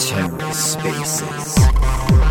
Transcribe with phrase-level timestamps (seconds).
[0.00, 2.29] TerraSpaces.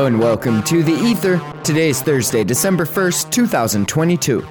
[0.00, 1.38] Hello and welcome to The Ether.
[1.62, 4.46] Today is Thursday, December 1st, 2022.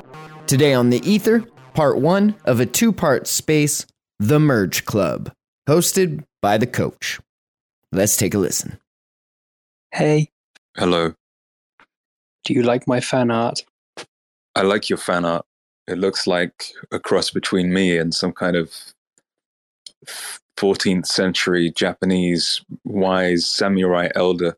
[0.46, 3.88] Today on The Ether, part one of a two part space,
[4.20, 5.32] The Merge Club,
[5.68, 7.20] hosted by the coach.
[7.92, 8.78] Let's take a listen.
[9.92, 10.30] Hey,
[10.78, 11.16] Hello.
[12.46, 13.66] do you like my fan art?
[14.54, 15.48] I like your fan art.
[15.88, 18.72] It looks like a cross between me and some kind of
[20.58, 24.56] 14th century Japanese wise samurai elder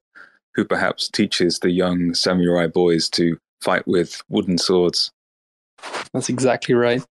[0.55, 5.11] who perhaps teaches the young samurai boys to fight with wooden swords.
[6.13, 7.03] That's exactly right.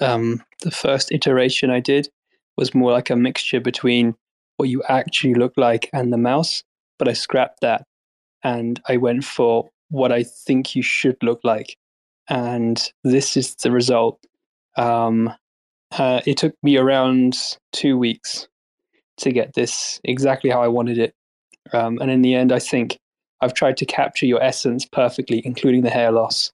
[0.00, 2.08] Um, the first iteration I did
[2.56, 4.14] was more like a mixture between
[4.56, 6.62] what you actually look like and the mouse,
[6.98, 7.84] but I scrapped that
[8.42, 11.76] and I went for what I think you should look like.
[12.28, 14.20] And this is the result.
[14.76, 15.32] Um,
[15.92, 17.36] uh, it took me around
[17.72, 18.48] two weeks
[19.18, 21.14] to get this exactly how I wanted it.
[21.72, 22.98] Um, and in the end, I think
[23.40, 26.52] I've tried to capture your essence perfectly, including the hair loss.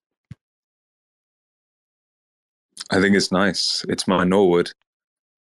[2.91, 3.85] I think it's nice.
[3.89, 4.73] It's my Norwood.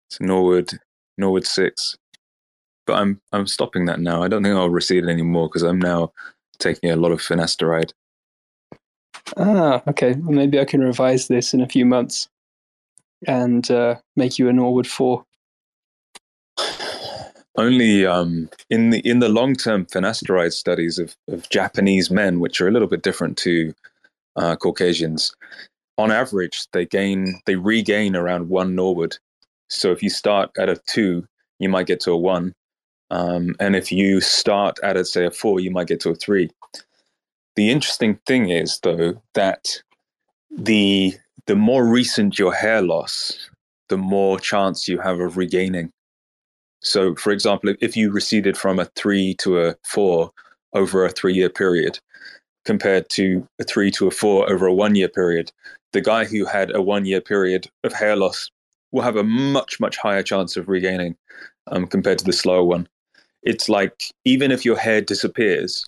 [0.10, 0.72] It's Norwood
[1.18, 1.96] Norwood six.
[2.86, 4.22] But I'm I'm stopping that now.
[4.22, 6.12] I don't think I'll recede it anymore because I'm now
[6.60, 7.92] taking a lot of finasteride.
[9.38, 10.14] Ah, okay.
[10.14, 12.30] Well, maybe I can revise this in a few months
[13.28, 15.26] and uh, make you a Norwood four.
[17.58, 22.60] only um, in the in the long term finasteride studies of, of Japanese men, which
[22.62, 23.74] are a little bit different to
[24.36, 25.34] uh, Caucasians,
[25.98, 29.18] on average they gain they regain around one Norwood.
[29.70, 31.26] So if you start at a two,
[31.60, 32.54] you might get to a one,
[33.12, 36.16] um, and if you start at a say a four, you might get to a
[36.16, 36.50] three.
[37.56, 39.82] The interesting thing is though that
[40.52, 41.16] the
[41.48, 43.50] the more recent your hair loss,
[43.90, 45.92] the more chance you have of regaining.
[46.86, 50.32] So, for example, if- you receded from a three to a four
[50.74, 52.00] over a three year period,
[52.64, 55.52] compared to a three to a four over a one year period,
[55.94, 58.50] the guy who had a one year period of hair loss
[58.92, 61.16] will have a much, much higher chance of regaining
[61.68, 62.88] um, compared to the slower one.
[63.44, 65.86] It's like even if your hair disappears,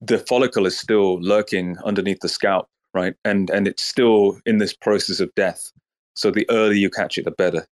[0.00, 3.14] the follicle is still lurking underneath the scalp, right?
[3.24, 5.72] And and it's still in this process of death.
[6.14, 7.66] So the earlier you catch it, the better.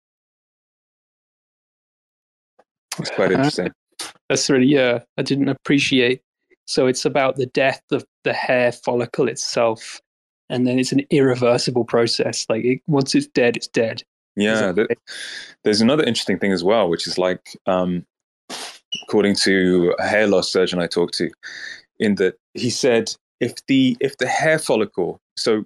[2.98, 3.70] It's quite interesting.
[4.28, 6.20] That's really, yeah, I didn't appreciate.
[6.66, 10.00] So it's about the death of the hair follicle itself.
[10.50, 12.46] And then it's an irreversible process.
[12.48, 14.02] Like it, once it's dead, it's dead.
[14.36, 14.72] Yeah,
[15.64, 18.06] there's another interesting thing as well, which is like, um,
[19.02, 21.30] according to a hair loss surgeon I talked to,
[21.98, 25.64] in that he said if the if the hair follicle, so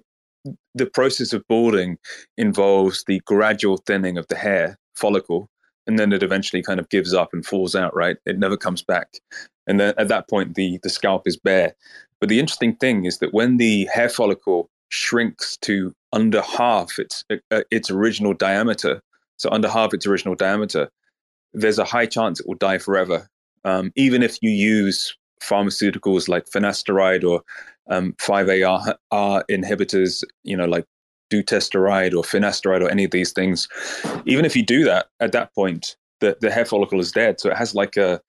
[0.73, 1.99] the process of balding
[2.37, 5.47] involves the gradual thinning of the hair follicle,
[5.87, 7.95] and then it eventually kind of gives up and falls out.
[7.95, 9.19] Right, it never comes back,
[9.67, 11.75] and then at that point the the scalp is bare.
[12.19, 17.25] But the interesting thing is that when the hair follicle shrinks to under half its
[17.51, 19.01] uh, its original diameter,
[19.37, 20.89] so under half its original diameter,
[21.53, 23.27] there's a high chance it will die forever.
[23.65, 27.41] Um, even if you use pharmaceuticals like finasteride or
[27.89, 30.85] um, 5AR inhibitors, you know, like
[31.33, 33.67] dutasteride or finasteride or any of these things,
[34.25, 37.39] even if you do that, at that point, the, the hair follicle is dead.
[37.39, 38.21] So it has like a,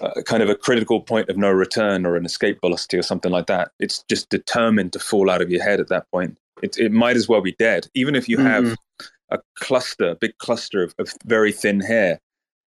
[0.00, 3.32] a kind of a critical point of no return or an escape velocity or something
[3.32, 3.70] like that.
[3.78, 6.36] It's just determined to fall out of your head at that point.
[6.62, 7.88] It, it might as well be dead.
[7.94, 8.46] Even if you mm-hmm.
[8.46, 8.76] have
[9.30, 12.20] a cluster, a big cluster of, of very thin hair,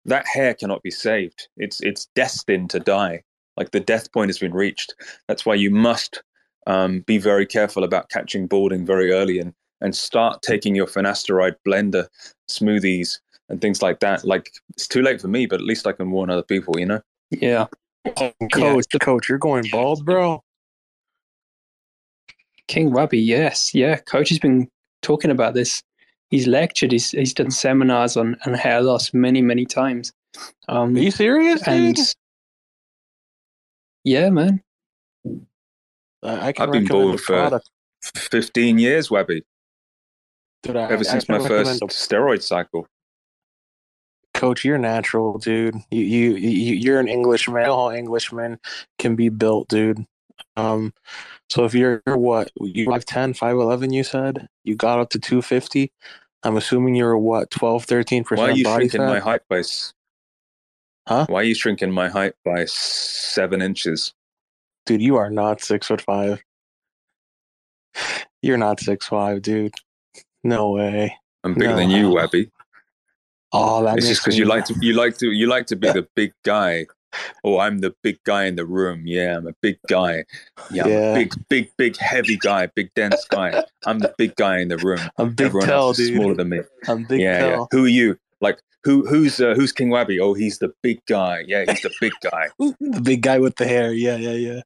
[0.04, 1.48] that hair cannot be saved.
[1.56, 3.22] It's it's destined to die.
[3.56, 4.94] Like the death point has been reached.
[5.28, 6.22] That's why you must
[6.66, 11.56] um, be very careful about catching balding very early and and start taking your finasteride
[11.66, 12.06] blender
[12.48, 13.18] smoothies
[13.48, 14.24] and things like that.
[14.24, 16.78] Like it's too late for me, but at least I can warn other people.
[16.78, 17.00] You know.
[17.30, 17.66] Yeah.
[18.52, 20.42] Coach, coach, you're going bald, bro.
[22.68, 23.74] King Robbie, yes.
[23.74, 23.96] Yeah.
[23.96, 24.68] Coach has been
[25.02, 25.82] talking about this.
[26.30, 30.12] He's lectured, he's, he's done seminars on, on hair loss many, many times.
[30.68, 32.06] Um, Are you serious, and dude?
[34.04, 34.62] yeah, man.
[36.22, 37.60] I, can I've been bald for
[38.14, 39.42] 15 years, Webby,
[40.62, 42.86] Dude, I, ever since my first a- steroid cycle.
[44.34, 45.76] Coach, you're natural, dude.
[45.90, 47.66] You you you you're an Englishman.
[47.66, 48.58] All Englishmen
[48.98, 50.04] can be built, dude.
[50.56, 50.94] Um,
[51.48, 55.92] so if you're what you 5'10", 5'11", you said you got up to two fifty.
[56.44, 59.62] I'm assuming you're what 12, 13 Why are you body shrinking my height by?
[61.06, 61.26] Huh?
[61.28, 64.12] Why are you shrinking my height by seven inches?
[64.86, 66.42] Dude, you are not six foot five.
[68.42, 69.74] You're not six five, dude.
[70.42, 71.16] No way.
[71.44, 71.76] I'm bigger No.
[71.76, 72.50] than you, Webby.
[73.52, 75.88] Oh, that It's just because you like to you like to you like to be
[75.92, 76.86] the big guy.
[77.44, 79.02] Oh, I'm the big guy in the room.
[79.06, 80.24] Yeah, I'm a big guy.
[80.70, 81.14] Yeah, Yeah.
[81.14, 83.62] big, big, big, heavy guy, big, dense guy.
[83.84, 85.00] I'm the big guy in the room.
[85.18, 86.16] I'm big Everyone tell, else is dude.
[86.16, 86.60] smaller than me.
[86.88, 87.64] I'm big yeah, yeah.
[87.70, 88.16] Who are you?
[88.40, 89.06] Like who?
[89.06, 90.18] Who's uh, who's King Wabi?
[90.18, 91.44] Oh, he's the big guy.
[91.46, 92.48] Yeah, he's the big guy.
[92.80, 93.92] The big guy with the hair.
[93.92, 94.60] Yeah, yeah, yeah.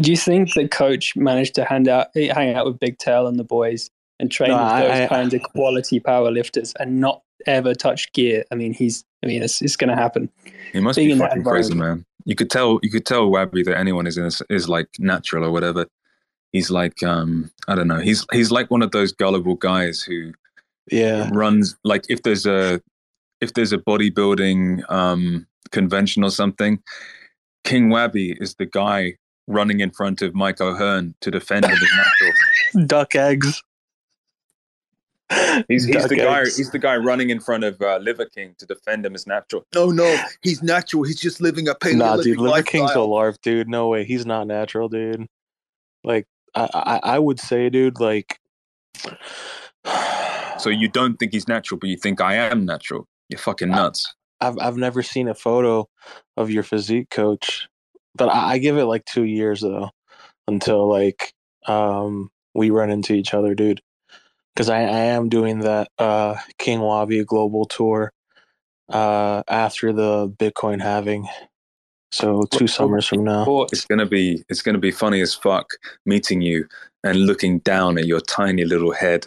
[0.00, 3.38] Do you think the coach managed to hand out, hang out with Big Tail and
[3.38, 7.00] the boys and train No, with I- those I- kinds of quality power lifters and
[7.00, 8.44] not ever touch gear?
[8.50, 9.04] I mean, he's.
[9.22, 10.30] I mean, it's, it's going to happen.
[10.72, 12.04] He must Being be fucking crazy, man.
[12.26, 12.78] You could tell.
[12.82, 15.86] You could tell Wabi that anyone is in this, is like natural or whatever.
[16.52, 17.98] He's like, um, I don't know.
[17.98, 20.32] He's he's like one of those gullible guys who
[20.90, 21.28] Yeah.
[21.32, 22.80] runs like if there's a
[23.40, 26.78] if there's a bodybuilding um, convention or something,
[27.66, 29.14] King Wabi is the guy
[29.46, 32.32] running in front of Mike O'Hearn to defend him as natural.
[32.86, 33.62] Duck eggs.
[35.68, 36.44] He's, he's Duck the guy.
[36.44, 39.66] He's the guy running in front of uh, Liver King to defend him as natural.
[39.74, 41.02] No, no, he's natural.
[41.02, 43.08] He's just living a paleolithic Nah, dude, Liver King's a lifestyle.
[43.08, 43.68] larp, dude.
[43.68, 45.26] No way, he's not natural, dude.
[46.04, 48.38] Like, I, I, I would say, dude, like,
[50.58, 53.06] So you don't think he's natural, but you think I am natural.
[53.28, 54.14] You're fucking nuts.
[54.40, 55.88] I've I've never seen a photo
[56.36, 57.68] of your physique coach,
[58.14, 59.90] but I, I give it like two years though
[60.48, 61.32] until like
[61.66, 63.80] um we run into each other, dude.
[64.54, 68.12] Because I, I am doing that uh King Wabi global tour
[68.88, 71.28] uh after the Bitcoin halving.
[72.12, 73.44] So two summers from now.
[73.72, 75.66] It's gonna be it's gonna be funny as fuck
[76.06, 76.66] meeting you
[77.04, 79.26] and looking down at your tiny little head.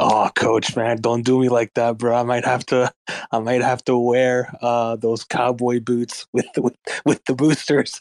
[0.00, 2.16] Oh, coach, man, don't do me like that, bro.
[2.16, 2.92] I might have to,
[3.32, 8.00] I might have to wear uh, those cowboy boots with with with the boosters.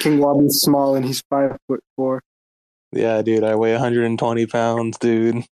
[0.00, 2.22] King Wabi's small and he's five foot four.
[2.92, 5.44] Yeah, dude, I weigh 120 pounds, dude.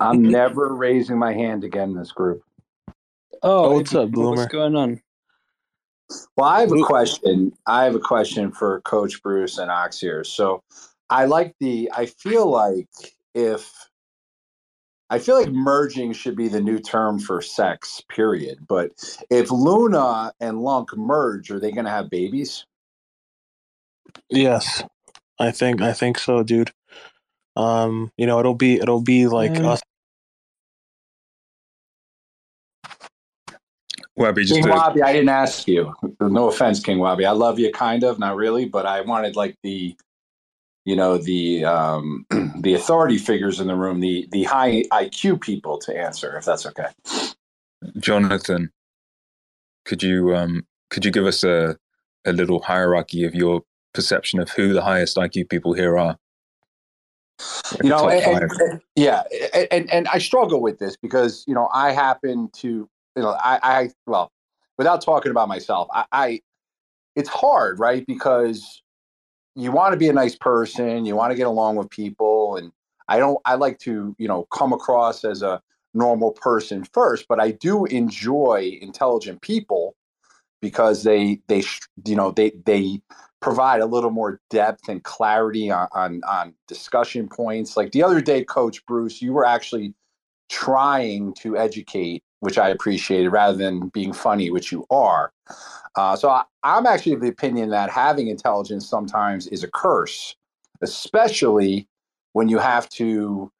[0.00, 2.42] I'm never raising my hand again in this group.
[3.42, 5.02] Oh, Oh, what's up, bloomer What's going on?
[6.36, 7.52] Well, I have a question.
[7.66, 10.24] I have a question for Coach Bruce and Ox here.
[10.24, 10.62] So
[11.10, 12.88] I like the I feel like
[13.34, 13.72] if
[15.10, 18.66] I feel like merging should be the new term for sex, period.
[18.68, 18.92] But
[19.30, 22.64] if Luna and LUNC merge, are they gonna have babies?
[24.30, 24.84] Yes,
[25.38, 26.72] I think I think so, dude.
[27.56, 29.66] Um, you know, it'll be it'll be like Mm.
[29.66, 29.80] us.
[34.16, 35.94] Webby, just King do Wabi, I didn't ask you.
[36.20, 37.24] No offense, King Wabi.
[37.24, 39.96] I love you kind of, not really, but I wanted like the
[40.84, 42.26] you know, the um
[42.60, 46.66] the authority figures in the room, the the high IQ people to answer, if that's
[46.66, 46.88] okay.
[47.98, 48.70] Jonathan,
[49.84, 51.76] could you um could you give us a
[52.24, 53.62] a little hierarchy of your
[53.94, 56.16] perception of who the highest IQ people here are?
[57.72, 59.22] Like you know and- and- and- yeah
[59.54, 62.68] and, and and i struggle with this because you know i happen to
[63.16, 64.30] you know i i well
[64.76, 66.40] without talking about myself i, I
[67.16, 68.82] it's hard right because
[69.54, 72.72] you want to be a nice person you want to get along with people and
[73.08, 75.60] i don't i like to you know come across as a
[75.92, 79.94] normal person first but i do enjoy intelligent people
[80.60, 81.62] because they they
[82.04, 83.00] you know they they
[83.40, 87.76] provide a little more depth and clarity on, on on discussion points.
[87.76, 89.94] Like the other day, Coach Bruce, you were actually
[90.48, 95.32] trying to educate, which I appreciated, rather than being funny, which you are.
[95.96, 100.36] Uh, so I, I'm actually of the opinion that having intelligence sometimes is a curse,
[100.82, 101.88] especially
[102.32, 103.50] when you have to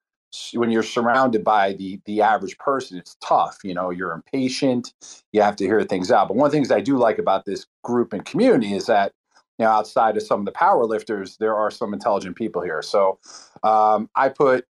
[0.55, 4.93] when you're surrounded by the the average person it's tough you know you're impatient
[5.33, 7.45] you have to hear things out but one of the things i do like about
[7.47, 9.11] this group and community is that
[9.61, 12.81] you know, outside of some of the power lifters, there are some intelligent people here.
[12.81, 13.19] So
[13.63, 14.65] um, I put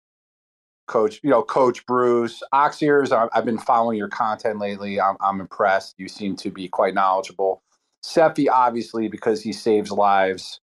[0.91, 3.13] Coach, you know, Coach Bruce, 0xEars.
[3.13, 5.01] I- I've been following your content lately.
[5.01, 5.95] I'm, I'm impressed.
[5.99, 7.63] You seem to be quite knowledgeable.
[8.03, 10.61] Cephii, obviously, because he saves lives,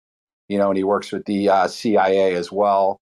[0.48, 3.00] you know, and he works with the uh, CIA as well.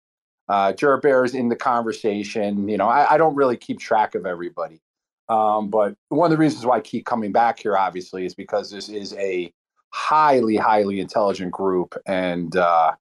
[0.48, 2.68] Uh, Jerbear is in the conversation.
[2.68, 4.80] You know, I, I don't really keep track of everybody.
[5.28, 8.70] Um, but one of the reasons why I keep coming back here, obviously, is because
[8.70, 9.52] this is a
[9.90, 11.96] highly, highly intelligent group.
[12.06, 12.92] And uh,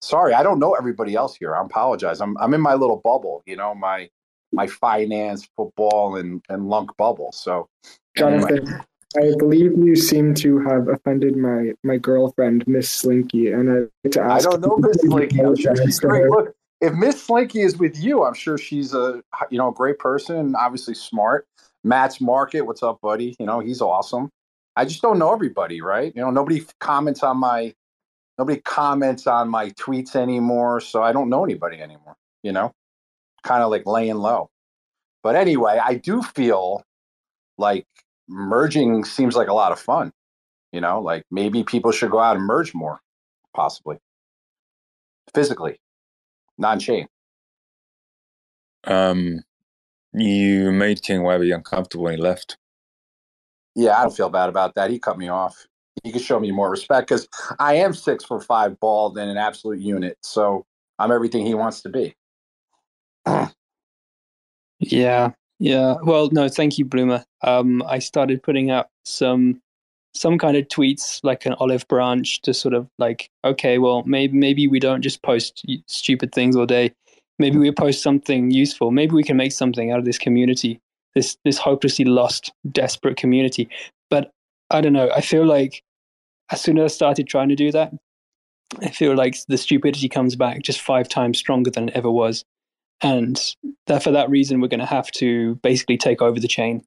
[0.00, 1.54] sorry, I don't know everybody else here.
[1.54, 2.20] I apologize.
[2.20, 4.08] I'm I'm in my little bubble, you know, my
[4.52, 7.32] my finance, football, and and lunk bubble.
[7.32, 7.68] So,
[8.16, 8.82] Jonathan,
[9.16, 14.12] I believe you seem to have offended my my girlfriend, Miss Slinky, and I like
[14.12, 14.48] to I ask.
[14.48, 15.40] don't know Miss Slinky.
[15.40, 16.28] I'm sure she's great.
[16.28, 19.98] Look, if Miss Slinky is with you, I'm sure she's a you know a great
[19.98, 21.46] person obviously smart.
[21.82, 23.34] Matt's Market, what's up, buddy?
[23.38, 24.30] You know he's awesome.
[24.76, 26.12] I just don't know everybody, right?
[26.14, 27.74] You know nobody comments on my
[28.40, 32.16] nobody comments on my tweets anymore, so I don't know anybody anymore.
[32.42, 32.72] You know,
[33.42, 34.48] kind of like laying low.
[35.22, 36.82] But anyway, I do feel
[37.58, 37.86] like
[38.26, 40.10] merging seems like a lot of fun.
[40.72, 43.00] You know, like maybe people should go out and merge more,
[43.54, 43.98] possibly
[45.34, 45.78] physically,
[46.56, 47.08] non chain.
[48.84, 49.40] Um,
[50.14, 52.56] you made King Webby uncomfortable when he left.
[53.74, 54.90] Yeah, I don't feel bad about that.
[54.90, 55.66] He cut me off.
[56.02, 57.28] He could show me more respect because
[57.58, 60.16] I am six foot five, bald, and an absolute unit.
[60.22, 60.64] So
[60.98, 62.14] I'm everything he wants to be.
[64.80, 65.96] Yeah, yeah.
[66.02, 67.24] Well, no, thank you, Bloomer.
[67.42, 69.60] Um, I started putting up some
[70.12, 74.36] some kind of tweets, like an olive branch, to sort of like, okay, well, maybe
[74.36, 76.92] maybe we don't just post stupid things all day.
[77.38, 78.90] Maybe we post something useful.
[78.90, 80.80] Maybe we can make something out of this community,
[81.14, 83.68] this this hopelessly lost, desperate community.
[84.70, 85.10] I don't know.
[85.14, 85.82] I feel like
[86.50, 87.92] as soon as I started trying to do that,
[88.80, 92.44] I feel like the stupidity comes back just five times stronger than it ever was.
[93.02, 93.40] And
[93.86, 96.82] that for that reason we're going to have to basically take over the chain.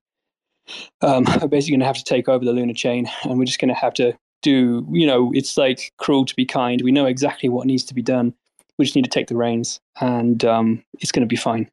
[1.02, 3.60] Um, we're basically going to have to take over the lunar chain and we're just
[3.60, 6.82] going to have to do you know it's like cruel to be kind.
[6.82, 8.34] We know exactly what needs to be done.
[8.78, 11.70] We just need to take the reins and um, it's going to be fine.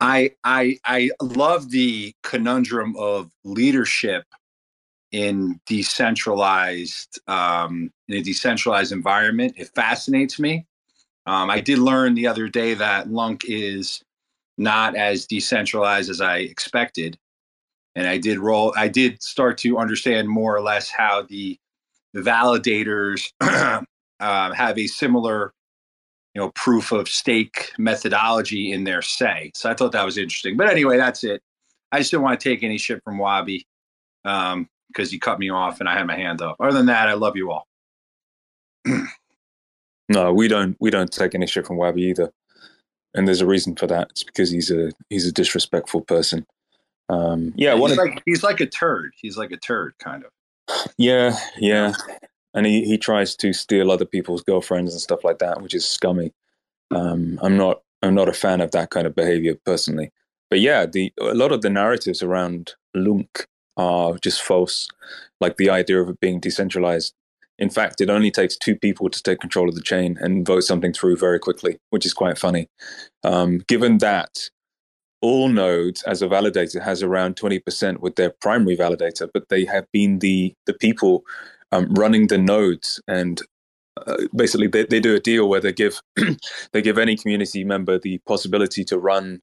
[0.00, 4.24] I I I love the conundrum of leadership
[5.12, 9.54] in decentralized um, in a decentralized environment.
[9.56, 10.66] It fascinates me.
[11.26, 14.02] Um, I did learn the other day that LUNC is
[14.58, 17.18] not as decentralized as I expected,
[17.94, 18.72] and I did roll.
[18.76, 21.58] I did start to understand more or less how the
[22.16, 23.82] validators uh,
[24.52, 25.52] have a similar
[26.34, 30.56] you know proof of stake methodology in their say so i thought that was interesting
[30.56, 31.42] but anyway that's it
[31.92, 33.66] i just didn't want to take any shit from wabi
[34.24, 37.08] um because he cut me off and i had my hand up other than that
[37.08, 37.66] i love you all
[40.10, 40.76] No, we don't.
[40.80, 42.32] We don't take any shit from Wabi either,
[43.14, 44.08] and there's a reason for that.
[44.10, 46.44] It's because he's a he's a disrespectful person.
[47.08, 50.24] Um, yeah, one he's of, like he's like a turd he's like a turd kind
[50.24, 51.92] of yeah, yeah,
[52.54, 55.86] and he he tries to steal other people's girlfriends and stuff like that, which is
[55.86, 56.32] scummy.
[56.90, 60.10] Um, I'm not I'm not a fan of that kind of behavior personally.
[60.50, 64.88] But yeah, the a lot of the narratives around LUNC are just false.
[65.40, 67.14] Like the idea of it being decentralized.
[67.58, 70.62] In fact, it only takes two people to take control of the chain and vote
[70.62, 72.68] something through very quickly, which is quite funny.
[73.22, 74.48] Um, given that
[75.22, 80.20] Allnodes as a validator has around 20% with their primary validator, but they have been
[80.20, 81.24] the the people
[81.72, 83.42] um, running the nodes and
[84.06, 86.00] uh, basically they, they do a deal where they give
[86.72, 89.40] they give any community member the possibility to run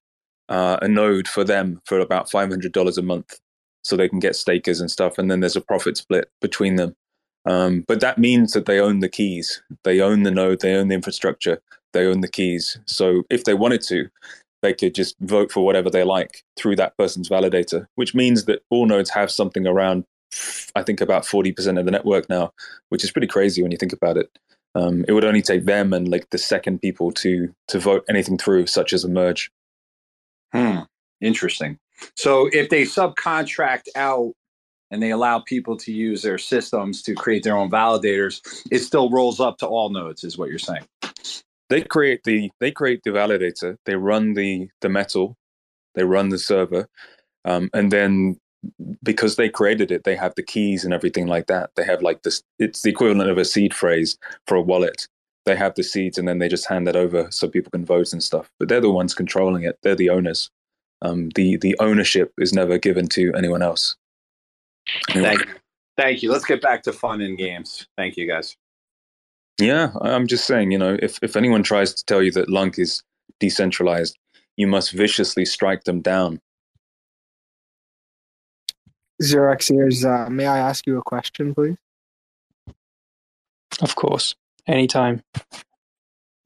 [0.49, 3.39] uh, a node for them for about $500 a month
[3.87, 6.95] so they can get stakers and stuff and then there's a profit split between them.
[7.45, 9.61] Um, but that means that they own the keys.
[9.83, 11.59] They own the node they own the infrastructure
[11.93, 12.77] they own the keys.
[12.85, 14.09] So if they wanted to
[14.61, 18.63] they could just vote for whatever they like through that person's validator which means that
[18.73, 20.03] Allnodes have something around
[20.75, 22.51] i think about 40% of the network now
[22.89, 24.29] which is pretty crazy when you think about it.
[24.75, 28.37] Um, it would only take them and like the second people to to vote anything
[28.37, 29.51] through such as a merge.
[30.53, 30.81] Hmm.
[31.19, 31.79] Interesting.
[32.15, 34.33] So if they subcontract out
[34.91, 39.09] and they allow people to use their systems to create their own validators, it still
[39.09, 40.85] rolls up to Allnodes, is what you're saying.
[41.69, 45.35] they create the they create the validator they run the the metal
[45.95, 46.87] they run the server
[47.45, 48.37] um, and then
[49.03, 51.71] because they created it they have the keys and everything like that.
[51.75, 55.07] They have like this it's the equivalent of a seed phrase for a wallet.
[55.45, 58.13] They have the seeds and then they just hand that over so people can vote
[58.13, 59.77] and stuff but they're the ones controlling it.
[59.83, 60.49] They're the owners
[61.01, 63.95] um, the the ownership is never given to anyone else
[65.11, 65.53] Thank you.
[65.97, 66.31] Thank you.
[66.31, 67.87] Let's get back to fun and games.
[67.97, 68.55] Thank you, guys.
[69.59, 72.49] Yeah, I- I'm just saying, you know, if, if anyone tries to tell you that
[72.49, 73.03] LUNC is
[73.39, 74.15] decentralized,
[74.55, 76.39] you must viciously strike them down.
[79.21, 81.77] 0xEars, uh, may I ask you a question, please?
[83.81, 84.33] of course
[84.67, 85.21] anytime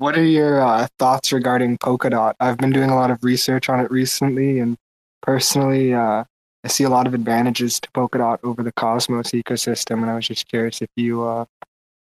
[0.01, 2.33] What are your uh, thoughts regarding Polkadot?
[2.39, 4.75] I've been doing a lot of research on it recently, and
[5.21, 6.23] personally, uh,
[6.63, 10.27] I see a lot of advantages to Polkadot over the Cosmos ecosystem, and I was
[10.27, 11.45] just curious if you, uh,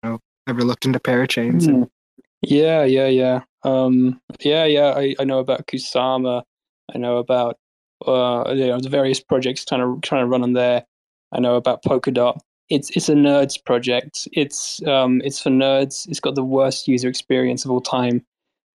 [0.02, 1.70] you know, ever looked into parachains.
[1.70, 1.84] Hmm.
[2.42, 3.42] Yeah, yeah, yeah.
[3.62, 4.94] Um, yeah, yeah.
[4.96, 6.42] I, I know about Kusama.
[6.92, 7.58] I know about
[8.04, 10.84] uh, you know the various projects trying to trying to run on there.
[11.30, 12.40] I know about Polkadot.
[12.71, 14.26] It's it's a nerds project.
[14.33, 16.09] It's um it's for nerds.
[16.09, 18.25] It's got the worst user experience of all time,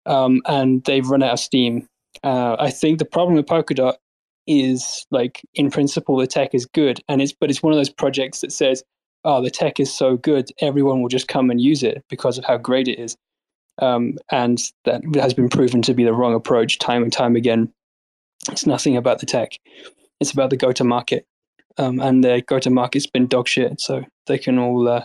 [0.07, 1.87] um, and they've run out of steam.
[2.23, 3.97] Uh, I think the problem with Polkadot
[4.47, 7.91] is like in principle the tech is good, and it's but it's one of those
[7.91, 8.83] projects that says,
[9.25, 12.45] oh, the tech is so good, everyone will just come and use it because of
[12.45, 13.17] how great it is.
[13.79, 17.73] Um, and that has been proven to be the wrong approach time and time again.
[18.51, 19.59] It's nothing about the tech;
[20.21, 21.27] it's about the go-to-market,
[21.79, 23.81] um, and the go-to-market's been dog shit.
[23.81, 25.05] So they can all uh,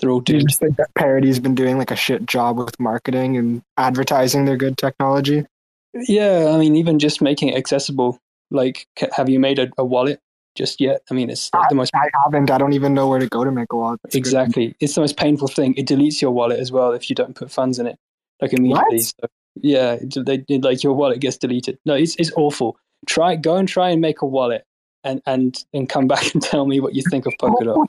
[0.00, 2.78] they're all Do you just think that Parity's been doing like a shit job with
[2.78, 5.46] marketing and advertising their good technology?
[5.94, 8.18] Yeah, I mean, even just making it accessible.
[8.50, 10.20] Like, have you made a, a wallet
[10.54, 11.00] just yet?
[11.10, 12.50] I mean, it's like the most I haven't.
[12.50, 14.00] I don't even know where to go to make a wallet.
[14.02, 14.18] That's good.
[14.18, 14.76] exactly.
[14.80, 15.74] It's the most painful thing.
[15.74, 17.98] It deletes your wallet as well if you don't put funds in it,
[18.40, 18.96] like immediately.
[18.96, 19.02] What?
[19.02, 19.26] So,
[19.62, 21.78] yeah, they like your wallet gets deleted.
[21.86, 22.76] No, it's it's awful.
[23.06, 24.64] Try go and try and make a wallet,
[25.06, 27.86] and and and come back and tell me what you think of Polkadot.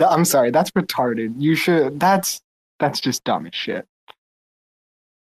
[0.00, 1.34] I'm sorry, that's retarded.
[1.38, 2.00] You should.
[2.00, 2.40] That's
[2.80, 3.86] that's just dumb as shit.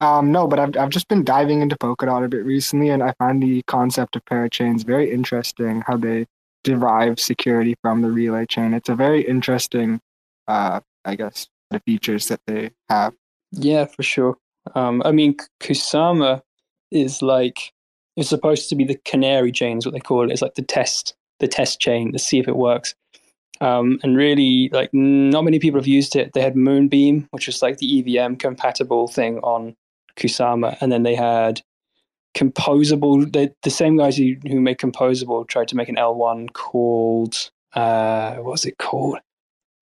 [0.01, 3.13] Um, no, but I've I've just been diving into Polkadot a bit recently, and I
[3.19, 5.83] find the concept of parachains very interesting.
[5.87, 6.27] How they
[6.65, 8.75] derive security from the relay chain.
[8.75, 10.01] It's a very interesting,
[10.49, 13.15] uh, I guess, the features that they have.
[13.53, 14.37] Yeah, for sure.
[14.75, 16.43] Um, I mean, Kusama
[16.91, 17.73] is like
[18.19, 20.33] it's supposed to be the canary chain, is what they call it.
[20.33, 22.95] It's like the test, the test chain to see if it works.
[23.61, 26.33] Um, and really, like, not many people have used it.
[26.33, 29.75] They had Moonbeam, which was like the EVM compatible thing on
[30.17, 31.63] Kusama, and then they had
[32.37, 33.33] Composable.
[33.33, 38.37] They, the same guys who, who made Composable tried to make an L1 called uh,
[38.37, 39.19] what was it called?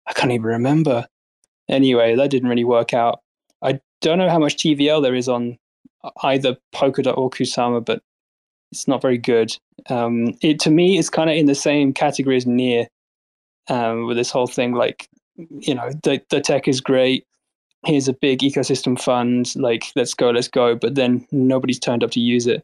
[0.05, 1.07] I can't even remember.
[1.69, 3.21] Anyway, that didn't really work out.
[3.61, 5.57] I don't know how much TVL there is on
[6.23, 8.01] either Polkadot or Kusama, but
[8.71, 9.55] it's not very good.
[9.89, 12.87] Um, it to me, it's kind of in the same category as Near,
[13.67, 17.25] um, with this whole thing like, you know, the the tech is great.
[17.85, 19.55] Here's a big ecosystem fund.
[19.55, 20.75] Like, let's go, let's go.
[20.75, 22.63] But then nobody's turned up to use it.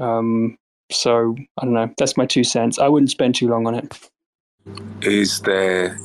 [0.00, 0.56] Um,
[0.90, 1.92] so I don't know.
[1.98, 2.78] That's my two cents.
[2.78, 4.10] I wouldn't spend too long on it.
[5.02, 5.98] Is there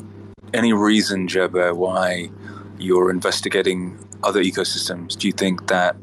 [0.53, 2.29] any reason, Jebber, why
[2.77, 5.17] you're investigating other ecosystems?
[5.17, 5.95] Do you think that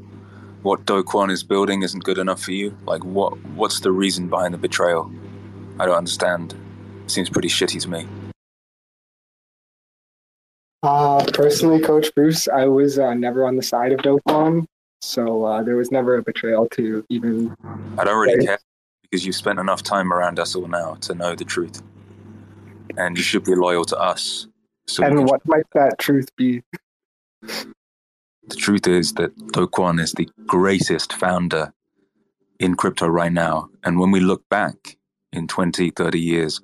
[0.63, 2.77] what Do Kwon is building isn't good enough for you?
[2.87, 5.11] Like, what what's the reason behind the betrayal?
[5.79, 6.55] I don't understand.
[7.07, 8.07] seems pretty shitty to me.
[10.83, 14.67] Uh, personally, Coach Bruce, I was uh, never on the side of Do Kwon,
[15.01, 17.55] so uh, there was never a betrayal to even.
[17.99, 18.59] I don't really care
[19.03, 21.83] because you've spent enough time around us all now to know the truth,
[22.97, 24.47] and you should be loyal to us.
[24.87, 26.63] So And what might that truth be?
[28.49, 31.73] The truth is that Do Kwon is the greatest founder
[32.59, 33.69] in crypto right now.
[33.85, 34.97] And when we look back
[35.33, 36.61] in 20, 30 years,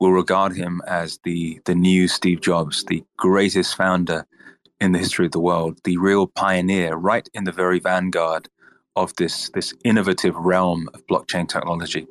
[0.00, 4.26] we'll regard him as the, the new Steve Jobs, the greatest founder
[4.80, 8.48] in the history of the world, the real pioneer, right in the very vanguard
[8.96, 12.06] of this, this innovative realm of blockchain technology.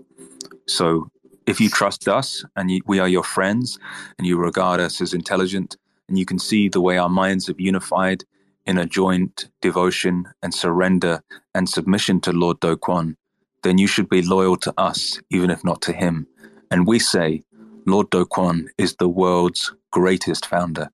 [0.67, 1.10] So
[1.45, 3.80] if you trust us and you, we are your friends
[4.17, 7.60] and you regard us as intelligent and you can see the way our minds have
[7.60, 8.23] unified
[8.65, 11.21] in a joint devotion and surrender
[11.54, 13.15] and submission to Lord Do Kwon,
[13.63, 16.28] then you should be loyal to us, even if not to him.
[16.71, 17.43] And we say,
[17.86, 20.89] Lord Do Kwon is the world's greatest founder.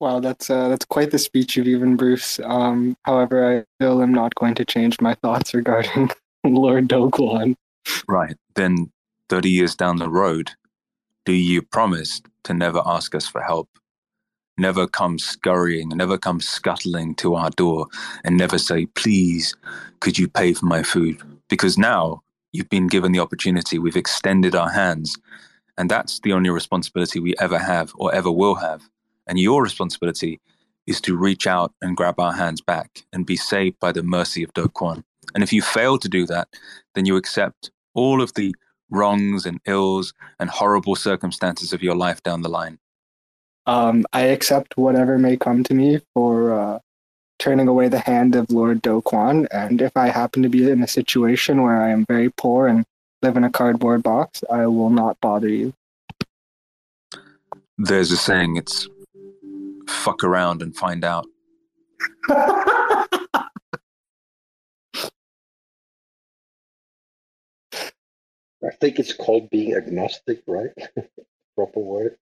[0.00, 2.40] Wow, that's uh, that's quite the speech you've given, Bruce.
[2.40, 6.10] Um, however, I still am not going to change my thoughts regarding
[6.44, 7.54] Lord Do Kwon.
[8.08, 8.36] Right.
[8.54, 8.90] Then
[9.28, 10.50] 30 years down the road,
[11.24, 13.68] do you promise to never ask us for help?
[14.56, 17.88] Never come scurrying, never come scuttling to our door
[18.22, 19.56] and never say, please,
[19.98, 21.20] could you pay for my food?
[21.48, 25.16] Because now you've been given the opportunity, we've extended our hands,
[25.76, 28.88] and that's the only responsibility we ever have or ever will have.
[29.26, 30.40] And your responsibility
[30.86, 34.44] is to reach out and grab our hands back and be saved by the mercy
[34.44, 35.02] of Do Kwon.
[35.34, 36.48] And if you fail to do that,
[36.94, 38.54] then you accept all of the
[38.90, 42.78] wrongs and ills and horrible circumstances of your life down the line.
[43.66, 46.78] Um, I accept whatever may come to me for uh,
[47.38, 50.82] turning away the hand of Lord Do Kwon, and if I happen to be in
[50.82, 52.84] a situation where I am very poor and
[53.22, 55.72] live in a cardboard box, I will not bother you.
[57.78, 58.86] There's a saying, it's
[59.88, 61.26] fuck around and find out.
[68.68, 70.70] I think it's called being agnostic, right?
[71.56, 72.16] Proper word.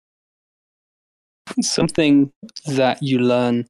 [1.61, 2.33] Something
[2.67, 3.67] that you learn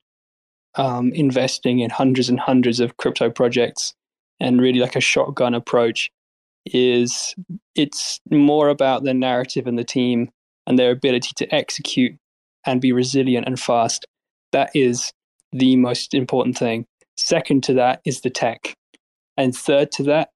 [0.75, 3.95] um, investing in hundreds and hundreds of crypto projects
[4.41, 6.11] and really like a shotgun approach
[6.67, 7.35] is
[7.75, 10.31] it's more about the narrative and the team
[10.67, 12.17] and their ability to execute
[12.67, 14.07] and be resilient and fast.
[14.53, 15.13] That is
[15.53, 16.87] the most important thing.
[17.17, 18.75] Second to that is the tech.
[19.37, 20.31] And third to that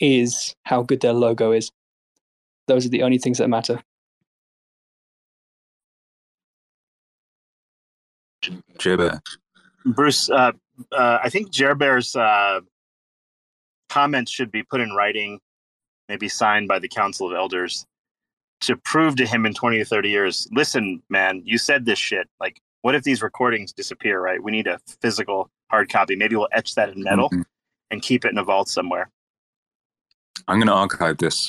[0.00, 1.70] is how good their logo is.
[2.66, 3.80] Those are the only things that matter.
[8.78, 9.20] Jibber.
[9.84, 10.52] Bruce, uh,
[10.92, 12.60] uh, I think Jerbear's uh,
[13.88, 15.40] comments should be put in writing,
[16.08, 17.86] maybe signed by the Council of Elders,
[18.60, 22.28] to prove to him in 20 to 30 years listen, man, you said this shit.
[22.40, 24.42] Like, what if these recordings disappear, right?
[24.42, 26.16] We need a physical hard copy.
[26.16, 27.42] Maybe we'll etch that in metal mm-hmm.
[27.90, 29.10] and keep it in a vault somewhere.
[30.46, 31.48] I'm going to archive this.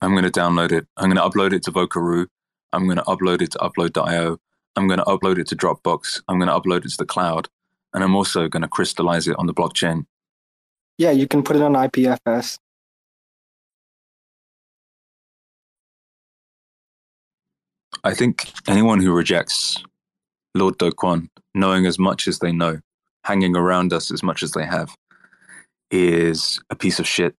[0.00, 0.86] I'm going to download it.
[0.96, 2.26] I'm going to upload it to Vocaroo.
[2.72, 4.38] I'm going to upload it to upload.io.
[4.76, 6.22] I'm going to upload it to Dropbox.
[6.28, 7.48] I'm going to upload it to the cloud.
[7.94, 10.06] And I'm also going to crystallize it on the blockchain.
[10.98, 12.58] Yeah, you can put it on IPFS.
[18.04, 19.82] I think anyone who rejects
[20.54, 22.80] Lord Do Kwon, knowing as much as they know,
[23.24, 24.94] hanging around us as much as they have,
[25.90, 27.34] is a piece of shit.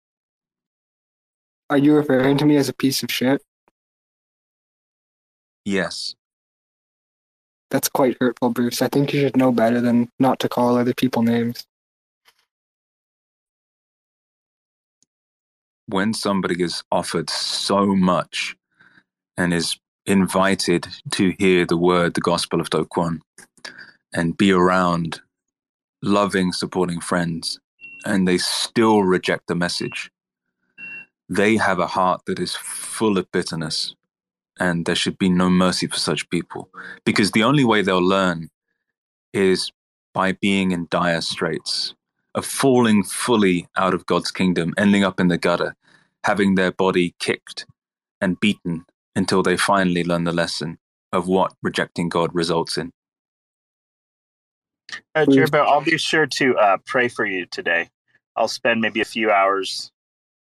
[1.69, 3.41] Are you referring to me as a piece of shit?
[5.65, 6.15] Yes.
[7.73, 8.83] That's quite hurtful, Bruce.
[8.83, 11.65] I think you should know better than not to call other people names.
[15.87, 18.55] When somebody is offered so much
[19.35, 23.21] and is invited to hear the word, the gospel of Do Kwon,
[24.13, 25.21] and be around
[26.03, 27.59] loving, supporting friends,
[28.05, 30.11] and they still reject the message,
[31.27, 33.95] they have a heart that is full of bitterness.
[34.59, 36.69] And there should be no mercy for such people
[37.05, 38.49] because the only way they'll learn
[39.33, 39.71] is
[40.13, 41.95] by being in dire straits,
[42.35, 45.75] of falling fully out of God's kingdom, ending up in the gutter,
[46.23, 47.65] having their body kicked
[48.21, 48.85] and beaten
[49.15, 50.77] until they finally learn the lesson
[51.11, 52.91] of what rejecting God results in.
[55.15, 57.89] Uh, Jerbo, I'll be sure to uh, pray for you today.
[58.35, 59.91] I'll spend maybe a few hours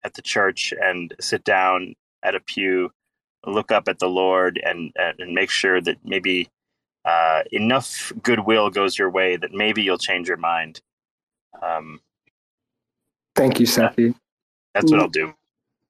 [0.04, 2.92] at the church and sit down at a pew,
[3.46, 6.50] look up at the Lord, and and make sure that maybe
[7.06, 10.82] uh, enough goodwill goes your way that maybe you'll change your mind.
[11.62, 12.02] Um,
[13.36, 14.16] Thank you, Cephii.
[14.74, 15.34] That's what I'll do.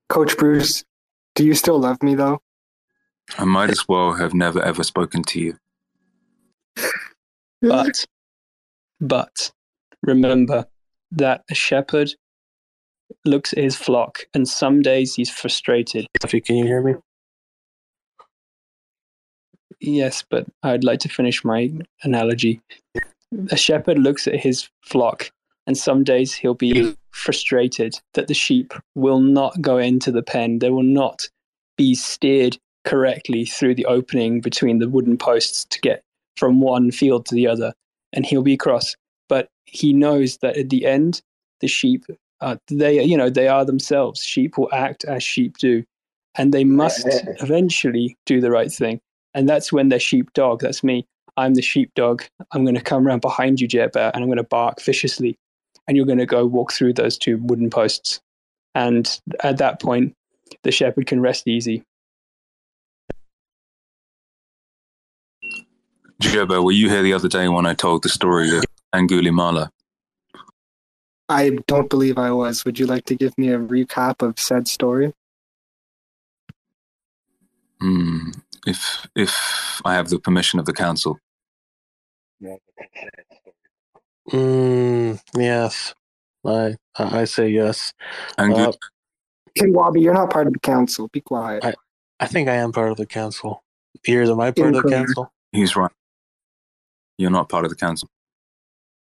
[0.09, 0.83] Coach Bruce,
[1.35, 2.41] do you still love me though?
[3.37, 5.57] I might as well have never ever spoken to you.
[7.61, 8.05] But,
[8.99, 9.51] but
[10.03, 10.65] remember
[11.11, 12.11] that a shepherd
[13.23, 16.05] looks at his flock, and some days he's frustrated.
[16.21, 16.95] Sophie, can you hear me?
[19.79, 21.71] Yes, but I'd like to finish my
[22.03, 22.61] analogy.
[23.49, 25.31] A shepherd looks at his flock,
[25.67, 30.59] and some days he'll be frustrated that the sheep will not go into the pen.
[30.59, 31.27] They will not
[31.77, 36.03] be steered correctly through the opening between the wooden posts to get
[36.37, 37.73] from one field to the other,
[38.13, 38.95] and he'll be cross.
[39.27, 41.21] But he knows that at the end,
[41.61, 42.05] the sheep,
[42.41, 44.23] uh, they you know they are themselves.
[44.23, 45.83] Sheep will act as sheep do,
[46.35, 47.07] and they must
[47.41, 49.01] eventually do the right thing.
[49.35, 50.61] And that's when they're sheepdog.
[50.61, 51.05] That's me.
[51.37, 52.23] I'm the sheepdog.
[52.51, 55.37] I'm going to come around behind you, Jetbear, and I'm going to bark viciously,
[55.87, 58.19] and you're going to go walk through those two wooden posts.
[58.73, 59.07] And
[59.41, 60.15] at that point,
[60.63, 61.83] the shepherd can rest easy
[66.21, 69.69] Jobo, were you here the other day when I told the story of Angulimala?
[71.27, 72.63] I don't believe I was.
[72.65, 75.13] Would you like to give me a recap of said story?
[77.81, 78.31] Hmm.
[78.65, 81.19] If if I have the permission of the council.
[84.31, 85.93] Mm, yes.
[86.45, 87.93] I I say yes.
[88.37, 88.71] Angu- uh,
[89.55, 91.07] King Wabi, you're not part of the council.
[91.09, 91.63] Be quiet.
[91.63, 91.73] I,
[92.19, 93.63] I think I am part of the council.
[94.03, 95.31] Here's am I part of the council?
[95.51, 95.91] He's right.
[97.17, 98.09] You're not part of the council.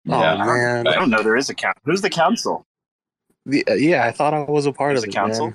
[0.09, 1.22] Oh yeah, man, I don't know.
[1.22, 1.81] There is a council.
[1.85, 2.66] Who's the council?
[3.46, 5.55] The, uh, yeah, I thought I was a part There's of the council.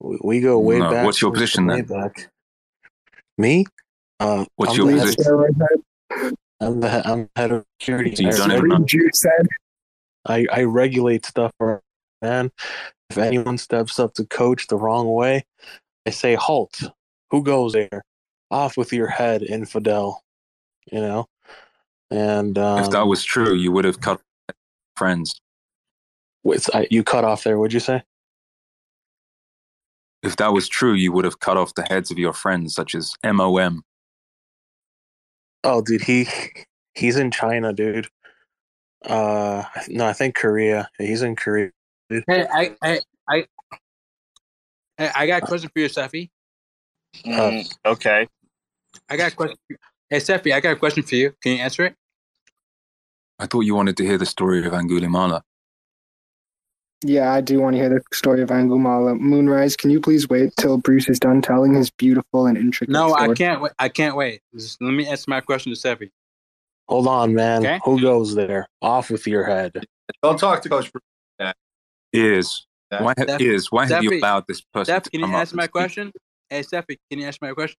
[0.00, 1.04] We, we, go way no, back.
[1.04, 1.84] What's your position then?
[1.84, 2.30] Back.
[3.38, 3.66] Me?
[4.18, 6.36] Uh, what's I'm your the position?
[6.60, 8.16] I'm the I'm head of security.
[8.16, 8.86] So you don't even know.
[8.88, 9.46] You said.
[10.26, 11.52] I I regulate stuff,
[12.20, 12.50] man.
[13.08, 15.44] If anyone steps up to coach the wrong way,
[16.06, 16.80] I say halt.
[17.30, 18.02] Who goes there?
[18.50, 20.22] Off with your head, infidel
[20.90, 21.28] you know.
[22.10, 24.20] And um, if that was true, you would have cut
[24.96, 25.40] friends.
[26.42, 27.58] With I, you cut off there.
[27.58, 28.02] What'd you say?
[30.22, 32.94] If that was true, you would have cut off the heads of your friends, such
[32.94, 33.82] as MOM.
[35.64, 36.28] Oh, dude, he
[36.94, 38.08] he's in China, dude.
[39.04, 40.90] Uh, no, I think Korea.
[40.98, 41.70] He's in Korea.
[42.10, 42.24] Dude.
[42.26, 43.46] Hey, I, I, I,
[44.98, 46.30] hey, I got a question for you, Cephii.
[47.24, 48.28] Mm, okay.
[49.08, 49.56] I got a question.
[50.08, 51.32] Hey, Cephii, I got a question for you.
[51.42, 51.94] Can you answer it?
[53.38, 55.42] I thought you wanted to hear the story of Angulimala.
[57.02, 59.18] Yeah, I do want to hear the story of Angumala.
[59.18, 63.08] Moonrise, can you please wait till Bruce is done telling his beautiful and intricate No,
[63.14, 63.30] story?
[63.30, 63.72] I can't wait.
[63.78, 64.42] I can't wait.
[64.54, 66.10] Just let me answer my question to Cephii.
[66.88, 67.62] Hold on, man.
[67.62, 67.80] Okay.
[67.84, 68.66] Who goes there?
[68.82, 69.86] Off with your head.
[70.22, 70.90] Don't talk to Coach.
[70.92, 71.54] Bruce.
[72.12, 73.04] Is Yeah.
[73.04, 75.36] why Steph- is why have you Steffi- allowed this person Steph, to can you come
[75.36, 75.72] up answer and my speak?
[75.72, 76.12] question?
[76.50, 77.78] Hey, Cephii, can you answer my question?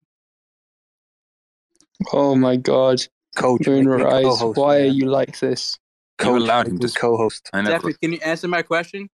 [2.13, 3.05] Oh my God,
[3.35, 5.77] Coach, Moonrise, co-host, why are you like this?
[6.23, 7.49] You Coach, allowed him to co-host.
[7.53, 7.89] I never.
[7.89, 9.09] Cephii, can you answer my question?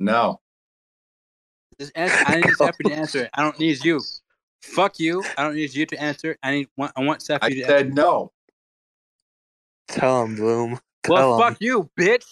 [0.00, 0.40] No.
[1.78, 2.24] Just answer.
[2.26, 3.30] I need Cephii to answer it.
[3.34, 4.00] I don't need you.
[4.62, 5.22] Fuck you.
[5.36, 6.36] I don't need you to answer.
[6.42, 6.68] I need.
[6.76, 7.64] Want, I want Cephii I to.
[7.66, 8.32] said no.
[9.88, 10.80] Tell him, Bloom.
[11.02, 11.40] Tell well, him.
[11.52, 12.24] fuck you, bitch.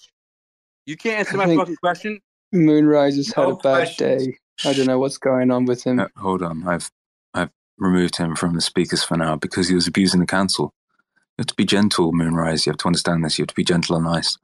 [0.87, 2.21] You can't answer my fucking question.
[2.53, 4.27] Moonrise has had No a bad questions.
[4.27, 4.39] day.
[4.65, 6.01] I don't know what's going on with him.
[6.01, 6.91] Uh, hold on, I've
[7.35, 10.73] I've removed him from the speakers for now because he was abusing the council.
[11.43, 12.67] Have to be gentle, Moonrise.
[12.67, 13.37] You have to understand this.
[13.37, 14.39] You have to be gentle and nice.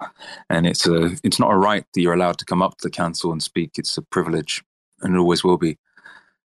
[0.50, 2.90] And it's a it's not a right that you're allowed to come up to the
[2.90, 3.78] council and speak.
[3.78, 4.64] It's a privilege,
[5.00, 5.78] and it always will be.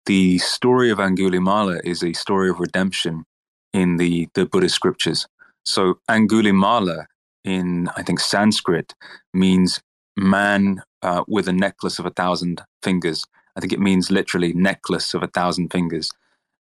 [0.06, 3.26] The story of Angulimala is a story of redemption
[3.74, 5.26] in the the Buddhist scriptures.
[5.66, 7.04] So Angulimala
[7.44, 8.94] in I think Sanskrit
[9.34, 9.82] means
[10.16, 13.26] man uh, with a necklace of a thousand fingers.
[13.54, 16.10] I think it means literally necklace of a thousand fingers.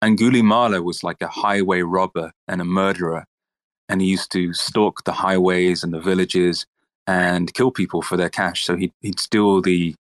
[0.01, 3.25] Angulimala was like a highway robber and a murderer,
[3.89, 6.65] and he used to stalk the highways and the villages
[7.07, 8.63] and kill people for their cash.
[8.65, 9.95] So he'd, he'd steal the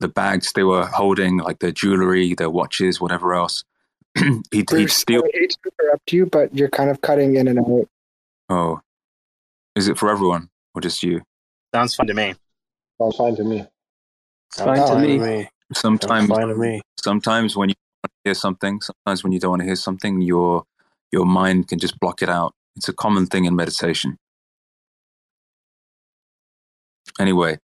[0.00, 3.64] the bags they were holding, like their jewelry, their watches, whatever else.
[4.16, 5.24] he'd, he'd steal.
[5.24, 7.88] I hate to interrupt you, but you're kind of cutting in and out.
[8.48, 8.80] Oh,
[9.74, 11.22] is it for everyone or just you?
[11.74, 12.34] Sounds fun to me.
[13.00, 13.66] Sounds fine to me.
[14.48, 15.48] It's fine to me.
[15.74, 16.80] Sometimes Fine to me.
[16.98, 17.74] sometimes when you
[18.24, 20.64] hear something, sometimes when you don't want to hear something, your
[21.12, 22.54] your mind can just block it out.
[22.78, 24.16] It's a common thing in meditation.
[27.18, 27.58] Anyway,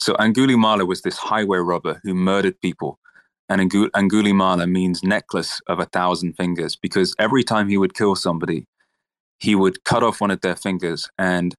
[0.00, 2.98] so Angulimala was this highway robber who murdered people.
[3.48, 8.16] And Angu- Angulimala means necklace of a thousand fingers because every time he would kill
[8.16, 8.66] somebody,
[9.38, 11.54] he would cut off one of their fingers and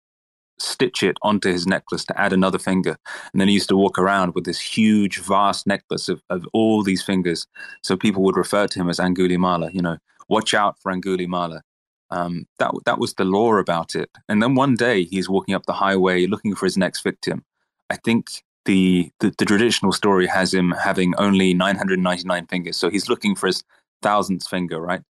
[0.60, 2.98] stitch it onto his necklace to add another finger.
[3.32, 6.84] And then he used to walk around with this huge, vast necklace of, of all
[6.84, 7.48] these fingers.
[7.84, 11.62] So people would refer to him as Angulimala, you know, watch out for Angulimala.
[12.10, 14.10] Um, that, that was the law about it.
[14.30, 17.44] And then one day he's walking up the highway looking for his next victim.
[17.90, 22.78] I think the, the, the traditional story has him having only 999 fingers.
[22.78, 23.64] So he's looking for his
[24.02, 25.02] thousandth finger, right?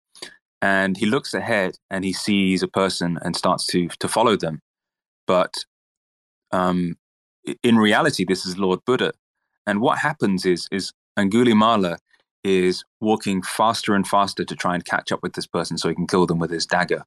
[0.61, 4.61] And he looks ahead and he sees a person and starts to, to follow them.
[5.27, 5.53] But
[6.51, 6.97] um,
[7.63, 9.13] in reality, this is Lord Buddha.
[9.67, 11.97] And what happens is, is Angulimala
[12.47, 15.95] is walking faster and faster to try and catch up with this person so he
[15.95, 17.03] can kill them with his dagger.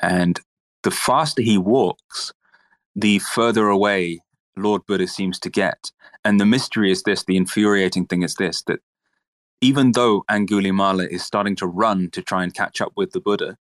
[0.00, 0.40] And
[0.82, 2.32] the faster he walks,
[2.96, 4.20] the further away
[4.56, 5.90] Lord Buddha seems to get.
[6.24, 8.80] And the mystery is this the infuriating thing is this that
[9.60, 13.56] even though Angulimala is starting to run to try and catch up with the Buddha,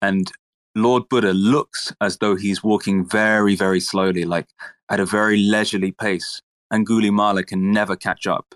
[0.00, 0.30] and
[0.74, 4.46] Lord Buddha looks as though he's walking very, very slowly, like
[4.88, 6.40] at a very leisurely pace.
[6.72, 8.54] Angulimala can never catch up.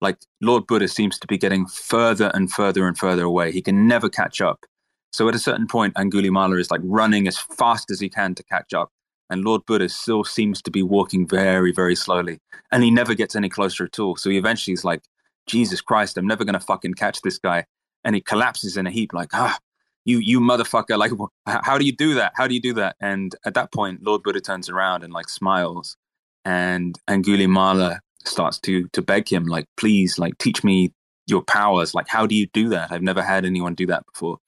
[0.00, 3.52] Like Lord Buddha seems to be getting further and further and further away.
[3.52, 4.64] He can never catch up.
[5.12, 8.44] So at a certain point, Angulimala is like running as fast as he can to
[8.44, 8.90] catch up.
[9.30, 12.38] And Lord Buddha still seems to be walking very, very slowly.
[12.72, 14.16] And he never gets any closer at all.
[14.16, 15.02] So he eventually is like,
[15.46, 17.64] Jesus Christ, I'm never going to fucking catch this guy.
[18.04, 19.58] And he collapses in a heap, like, ah,
[20.04, 20.96] you, you motherfucker.
[20.96, 21.12] Like,
[21.46, 22.32] how do you do that?
[22.36, 22.96] How do you do that?
[23.00, 25.96] And at that point, Lord Buddha turns around and like smiles.
[26.44, 30.92] And Angulimala starts to, to beg him, like, please, like, teach me
[31.26, 31.94] your powers.
[31.94, 32.90] Like, how do you do that?
[32.90, 34.38] I've never had anyone do that before.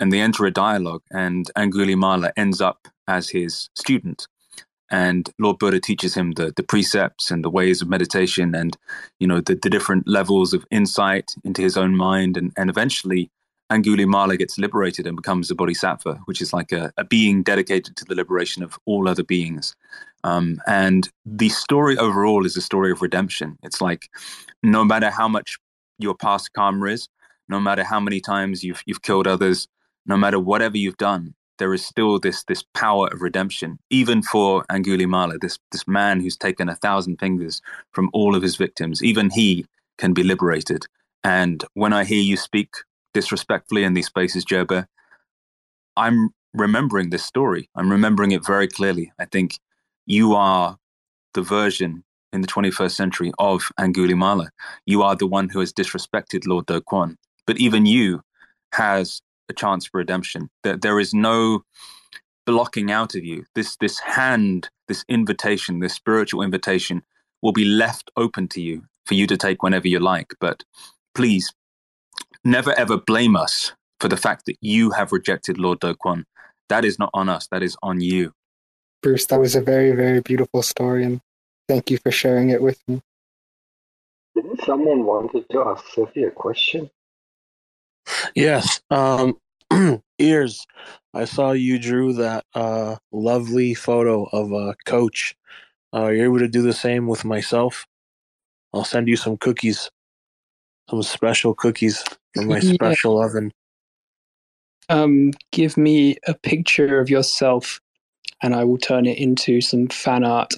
[0.00, 4.26] And they enter a dialogue, and Angulimala ends up as his student.
[4.90, 8.76] And Lord Buddha teaches him the, the precepts and the ways of meditation and,
[9.18, 12.36] you know, the, the different levels of insight into his own mind.
[12.36, 13.30] And, and eventually,
[13.72, 18.04] Angulimala gets liberated and becomes a bodhisattva, which is like a, a being dedicated to
[18.04, 19.74] the liberation of all other beings.
[20.24, 23.58] Um, and the story overall is a story of redemption.
[23.64, 24.10] It's like
[24.64, 25.58] no matter how much
[25.98, 27.08] your past karma is,
[27.48, 29.68] no matter how many times you've you've killed others,
[30.06, 34.64] no matter whatever you've done, there is still this this power of redemption, even for
[34.72, 39.02] Angulimala, this this man who's taken a thousand fingers from all of his victims.
[39.04, 39.66] Even he
[39.98, 40.86] can be liberated,
[41.24, 42.70] And when I hear you speak
[43.14, 44.86] disrespectfully in these spaces, Jerber,
[45.96, 47.70] I'm remembering this story.
[47.76, 49.12] I'm remembering it very clearly.
[49.20, 49.58] I think
[50.06, 50.76] you are
[51.34, 54.48] the version in the 21st century of Angulimala.
[54.86, 57.16] You are the one who has disrespected Lord Do Kwon.
[57.46, 58.22] But even you
[58.72, 60.50] has a chance for redemption.
[60.62, 61.62] There, there is no
[62.46, 63.44] blocking out of you.
[63.54, 67.02] This this hand, this invitation, this spiritual invitation
[67.42, 70.34] will be left open to you for you to take whenever you like.
[70.40, 70.64] But
[71.14, 71.52] please
[72.44, 76.24] never ever blame us for the fact that you have rejected Lord Do Kwon.
[76.68, 78.32] That is not on us, that is on you.
[79.04, 81.20] Bruce, that was a very, very beautiful story, and
[81.68, 83.02] thank you for sharing it with me.
[84.34, 86.90] Didn't someone wanted to ask Sophie a question?
[88.34, 88.80] Yes.
[88.88, 89.36] Um,
[90.18, 90.66] ears.
[91.12, 95.36] I saw you drew that uh, lovely photo of a coach.
[95.94, 97.86] Uh, you're able to do the same with myself.
[98.72, 99.90] I'll send you some cookies,
[100.88, 102.02] some special cookies
[102.34, 102.72] from my Yeah.
[102.72, 103.52] special oven.
[104.88, 107.82] Um, give me a picture of yourself,
[108.42, 110.52] and I will turn it into some fan art.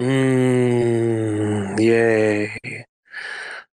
[0.00, 2.86] Mm, yay.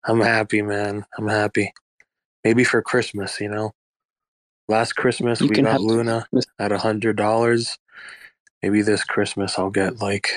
[0.05, 1.05] I'm happy, man.
[1.17, 1.71] I'm happy.
[2.43, 3.73] Maybe for Christmas, you know.
[4.67, 6.27] Last Christmas You we got Luna
[6.59, 7.77] at a hundred dollars.
[8.61, 10.29] Maybe this Christmas I'll get like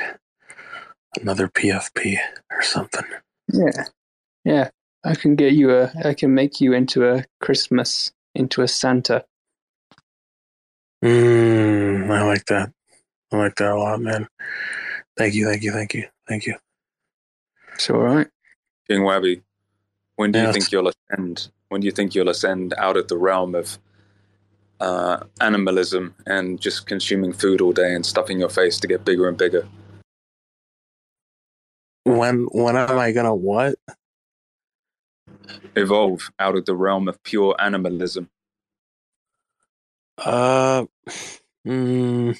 [1.20, 2.16] another PFP
[2.50, 3.04] or something.
[3.52, 3.85] Yeah,
[4.44, 4.70] yeah.
[5.04, 5.92] I can get you a.
[6.04, 9.24] I can make you into a Christmas, into a Santa.
[11.04, 12.72] Mm, I like that.
[13.32, 14.28] I like that a lot, man.
[15.16, 16.56] Thank you, thank you, thank you, thank you.
[17.74, 18.28] It's all right.
[18.88, 19.42] King Wabi,
[20.16, 21.50] when do you think you'll ascend?
[21.68, 23.78] When do you think you'll ascend out of the realm of
[24.80, 29.28] uh, animalism and just consuming food all day and stuffing your face to get bigger
[29.28, 29.66] and bigger?
[32.04, 33.76] When when am I gonna what?
[35.76, 38.28] Evolve out of the realm of pure animalism.
[40.18, 40.84] Uh,
[41.66, 42.38] mm,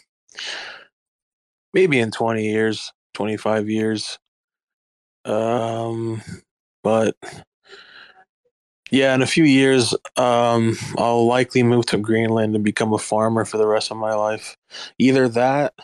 [1.75, 4.19] maybe in 20 years, 25 years.
[5.25, 6.23] Um,
[6.83, 7.17] but
[8.91, 13.45] yeah, in a few years, um, I'll likely move to Greenland and become a farmer
[13.45, 14.57] for the rest of my life.
[14.99, 15.75] Either that,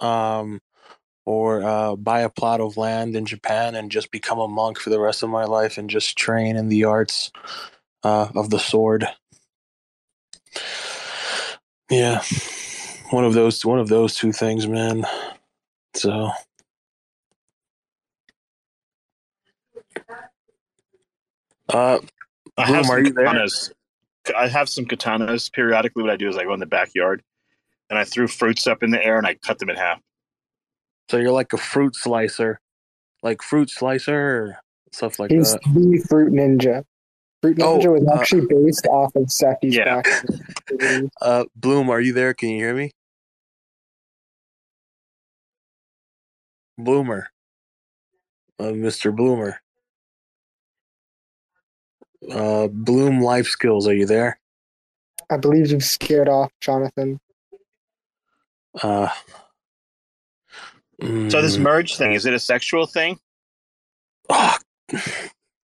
[0.00, 0.60] um,
[1.26, 4.90] or uh, buy a plot of land in Japan and just become a monk for
[4.90, 7.32] the rest of my life and just train in the arts
[8.04, 9.06] uh, of the sword.
[11.90, 12.22] Yeah,
[13.10, 15.04] one of those one of those two things, man.
[15.94, 16.30] So
[21.68, 21.98] uh
[22.56, 23.72] I have are some katanas.
[24.36, 25.52] I have some katanas.
[25.52, 27.22] Periodically, what I do is I go in the backyard
[27.90, 30.00] and I threw fruits up in the air and I cut them in half.
[31.10, 32.60] so you're like a fruit slicer.
[33.22, 34.58] Like fruit slicer or
[34.92, 35.62] stuff like He's that.
[35.62, 36.84] the Fruit Ninja.
[37.46, 39.86] Fruit Oh, Ninja was uh, actually based off of Cephii's Yeah.
[39.86, 40.40] backstory.
[41.20, 42.34] Uh Bloom, are you there?
[42.34, 42.90] Can you hear me?
[46.78, 47.30] Bloomer.
[48.58, 49.14] Uh, Mr.
[49.14, 49.60] Bloomer.
[52.30, 54.40] Uh Bloom Life Skills, are you there?
[55.30, 57.20] I believe you've scared off Jonathan.
[58.82, 59.08] Uh
[61.28, 63.18] So this mm, merge thing is it a sexual thing?
[64.30, 64.58] ah,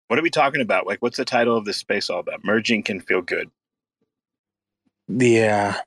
[0.09, 0.87] What are we talking about?
[0.87, 2.43] Like, what's the title of this space all about?
[2.43, 3.51] Merging can feel good.
[5.07, 5.77] Yeah.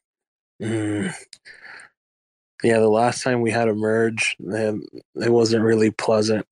[0.62, 1.12] Mm.
[2.62, 4.84] Yeah, the last time we had a merge, um,
[5.16, 6.46] it wasn't really pleasant.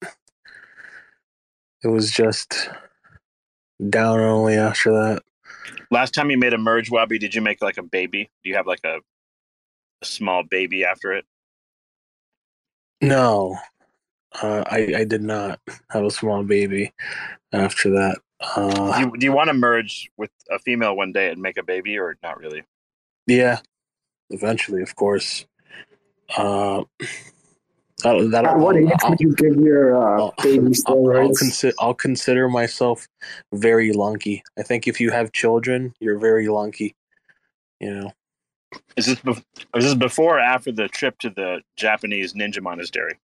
[1.85, 2.69] It was just
[3.89, 5.23] down only after that.
[5.93, 8.31] Last time you made a merge, Wabi, did you make like a baby?
[8.43, 8.99] Do you have like a,
[10.03, 11.25] a small baby after it?
[13.01, 13.57] No,
[14.43, 16.93] uh, I I did not have a small baby
[17.53, 18.19] after that.
[18.41, 21.59] Do Uh, you, do you want to merge with a female one day and make
[21.59, 22.63] a baby, or not really?
[23.27, 23.61] yeah,
[24.31, 25.45] eventually, of course.
[26.37, 26.85] Uh,
[28.03, 31.29] that'll, that'll, At what age I'll- would you give your uh, I'll- baby I'll, I'll,
[31.31, 33.07] consi- I'll consider myself
[33.53, 34.43] very lucky.
[34.59, 36.95] I think if you have children, you're very lucky.
[37.81, 38.13] You know,
[38.97, 43.19] Is this bef- is this before or after the trip to the Japanese ninja monastery?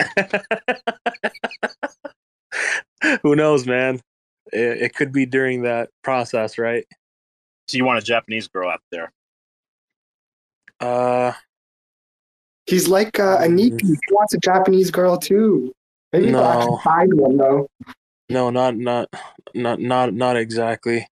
[3.22, 4.00] who knows, man?
[4.52, 6.84] It, it could be during that process, right?
[7.68, 9.12] So you want a Japanese girl out there?
[10.80, 11.32] Uh,
[12.66, 13.80] He's like uh, Aniki.
[13.80, 15.72] He wants a Japanese girl too.
[16.12, 16.44] Maybe he'll No.
[16.44, 17.68] actually find one though.
[18.28, 19.08] no, not not
[19.54, 21.06] not not not exactly.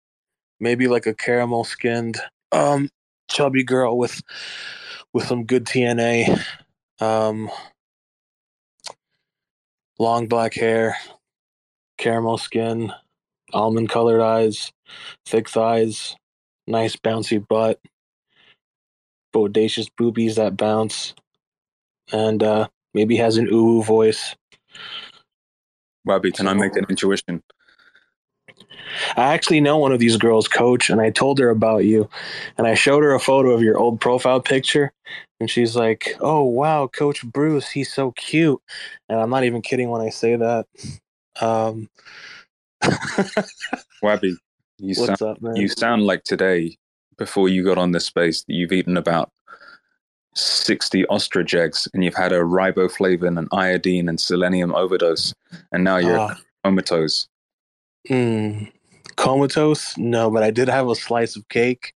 [0.60, 2.18] Maybe like a caramel skinned,
[2.52, 2.90] um,
[3.30, 4.22] chubby girl with
[5.14, 6.44] with some good TNA,
[7.00, 7.52] um,
[10.00, 10.98] long black hair,
[11.98, 12.92] caramel skin,
[13.54, 14.72] almond colored eyes,
[15.26, 16.16] thick thighs,
[16.68, 17.80] nice bouncy butt,
[19.34, 21.14] bodacious boobies that bounce,
[22.12, 24.36] and uh, maybe has an ooh voice.
[26.06, 27.42] Wabi, can I make an intuition?
[29.18, 32.10] I actually know one of these girls, coach, and I told her about you.
[32.58, 34.92] And I showed her a photo of your old profile picture.
[35.40, 38.62] And she's like, Oh, wow, Coach Bruce, he's so cute.
[39.10, 40.68] And I'm not even kidding when I say that.
[41.42, 41.90] Um,
[44.02, 44.38] Wabi,
[44.78, 46.78] you what's sound, up, you sound like today,
[47.18, 49.32] before you got on this space, that you've eaten about
[50.36, 55.34] 60 ostrich eggs and you've had a riboflavin and iodine and selenium overdose.
[55.72, 56.36] And now you're Ah.
[56.64, 57.28] comatose.
[58.10, 58.72] Mm,
[59.16, 59.98] comatose?
[59.98, 61.94] No, but I did have a slice of cake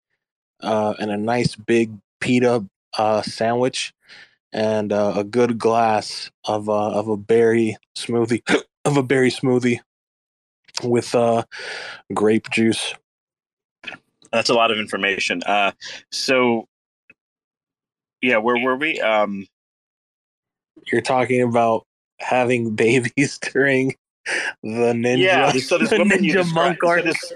[0.60, 2.64] uh, and a nice big pita
[2.96, 3.92] uh, sandwich
[4.52, 8.42] and uh, a good glass of uh, of a berry smoothie
[8.84, 9.80] of a berry smoothie
[10.82, 11.42] with uh,
[12.14, 12.94] grape juice.
[14.32, 15.42] That's a lot of information.
[15.44, 15.72] Uh,
[16.10, 16.68] so,
[18.20, 19.00] yeah, where were we?
[19.00, 19.46] Um,
[20.92, 21.86] You're talking about
[22.18, 23.94] having babies during
[24.62, 25.52] the ninja, yeah.
[25.52, 26.82] So this the woman you ninja described.
[26.82, 27.32] monk So this,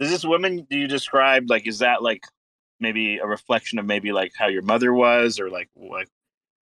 [0.00, 1.66] is this woman you described like?
[1.66, 2.24] Is that like
[2.78, 6.08] maybe a reflection of maybe like how your mother was, or like like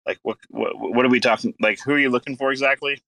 [0.06, 1.54] like what what what are we talking?
[1.61, 3.02] Like who are you looking for exactly?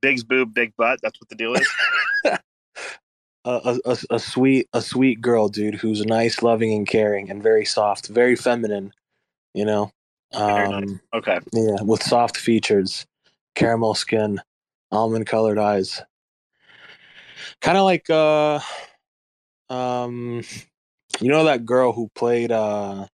[0.00, 1.00] Big's boob, big butt.
[1.02, 1.68] That's what the deal is.
[2.24, 2.38] a,
[3.44, 7.64] a, a, a sweet a sweet girl, dude, who's nice, loving, and caring, and very
[7.64, 8.92] soft, very feminine.
[9.54, 9.92] You know,
[10.32, 10.98] um, nice.
[11.14, 11.38] Okay.
[11.52, 13.06] yeah, with soft features,
[13.54, 14.40] caramel skin,
[14.90, 16.00] almond colored eyes,
[17.60, 18.60] kind of like uh,
[19.70, 20.42] um,
[21.20, 23.06] you know that girl who played uh,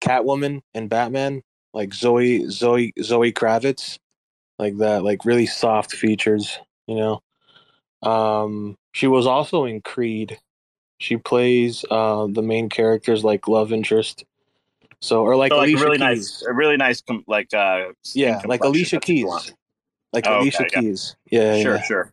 [0.00, 1.42] Catwoman in Batman,
[1.72, 3.98] like Zoe Zoe Zoe Kravitz,
[4.58, 6.58] like that, like really soft features.
[6.86, 7.20] You know.
[8.02, 10.38] Um, she was also in Creed.
[10.98, 14.24] She plays uh, the main character's like love interest.
[15.02, 16.00] So, or like So, like Alicia really Keys.
[16.00, 18.62] nice, a really nice, com- like uh, Yeah, like.
[18.62, 19.54] Alicia That's what you Keys.
[20.12, 20.26] Want.
[20.26, 20.80] Like Oh, Alicia yeah.
[20.80, 21.16] Keys.
[21.30, 22.12] Yeah, Sure, yeah, sure.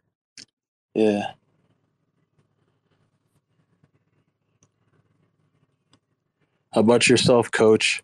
[0.95, 1.31] yeah.
[6.73, 8.03] How about yourself, Coach?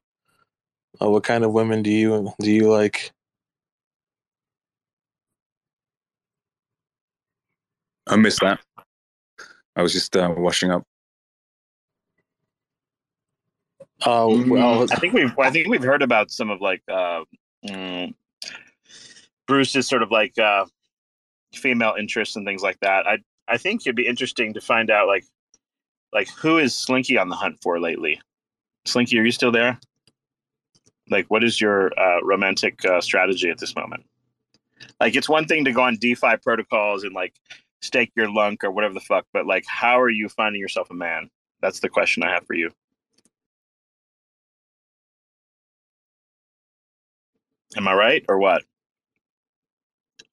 [1.02, 3.12] Uh, what kind of women do you do you like?
[8.08, 8.60] I missed that.
[9.76, 10.84] I was just uh, washing up.
[14.06, 17.24] Oh, Mm, well, I think we've I think we've heard about some of like uh,
[17.66, 18.14] mm,
[19.48, 20.66] Bruce's sort of like uh,
[21.54, 23.08] female interests and things like that.
[23.08, 25.26] I I think it'd be interesting to find out like
[26.14, 28.22] like who is Slinky on the hunt for lately.
[28.86, 29.80] Slinky, are you still there?
[31.10, 34.06] Like, what is your uh, romantic uh, strategy at this moment?
[35.00, 37.34] Like, it's one thing to go on DeFi protocols and like
[37.82, 40.94] stake your LUNC or whatever the fuck, but like, how are you finding yourself a
[40.94, 41.30] man?
[41.62, 42.72] That's the question I have for you.
[47.76, 48.64] Am I right or what?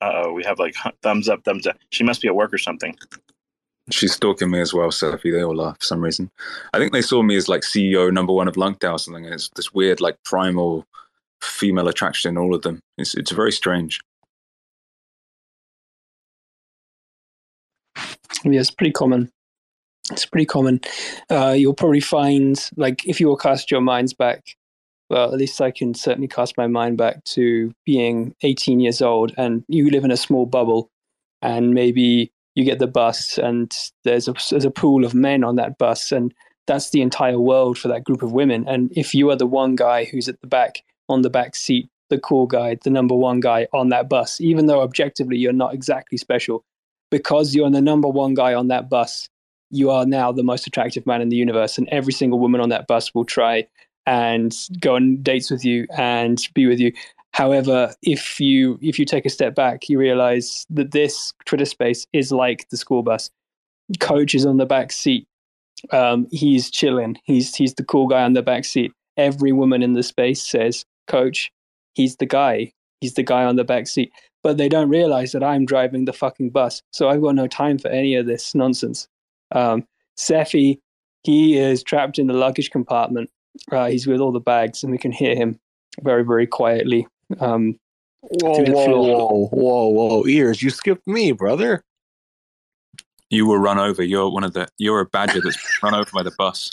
[0.01, 1.77] Uh oh, we have like thumbs up, thumbs up.
[1.91, 2.97] She must be at work or something.
[3.91, 5.31] She's stalking me as well, Sophie.
[5.31, 6.31] They all laugh for some reason.
[6.73, 9.35] I think they saw me as like CEO number one of Lunkdale or something, and
[9.35, 10.87] it's this weird, like primal
[11.43, 12.81] female attraction in all of them.
[12.99, 14.01] It's it's very strange.
[18.45, 19.31] Yeah, it's pretty common.
[20.11, 20.81] It's pretty common.
[21.29, 24.57] Uh, you'll probably find, like, if you will cast your minds back,
[25.11, 29.35] well, at least I can certainly cast my mind back to being 18 years old
[29.37, 30.89] and you live in a small bubble
[31.43, 33.73] and maybe you get the bus and
[34.05, 36.33] there's a, there's a pool of men on that bus and
[36.67, 38.67] that's the entire world for that group of women.
[38.69, 41.89] And if you are the one guy who's at the back, on the back seat,
[42.09, 45.75] the cool guy, the number one guy on that bus, even though objectively you're not
[45.75, 46.65] exactly special,
[47.11, 49.29] because you're the number one guy on that bus,
[49.71, 52.69] you are now the most attractive man in the universe, and every single woman on
[52.69, 53.67] that bus will try
[54.07, 56.93] and go on dates with you and be with you.
[57.33, 62.07] However, if you if you take a step back, you realize that this Twitter space
[62.13, 63.31] is like the school bus.
[64.01, 65.27] Coach is on the back seat.
[65.93, 67.17] Um, he's chilling.
[67.25, 68.93] He's he's the cool guy on the back seat.
[69.17, 71.53] Every woman in the space says, "Coach,
[71.95, 72.73] he's the guy.
[73.01, 76.13] He's the guy on the back seat." But they don't realize that I'm driving the
[76.13, 79.07] fucking bus, so I've got no time for any of this nonsense.
[79.53, 79.87] Um,
[80.17, 80.81] Cephii,
[81.23, 83.31] he is trapped in the luggage compartment.
[83.71, 85.59] Uh, he's with all the bags, and we can hear him
[86.03, 87.07] very, very quietly.
[87.41, 87.79] Um,
[88.23, 90.27] Whoa, whoa, whoa, whoa, whoa!
[90.27, 91.83] Ears, you skipped me, brother.
[93.31, 94.03] You were run over.
[94.03, 94.69] You're one of the.
[94.77, 96.71] You're a badger that's run over by the bus.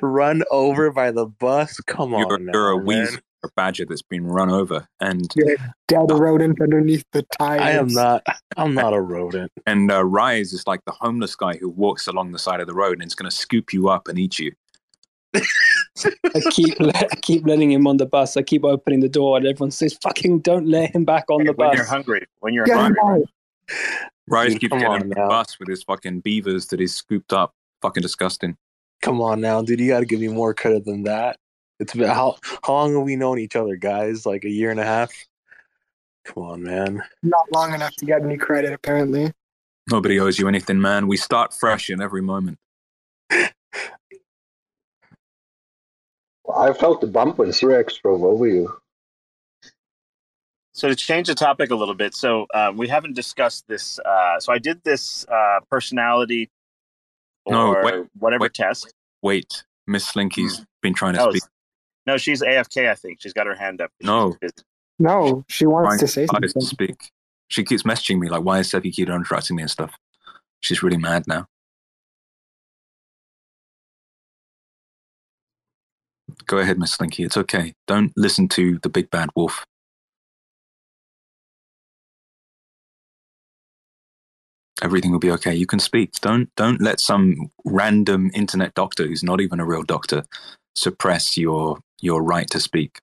[0.00, 1.76] Run over by the bus.
[1.80, 3.18] Come on, You're, now, you're a weasel.
[3.44, 7.60] a badger that's been run over, and You're a dead rodent underneath the tires.
[7.60, 8.24] I am not.
[8.56, 9.52] I'm not a rodent.
[9.66, 12.74] and uh, Rise is like the homeless guy who walks along the side of the
[12.74, 14.52] road and is going to scoop you up and eat you.
[15.34, 18.36] I keep I keep letting him on the bus.
[18.36, 21.52] I keep opening the door, and everyone says, "Fucking don't let him back on the
[21.52, 23.00] when bus." When you're hungry, when you're Get hungry.
[23.04, 23.22] out.
[24.28, 27.54] Rise keeps getting on on the bus with his fucking beavers that he's scooped up.
[27.82, 28.56] Fucking disgusting.
[29.02, 29.80] Come on now, dude.
[29.80, 31.38] You got to give me more credit than that.
[31.78, 34.26] It's been how how long have we known each other, guys?
[34.26, 35.12] Like a year and a half.
[36.24, 37.02] Come on, man.
[37.22, 39.32] Not long enough to get any credit, apparently.
[39.90, 41.08] Nobody owes you anything, man.
[41.08, 42.58] We start fresh in every moment.
[46.52, 48.76] I felt the bump when Cyrex drove over you.
[50.72, 53.98] So to change the topic a little bit, so uh, we haven't discussed this.
[53.98, 56.48] Uh, so I did this uh, personality
[57.44, 58.54] or No, wait, whatever wait.
[58.54, 58.94] test.
[59.22, 61.42] Wait, Miss Slinky's been trying to Oh, speak.
[62.06, 62.88] no, she's AFK.
[62.88, 63.90] I think she's got her hand up.
[64.00, 64.36] No.
[64.98, 66.68] No, she wants Trying to say hard to something.
[66.68, 67.10] speak.
[67.48, 69.96] She keeps messaging me like, "Why is Seppi keep interrupting me and stuff?"
[70.60, 71.46] She's really mad now.
[76.50, 77.22] Go ahead, Miss Slinky.
[77.22, 77.74] It's okay.
[77.86, 79.64] Don't listen to the big bad wolf.
[84.82, 85.54] Everything will be okay.
[85.54, 86.10] You can speak.
[86.20, 90.24] Don't don't let some random internet doctor who's not even a real doctor
[90.74, 92.98] suppress your your right to speak.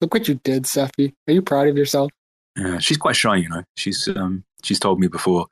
[0.00, 1.14] Look what you did, Cephii.
[1.28, 2.10] Are you proud of yourself?
[2.56, 3.62] Yeah, she's quite shy, you know.
[3.76, 5.46] She's um she's told me before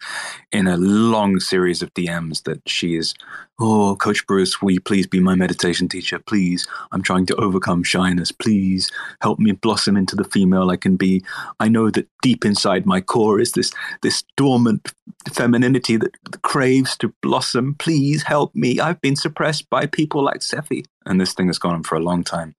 [0.53, 3.15] in a long series of DMs that she is,
[3.59, 6.19] oh, Coach Bruce, will you please be my meditation teacher?
[6.19, 8.33] Please, I'm trying to overcome shyness.
[8.33, 8.91] Please
[9.21, 11.25] help me blossom into the female I can be.
[11.61, 14.93] I know that deep inside my core is this this dormant
[15.33, 17.75] femininity that craves to blossom.
[17.79, 18.81] Please help me.
[18.81, 20.85] I've been suppressed by people like Cephii.
[21.07, 22.55] And this thing has gone on for a long time.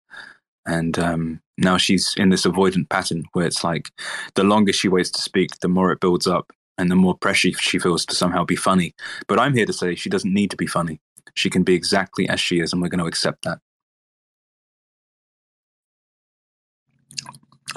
[0.65, 3.89] And um, now she's in this avoidant pattern where it's like
[4.35, 7.51] the longer she waits to speak, the more it builds up and the more pressure
[7.53, 8.93] she feels to somehow be funny.
[9.27, 10.99] But I'm here to say she doesn't need to be funny.
[11.33, 13.59] She can be exactly as she is, and we're going to accept that.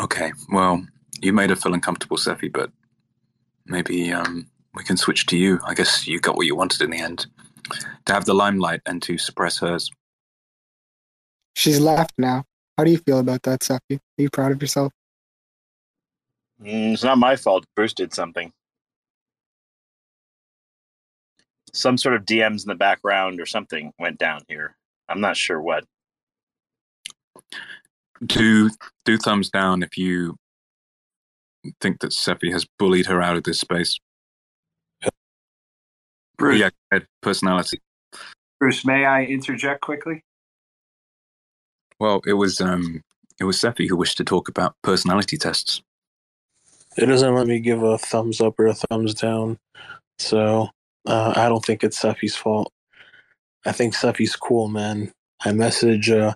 [0.01, 0.85] Okay, well,
[1.21, 2.71] you made her feel uncomfortable, Cephii, but
[3.67, 5.61] maybe um, we can switch to you.
[5.65, 7.27] I guess you got what you wanted in the end
[8.07, 9.91] to have the limelight and to suppress hers.
[11.55, 12.45] She's left now.
[12.79, 13.97] How do you feel about that, Cephii?
[13.97, 14.93] Are you proud of yourself?
[16.63, 17.65] Mm, it's not my fault.
[17.75, 18.53] Bruce did something.
[21.73, 24.77] Some sort of DMs in the background or something went down here.
[25.09, 25.85] I'm not sure what.
[28.25, 28.71] Do
[29.05, 30.37] do thumbs down if you
[31.81, 33.99] think that Cephii has bullied her out of this space.
[36.37, 37.81] Bruce, Yeah, personality.
[38.61, 40.23] Bruce, may I interject quickly?
[42.01, 43.03] Well, it was um,
[43.41, 45.83] it was Cephii who wished to talk about personality tests.
[46.97, 49.59] It doesn't let me give a thumbs up or a thumbs down,
[50.19, 50.69] so
[51.07, 52.73] uh, I don't think it's Cephii's fault.
[53.67, 55.13] I think Cephii's cool, man.
[55.45, 56.35] I message uh,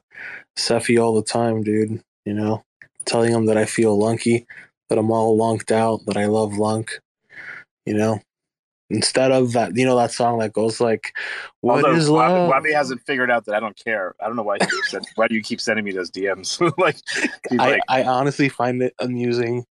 [0.56, 2.02] Cephii all the time, dude.
[2.24, 2.64] You know,
[3.04, 4.46] telling him that I feel lunky,
[4.88, 7.00] that I'm all lunked out, that I love lunk.
[7.86, 8.20] You know,
[8.92, 11.16] instead of that, you know, that song that goes like,
[11.60, 14.14] "What Although is Bobby, love?" Bobby hasn't figured out that I don't care.
[14.20, 16.60] I don't know why you keep why do you keep sending me those DMs?
[16.78, 16.96] like,
[17.50, 19.64] I, like I honestly find it amusing.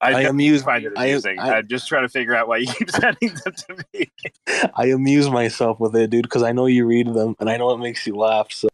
[0.00, 1.38] I, I amuse- find it amusing.
[1.38, 4.10] I, I- am just trying to figure out why you keep sending them to me.
[4.74, 7.70] I amuse myself with it, dude, because I know you read them and I know
[7.72, 8.52] it makes you laugh.
[8.52, 8.68] So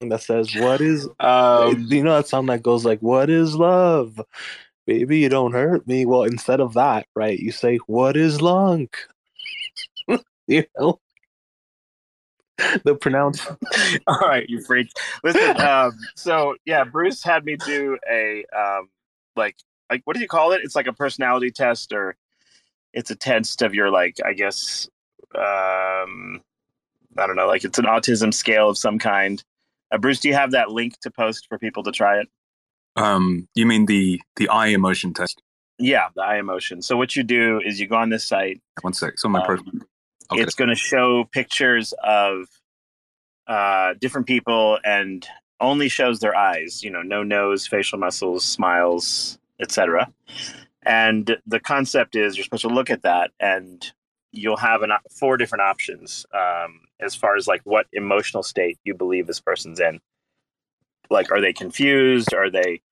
[0.00, 4.20] that says, "What is?" Um, you know that song that goes like, "What is love?"
[4.88, 6.06] Baby, you don't hurt me.
[6.06, 8.96] Well, instead of that, right, you say, "What is lunk?"
[10.46, 10.98] you know,
[12.84, 13.46] the pronounce.
[14.06, 14.88] All right, you freak.
[15.22, 18.88] Listen, um, so yeah, Bruce had me do a um,
[19.36, 19.56] like
[19.90, 20.62] like what do you call it?
[20.64, 22.16] It's like a personality test, or
[22.94, 24.88] it's a test of your like I guess
[25.34, 26.40] um,
[27.18, 29.44] I don't know, like it's an autism scale of some kind.
[29.92, 32.28] Uh, Bruce, do you have that link to post for people to try it?
[32.98, 35.40] Um, you mean the the eye emotion test?
[35.78, 36.82] Yeah, the eye emotion.
[36.82, 38.60] So what you do is you go on this site.
[38.82, 39.72] One sec, it's on my Um, profile.
[40.32, 40.42] Okay.
[40.42, 42.48] It's going to show pictures of
[43.46, 45.26] uh, different people and
[45.60, 46.82] only shows their eyes.
[46.82, 50.12] You know, no nose, facial muscles, smiles, etc.
[50.82, 53.90] And the concept is you're supposed to look at that, and
[54.32, 58.94] you'll have an, four different options um, as far as like what emotional state you
[58.94, 60.00] believe this person's in.
[61.10, 62.34] Like, are they confused?
[62.34, 62.82] Are they,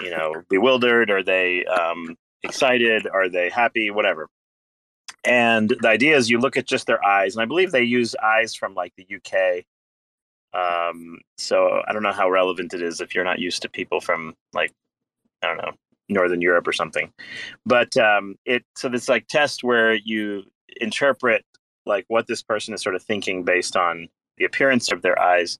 [0.00, 1.10] you know, bewildered?
[1.10, 3.06] Are they um, excited?
[3.12, 3.90] Are they happy?
[3.90, 4.28] Whatever.
[5.24, 8.14] And the idea is you look at just their eyes, and I believe they use
[8.22, 9.64] eyes from like the UK
[10.54, 14.00] Um, so I don't know how relevant it is if you're not used to people
[14.02, 14.72] from like
[15.42, 15.72] I don't know
[16.10, 17.12] Northern Europe or something.
[17.66, 20.44] But um, it so this like test where you
[20.80, 21.44] interpret
[21.86, 25.58] like what this person is sort of thinking based on the appearance of their eyes.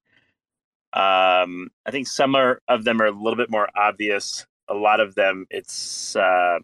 [0.95, 4.47] Um, I think some are, of them are a little bit more obvious.
[4.68, 6.59] A lot of them, it's uh,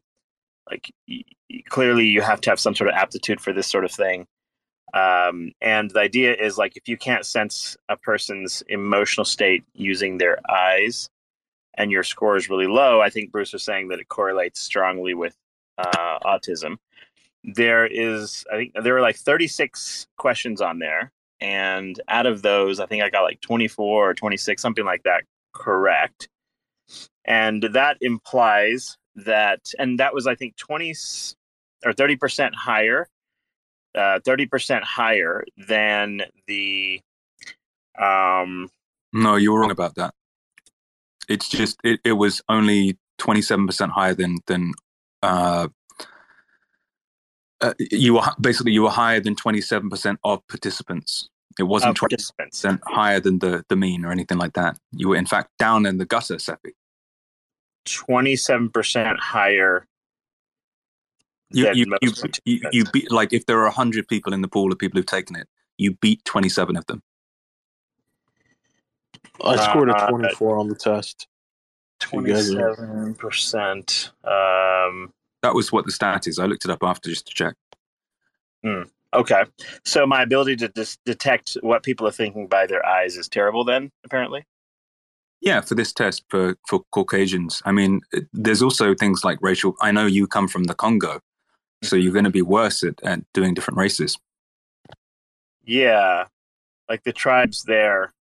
[0.70, 1.24] like y-
[1.68, 4.26] clearly you have to have some sort of aptitude for this sort of thing.
[4.95, 10.18] Um, and the idea is like if you can't sense a person's emotional state using
[10.18, 11.11] their eyes,
[11.79, 15.14] and your score is really low, I think Bruce was saying that it correlates strongly
[15.14, 15.35] with
[15.79, 16.76] uh, autism.
[17.45, 22.80] There is, I think, there are like 36 questions on there, and out of those,
[22.80, 25.24] I think I got like 24 or 26, something like that,
[25.55, 26.28] correct.
[27.24, 30.91] And that implies that, and that was, I think, 20
[31.84, 33.09] or 30% higher,
[33.95, 37.01] uh, 30% higher than the.
[38.01, 38.68] Um,
[39.12, 40.14] No, you were wrong about that.
[41.28, 44.72] It's just it, it was only twenty seven percent higher than than
[45.22, 45.68] uh,
[47.61, 51.28] uh, you were basically you were higher than twenty seven percent of participants.
[51.59, 52.59] It wasn't Of twenty participants.
[52.61, 54.78] percent higher than the the mean or anything like that.
[54.92, 56.72] You were in fact down in the gutter, Seppi.
[57.86, 59.86] 27% higher
[61.50, 64.42] You than you most you, you you beat like if there are hundred people in
[64.42, 65.48] the pool of people who've taken it,
[65.78, 67.02] you beat twenty seven of them.
[69.44, 71.26] I scored a Uh, 24 on the test.
[72.12, 74.11] You guys are- 27%.
[74.24, 75.12] Um,
[75.43, 76.39] That was what the stat is.
[76.39, 77.55] I looked it up after just to check.
[78.64, 78.82] Hmm.
[79.14, 79.45] okay.
[79.84, 83.64] So my ability to dis- detect what people are thinking by their eyes is terrible
[83.64, 84.45] then, apparently?
[85.41, 89.76] Yeah, for this test for for Caucasians, I mean, it- there's also things like racial.
[89.80, 91.20] I know you come from the Congo,
[91.82, 92.03] so mm-hmm.
[92.03, 94.18] you're going to be worse at, at doing different races.
[95.64, 96.24] Yeah.
[96.89, 98.12] Like the tribes there,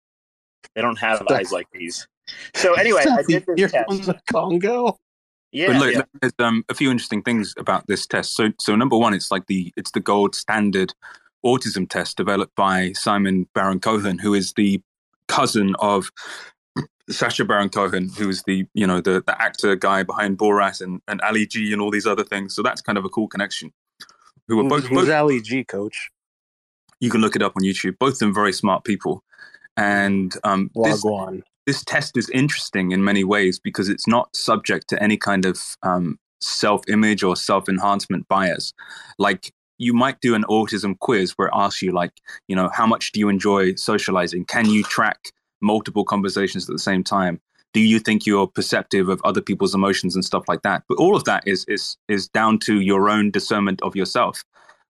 [0.74, 2.06] they don't have eyes like these.
[2.54, 4.98] So anyway, I did this You're this from the Congo.
[5.52, 5.68] Yeah.
[5.68, 6.02] but look, yeah.
[6.20, 8.36] there's um, a few interesting things about this test.
[8.36, 10.94] So, so number one, it's like the it's the gold standard
[11.44, 14.80] autism test developed by Simon Baron Cohen, who is the
[15.28, 16.10] cousin of
[17.10, 21.00] Sacha Baron Cohen, who is the you know the the actor guy behind Borat and,
[21.08, 22.54] and Ali G and all these other things.
[22.54, 23.72] So that's kind of a cool connection.
[24.48, 26.10] Who are both, Who's both Ali G, coach?
[27.00, 27.98] you can look it up on YouTube.
[27.98, 29.22] Both of them very smart people,
[29.76, 31.04] and um, this.
[31.68, 35.60] This test is interesting in many ways because it's not subject to any kind of
[35.82, 38.72] um, self-image or self-enhancement bias.
[39.18, 42.12] Like you might do an autism quiz where it asks you, like,
[42.48, 44.46] you know, how much do you enjoy socializing?
[44.46, 47.38] Can you track multiple conversations at the same time?
[47.74, 50.84] Do you think you're perceptive of other people's emotions and stuff like that?
[50.88, 54.42] But all of that is is is down to your own discernment of yourself.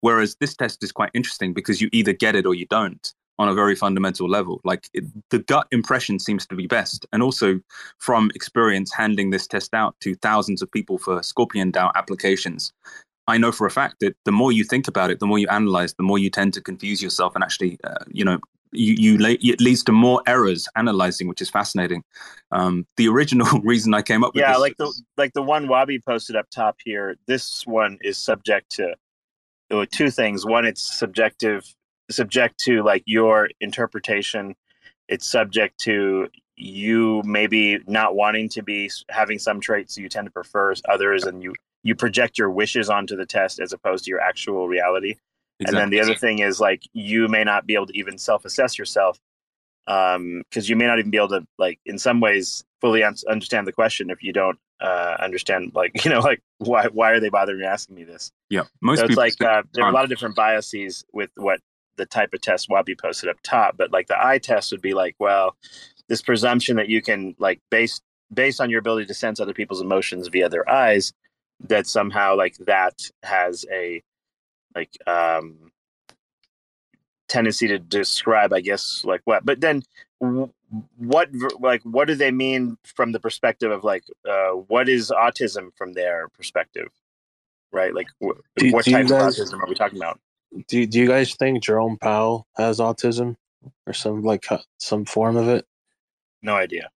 [0.03, 3.49] Whereas this test is quite interesting because you either get it or you don't on
[3.49, 4.61] a very fundamental level.
[4.65, 7.07] Like it, the gut impression seems to be best.
[7.13, 7.61] And also
[7.99, 12.73] from experience handing this test out to thousands of people for Scorpion DAO applications,
[13.29, 15.49] I know for a fact that the more you think about it, the more you
[15.49, 18.39] analyze, the more you tend to confuse yourself and actually, uh, you know,
[18.73, 22.03] you, you la- it leads to more errors analyzing, which is fascinating.
[22.53, 25.69] Um, the original reason I came up with yeah, this like the like the one
[25.69, 27.17] Wabi posted up top here.
[27.27, 28.95] This one is subject to
[29.91, 30.45] two things.
[30.45, 31.65] One, it's subjective,
[32.11, 34.55] subject to like your interpretation.
[35.09, 40.31] It's subject to you maybe not wanting to be having some traits you tend to
[40.31, 44.21] prefer others, and you you project your wishes onto the test as opposed to your
[44.21, 45.15] actual reality.
[45.65, 48.79] And then the other thing is like you may not be able to even self-assess
[48.79, 49.19] yourself
[49.87, 53.15] um because you may not even be able to like in some ways fully un-
[53.29, 57.21] understand the question if you don't uh understand like you know like why why are
[57.21, 60.05] they bothering asking me this yeah, most so it's like uh, there are a lot
[60.05, 61.61] of different biases with what
[61.97, 64.95] the type of test wabi posted up top but like the eye test would be
[64.95, 65.57] like well
[66.09, 69.81] this presumption that you can like based based on your ability to sense other people's
[69.81, 71.13] emotions via their eyes
[71.61, 74.03] that somehow like that has a
[74.75, 75.71] like um
[77.29, 79.83] tendency to describe i guess like what but then
[80.99, 81.29] what
[81.61, 85.93] like what do they mean from the perspective of like uh what is autism from
[85.93, 86.89] their perspective
[87.73, 87.95] right?
[87.95, 90.19] Like wh- Do- what do type guys- of autism are we talking about
[90.69, 93.37] Do Do you guys think Jerome Powell has autism
[93.87, 95.67] or some like uh, some form of it?
[96.43, 96.91] no idea.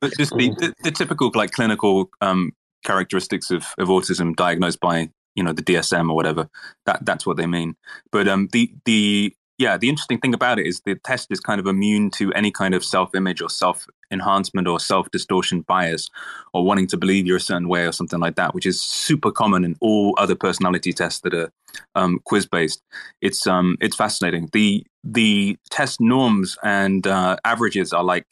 [0.00, 2.52] But just the, the, the typical like clinical um,
[2.84, 6.48] characteristics of, of autism diagnosed by you know the DSM or whatever
[6.86, 7.76] that that's what they mean.
[8.10, 11.60] But um the the yeah, the interesting thing about it is the test is kind
[11.60, 16.08] of immune to any kind of self image or self enhancement or self distortion bias
[16.54, 19.30] or wanting to believe you're a certain way or something like that, which is super
[19.30, 21.52] common in all other personality tests that are
[21.94, 22.82] um, quiz based.
[23.20, 24.48] It's um, it's fascinating.
[24.54, 28.26] The the test norms and uh, averages are like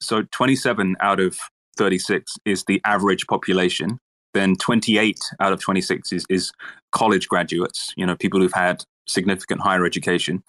[0.00, 1.38] so 27 out of
[1.76, 4.00] 36 is the average population.
[4.34, 6.52] Then 28 out of 26 is, is
[6.90, 10.42] college graduates, you know, people who've had significant higher education.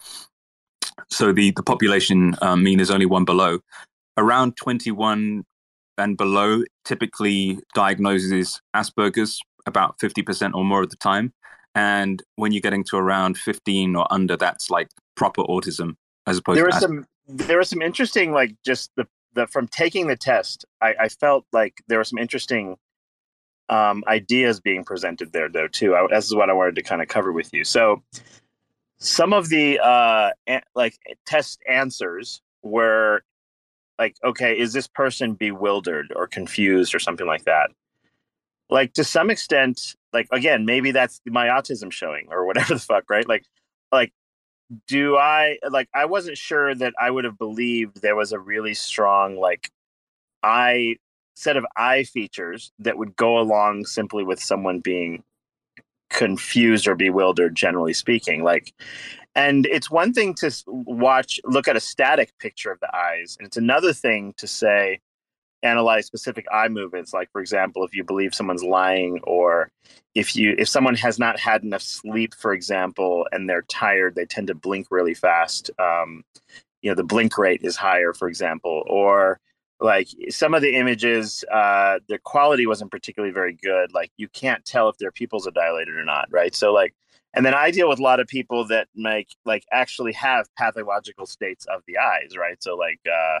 [1.10, 3.60] So the, the population uh, mean is only one below.
[4.16, 5.44] Around 21
[5.96, 11.32] and below typically diagnoses Asperger's about 50% or more of the time.
[11.74, 15.96] And when you're getting to around 15 or under, that's like proper autism
[16.28, 19.66] as opposed there to was some there was some interesting like just the the from
[19.66, 22.76] taking the test I, I felt like there were some interesting
[23.68, 27.02] um, ideas being presented there though too I, this is what i wanted to kind
[27.02, 28.02] of cover with you so
[28.98, 33.22] some of the uh an- like test answers were
[33.98, 37.70] like okay is this person bewildered or confused or something like that?
[38.70, 43.04] Like to some extent like again maybe that's my autism showing or whatever the fuck
[43.08, 43.28] right?
[43.28, 43.44] Like
[43.92, 44.12] like
[44.86, 48.74] do I like I wasn't sure that I would have believed there was a really
[48.74, 49.70] strong like
[50.42, 50.96] eye
[51.34, 55.22] set of eye features that would go along simply with someone being
[56.10, 58.72] confused or bewildered generally speaking like
[59.34, 63.46] and it's one thing to watch look at a static picture of the eyes and
[63.46, 64.98] it's another thing to say
[65.62, 69.70] analyze specific eye movements like for example if you believe someone's lying or
[70.14, 74.24] if you if someone has not had enough sleep for example and they're tired they
[74.24, 76.24] tend to blink really fast um,
[76.80, 79.40] you know the blink rate is higher for example or
[79.80, 83.92] like some of the images uh the quality wasn't particularly very good.
[83.92, 86.54] Like you can't tell if their pupils are dilated or not right?
[86.54, 86.94] So like
[87.34, 91.26] and then i deal with a lot of people that make like actually have pathological
[91.26, 92.62] states of the eyes right?
[92.62, 93.40] So like uh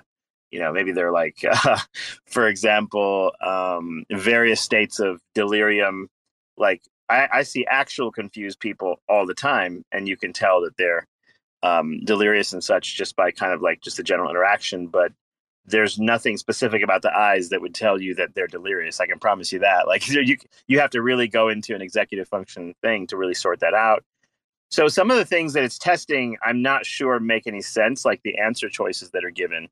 [0.50, 1.78] you know maybe they're like uh,
[2.26, 6.08] for example um various states of delirium.
[6.56, 10.76] Like I, I see actual confused people all the time and you can tell that
[10.76, 11.06] they're
[11.64, 15.12] um delirious and such just by kind of like just the general interaction but
[15.68, 19.18] there's nothing specific about the eyes that would tell you that they're delirious i can
[19.18, 23.06] promise you that like you you have to really go into an executive function thing
[23.06, 24.04] to really sort that out
[24.70, 28.20] so some of the things that it's testing i'm not sure make any sense like
[28.22, 29.68] the answer choices that are given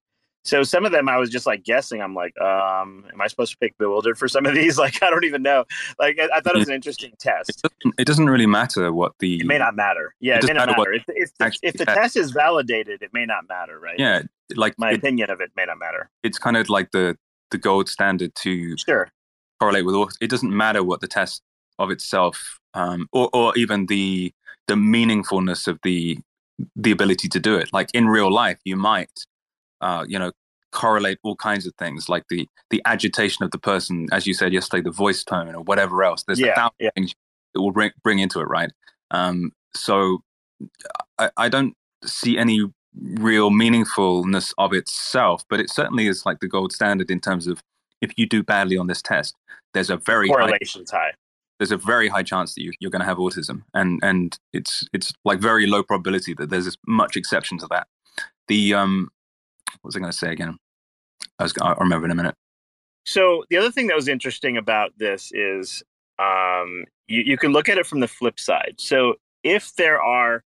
[0.47, 2.01] so some of them I was just like guessing.
[2.01, 4.77] I'm like, um, am I supposed to pick bewildered for some of these?
[4.87, 5.65] Like, I don't even know.
[5.99, 7.67] Like, I, I thought it was an interesting test.
[7.99, 10.15] It doesn't really matter what the It may not matter.
[10.21, 10.93] Yeah, It it, may doesn't matter matter.
[10.93, 13.99] If, if, the, if the test is validated, it may not matter, right?
[13.99, 14.23] yeah,
[14.55, 16.11] like My it, opinion of it may not matter.
[16.23, 17.17] it's kind of like the
[17.51, 19.09] the gold standard to Sure.
[19.61, 20.11] correlate with all.
[20.21, 21.43] It doesn't matter what the test
[21.79, 24.33] of itself, um, or or even the
[24.69, 26.19] the meaningfulness of the
[26.75, 27.73] the ability to do it.
[27.73, 29.27] Like in real life, you might,
[29.81, 30.33] uh, you know,
[30.73, 34.53] correlate all kinds of things, like the the agitation of the person, as you said
[34.53, 36.23] yesterday, the voice tone or whatever else.
[36.27, 36.91] There's a thousand yeah.
[36.95, 37.15] things
[37.55, 38.71] that will bring bring into it, right?
[39.11, 40.23] Um, so
[41.19, 41.75] I, I don't
[42.05, 42.63] see any
[43.01, 47.63] real meaningfulness of itself, but it certainly is like the gold standard in terms of
[48.01, 49.35] if you do badly on this test,
[49.75, 51.13] there's a very high Correlation's high.
[51.59, 54.87] there's a very high chance that you, you're going to have autism, and and it's
[54.93, 57.87] it's like very low probability that there's as much exception to that.
[58.49, 59.09] The um,
[59.81, 60.57] what was I going to say again?
[61.39, 62.35] I was I'll remember in a minute.
[63.05, 65.83] So the other thing that was interesting about this is
[66.19, 68.75] um, you, you can look at it from the flip side.
[68.79, 70.43] So if there are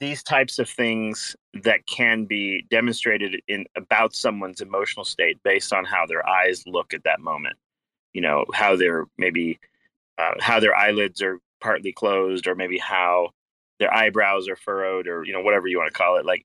[0.00, 5.84] these types of things that can be demonstrated in about someone's emotional state based on
[5.84, 7.56] how their eyes look at that moment,
[8.14, 9.58] you know, how they're maybe
[10.18, 13.28] uh, how their eyelids are partly closed, or maybe how
[13.78, 16.44] their eyebrows are furrowed, or you know whatever you want to call it, like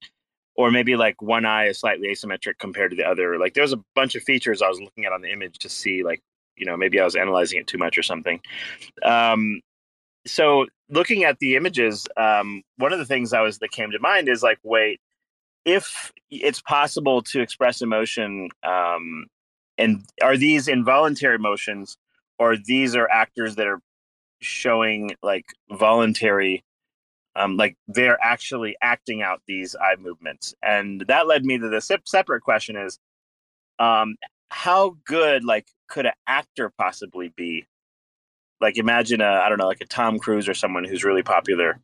[0.55, 3.37] or maybe like one eye is slightly asymmetric compared to the other.
[3.37, 6.03] Like there's a bunch of features I was looking at on the image to see
[6.03, 6.21] like,
[6.55, 8.39] you know, maybe I was analyzing it too much or something.
[9.03, 9.59] Um,
[10.25, 13.99] so looking at the images, um, one of the things I was that came to
[13.99, 14.99] mind is like, wait,
[15.65, 19.25] if it's possible to express emotion, um,
[19.77, 21.97] and are these involuntary emotions,
[22.39, 23.81] or these are actors that are
[24.41, 26.63] showing like voluntary
[27.37, 30.53] um, like they're actually acting out these eye movements?
[30.63, 32.99] And that led me to the separate question is
[33.79, 34.15] um,
[34.49, 37.65] how good like could an actor possibly be
[38.61, 41.79] like imagine a i don't know like a tom cruise or someone who's really popular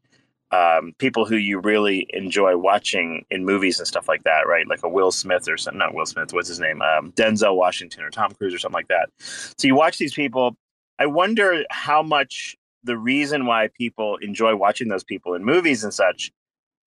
[0.52, 4.68] um, people who you really enjoy watching in movies and stuff like that right?
[4.68, 6.82] Like a will smith or something not will smith what's his name?
[6.82, 9.10] Um, denzel washington or tom cruise or something like that.
[9.20, 10.56] So you watch these people.
[11.00, 15.94] I wonder how much the reason why people enjoy watching those people in movies and
[15.94, 16.32] such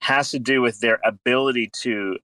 [0.01, 2.19] has to do with their ability to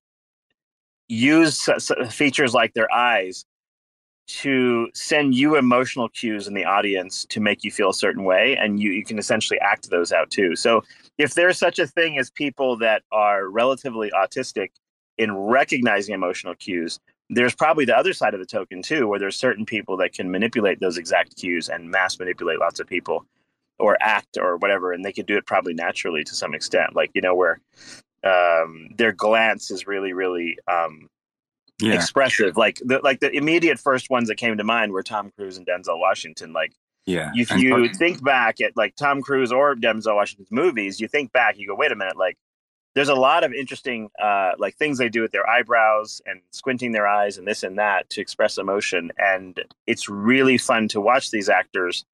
[1.08, 1.68] use
[2.11, 3.44] features like their eyes
[4.38, 8.56] to send you emotional cues in the audience to make you feel a certain way
[8.56, 10.54] and you, you can essentially act those out too.
[10.56, 10.82] So
[11.18, 14.70] if there's such a thing as people that are relatively autistic
[15.18, 16.98] in recognizing emotional cues
[17.32, 20.30] there's probably the other side of the token too where there's certain people that can
[20.30, 23.24] manipulate those exact cues and mass manipulate lots of people
[23.78, 26.94] or act or whatever and they can do it probably naturally to some extent.
[26.94, 27.60] Like you know where
[28.24, 31.08] um, their glance is really really um,
[31.80, 31.94] Yeah.
[31.94, 32.56] expressive.
[32.56, 35.66] Like the like the immediate first ones that came to mind were Tom Cruise and
[35.66, 36.52] Denzel Washington.
[36.52, 36.72] Like
[37.06, 37.30] Yeah.
[37.34, 41.32] if And- you think back at like Tom Cruise or Denzel Washington's movies, you think
[41.32, 42.36] back, you go, wait a minute, like
[42.96, 46.90] there's a lot of interesting uh, like things they do with their eyebrows and squinting
[46.90, 51.30] their eyes and this and that to express emotion, and it's really fun to watch
[51.30, 52.04] these actors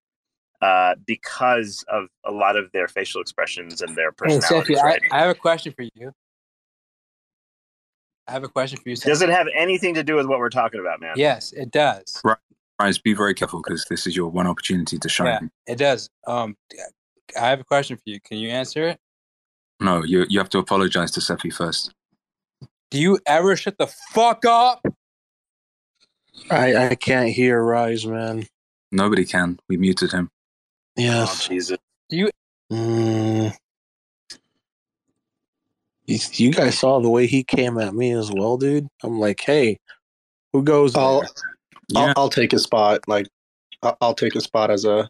[0.61, 4.77] uh, because of a lot of their facial expressions and their Hey, personalities.
[4.79, 4.99] Cephii, I.
[5.17, 6.13] I have a question for you.
[8.29, 8.97] I have a question for you.
[8.97, 9.11] Cephii.
[9.13, 11.15] Does it have anything to do with what we're talking about, man?
[11.17, 12.21] Yes, it does.
[12.79, 15.51] Guys, be very careful because this is your one opportunity to shine.
[15.67, 16.11] Yeah, it does.
[16.27, 16.57] Um,
[17.41, 18.21] I have a question for you.
[18.21, 18.99] Can you answer it?
[19.81, 21.93] No, you you have to apologize to Cephii first.
[22.91, 24.87] Do you ever shut the fuck up?
[26.51, 28.47] I I can't hear Rise, man.
[28.93, 29.59] Nobody can.
[29.69, 30.31] We muted him.
[30.99, 31.49] Oh, Yes.
[31.49, 31.79] Jesus.
[32.73, 33.45] Mm.
[33.51, 33.53] You,
[36.07, 38.87] you guys saw the way he came at me as well, dude.
[39.03, 39.79] I'm like, hey,
[40.53, 41.31] who goes I'll, there?
[41.89, 42.01] Yeah.
[42.01, 43.01] I'll I'll take a spot.
[43.07, 43.29] Like
[43.83, 45.09] I'll, I'll take a spot as a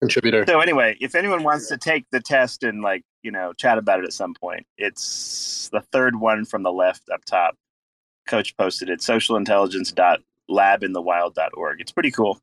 [0.00, 0.44] contributor.
[0.46, 4.00] So anyway, if anyone wants to take the test and like you know chat about
[4.00, 7.56] it at some point, it's the third one from the left up top.
[8.26, 9.00] Coach posted it.
[9.00, 11.80] Socialintelligence.labinthewild.org.
[11.80, 12.40] It's pretty cool.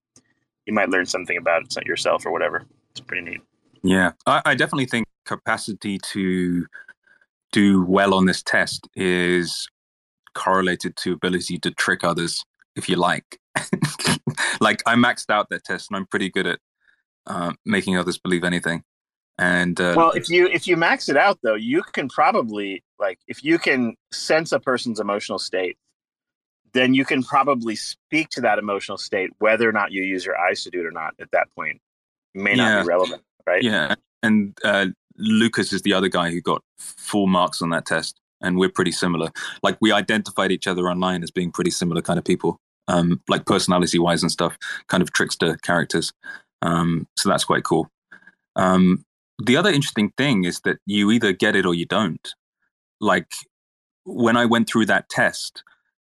[0.66, 2.66] You might learn something about it yourself or whatever.
[2.92, 3.42] It's pretty neat.
[3.84, 6.66] Yeah, I, I definitely think capacity to
[7.54, 9.70] do well on this test is
[10.36, 12.44] correlated to ability to trick others,
[12.76, 13.40] if you like.
[14.60, 16.60] like I maxed out that test, and I'm pretty good at
[17.28, 18.84] uh, making others believe anything.
[19.38, 23.20] And uh, Well, if you if you max it out though, you can probably like
[23.28, 25.78] if you can sense a person's emotional state,
[26.74, 30.38] then you can probably speak to that emotional state, whether or not you use your
[30.38, 31.14] eyes to do it or not.
[31.20, 31.80] At that point,
[32.34, 32.82] may not Yeah.
[32.82, 33.64] be relevant, right?
[33.64, 34.88] yeah, and uh,
[35.18, 38.92] Lucas is the other guy who got full marks on that test, and we're pretty
[38.92, 39.30] similar.
[39.62, 43.46] Like we identified each other online as being pretty similar kind of people, um, like
[43.46, 44.58] personality wise and stuff,
[44.88, 46.14] kind of trickster characters.
[46.62, 47.90] Um, so that's quite cool.
[48.56, 49.06] Um,
[49.44, 52.34] the other interesting thing is that you either get it or you don't.
[53.02, 53.32] Like
[54.06, 55.64] when I went through that test,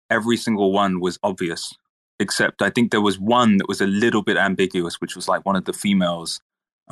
[0.10, 1.74] every single one was obvious,
[2.20, 5.46] except I think there was one that was a little bit ambiguous, which was like
[5.46, 6.42] one of the females.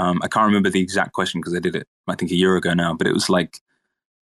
[0.01, 2.55] Um, I can't remember the exact question because I did it, I think, a year
[2.55, 3.59] ago now, but it was like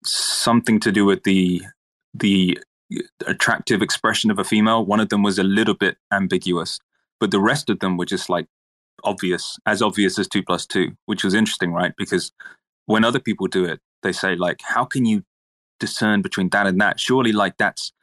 [0.04, 1.62] something to do with the
[2.16, 2.58] the
[3.28, 4.84] attractive expression of a female.
[4.84, 6.80] One of them was a little bit ambiguous,
[7.20, 8.48] but the rest of them were just like
[9.04, 11.94] obvious, as obvious as two plus two, which was interesting, right?
[11.96, 12.32] Because
[12.88, 15.24] when other people do it, they say like, "How can you
[15.80, 17.94] discern between that and that?" Surely, like that's.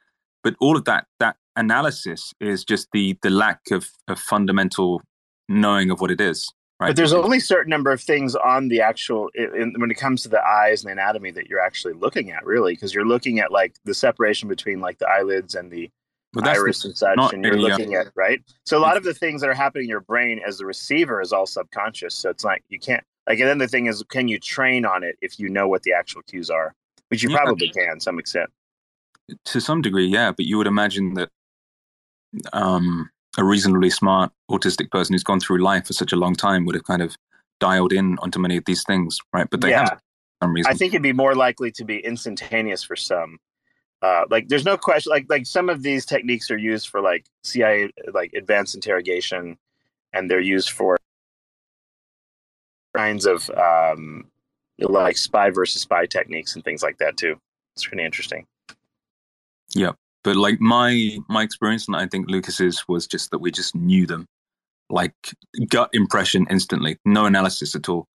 [0.45, 5.03] But all of that that analysis is just the the lack of, of fundamental
[5.49, 6.89] knowing of what it is, right?
[6.89, 10.22] But there's only a certain number of things on the actual in, when it comes
[10.22, 13.39] to the eyes and the anatomy that you're actually looking at, really, because you're looking
[13.41, 15.91] at like the separation between like the eyelids and the
[16.35, 18.43] Well, that's the- iris and such, and you're any, uh, looking at right.
[18.64, 21.20] So a lot of the things that are happening in your brain as the receiver
[21.20, 22.14] is all subconscious.
[22.14, 23.39] So it's like you can't like.
[23.39, 25.93] And then the thing is, can you train on it if you know what the
[25.93, 26.75] actual cues are?
[27.09, 27.37] Which you Yeah.
[27.37, 28.51] probably can, to some extent.
[29.45, 30.33] to some degree, yeah.
[30.33, 31.31] But you would imagine that
[32.53, 33.09] um,
[33.39, 36.74] a reasonably smart autistic person who's gone through life for such a long time would
[36.74, 37.16] have kind of
[37.61, 39.49] dialed in onto many of these things, right?
[39.51, 39.89] But they Yeah.
[39.89, 40.01] for
[40.43, 40.70] some reason.
[40.70, 43.39] I think it'd be more likely to be instantaneous for some.
[44.03, 45.11] Uh, like, there's no question.
[45.11, 49.57] Like, like some of these techniques are used for like CIA, like advanced interrogation,
[50.12, 50.99] and they're used for
[52.95, 54.30] kinds of um,
[54.78, 57.37] like spy versus spy techniques and things like that too.
[57.74, 58.47] It's pretty interesting.
[59.74, 59.93] Yeah,
[60.25, 64.07] but like my my experience, and I think Lucas's was just that we just knew
[64.07, 64.27] them,
[64.91, 65.14] like
[65.68, 68.09] gut impression instantly, no analysis at all.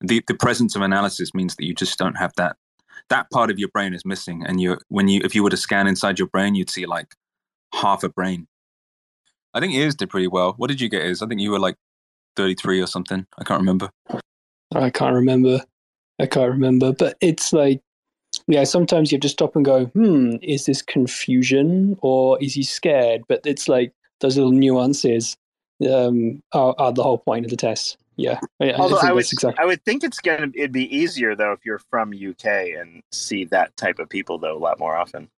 [0.00, 2.56] The the presence of analysis means that you just don't have that
[3.10, 5.56] that part of your brain is missing, and you when you if you were to
[5.56, 7.14] scan inside your brain, you'd see like
[7.74, 8.46] half a brain.
[9.54, 10.54] I think Ears did pretty well.
[10.56, 11.22] What did you get, Ears?
[11.22, 11.76] I think you were like
[12.36, 13.26] thirty three or something.
[13.38, 13.90] I can't remember.
[14.74, 15.60] I can't remember.
[16.18, 16.92] I can't remember.
[16.92, 17.82] But it's like,
[18.48, 22.62] yeah, sometimes you have to stop and go, hmm, is this confusion or is he
[22.62, 23.22] scared?
[23.28, 25.36] But it's like those little nuances
[25.90, 27.98] um, are, are the whole point of the test.
[28.16, 29.62] Yeah, yeah Although I, I would, exactly.
[29.62, 32.46] I would think it's gonna it'd be easier though if you're from UK
[32.78, 35.28] and see that type of people though a lot more often.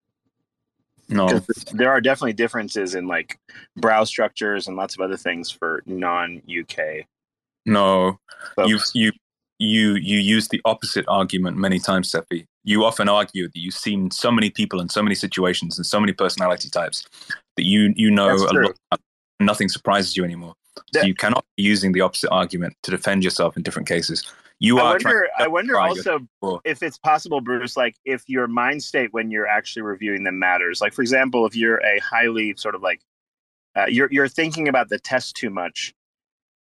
[1.09, 3.41] No, 'Cause there are definitely differences in like
[3.77, 7.07] brow structures and lots of other things for non-UK.
[7.67, 8.19] no.
[8.59, 8.95] You folks.
[8.95, 9.13] you
[9.59, 12.47] you you use the opposite argument many times, Seppi.
[12.69, 15.99] You often argue that you've seen so many people in so many situations and so
[15.99, 17.03] many personality types
[17.57, 19.01] that you you know a lot.
[19.41, 20.55] Nothing surprises you anymore.
[20.93, 24.23] So you cannot be using the opposite argument to defend yourself in different cases.
[24.59, 25.29] You I are wonder.
[25.39, 27.75] I wonder also your- if it's possible, Bruce.
[27.75, 30.83] Like if your mind state when you're actually reviewing them matters.
[30.83, 33.01] Like for example, if you're a highly sort of like
[33.77, 35.95] uh, you're you're thinking about the test too much,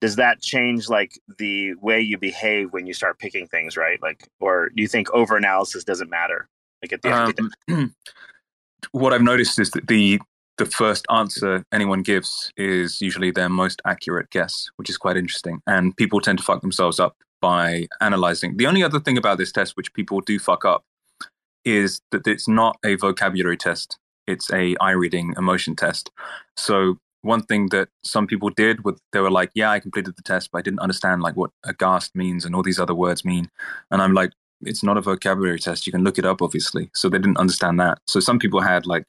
[0.01, 3.77] does that change like the way you behave when you start picking things?
[3.77, 4.01] Right?
[4.03, 6.49] Like, or do you think over analysis doesn't matter?
[6.83, 7.75] Like at the end of the.
[7.75, 7.95] Um,
[8.93, 10.21] what I've noticed is that the
[10.59, 15.63] the first answer anyone gives is usually their most accurate guess, which is quite interesting.
[15.67, 18.59] And people tend to fuck themselves up by analyzing.
[18.59, 20.85] The only other thing about this test, which people do fuck up,
[21.65, 23.99] is that it's not a vocabulary test.
[24.27, 26.11] It's a eye reading emotion test.
[26.57, 30.23] So one thing that some people did with they were like, yeah, I completed the
[30.23, 33.51] test, but I didn't understand like what aghast means and all these other words mean.
[33.91, 35.87] And I'm like, it's not a vocabulary test.
[35.87, 36.91] You can look it up, obviously.
[36.95, 37.99] So they didn't understand that.
[38.07, 39.05] So some people had like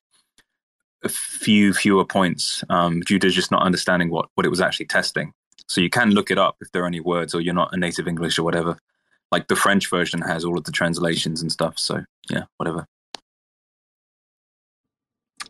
[1.03, 4.85] a few fewer points um, due to just not understanding what, what it was actually
[4.85, 5.33] testing.
[5.67, 7.77] So you can look it up if there are any words or you're not a
[7.77, 8.77] native English or whatever.
[9.31, 11.79] Like the French version has all of the translations and stuff.
[11.79, 12.85] So yeah, whatever.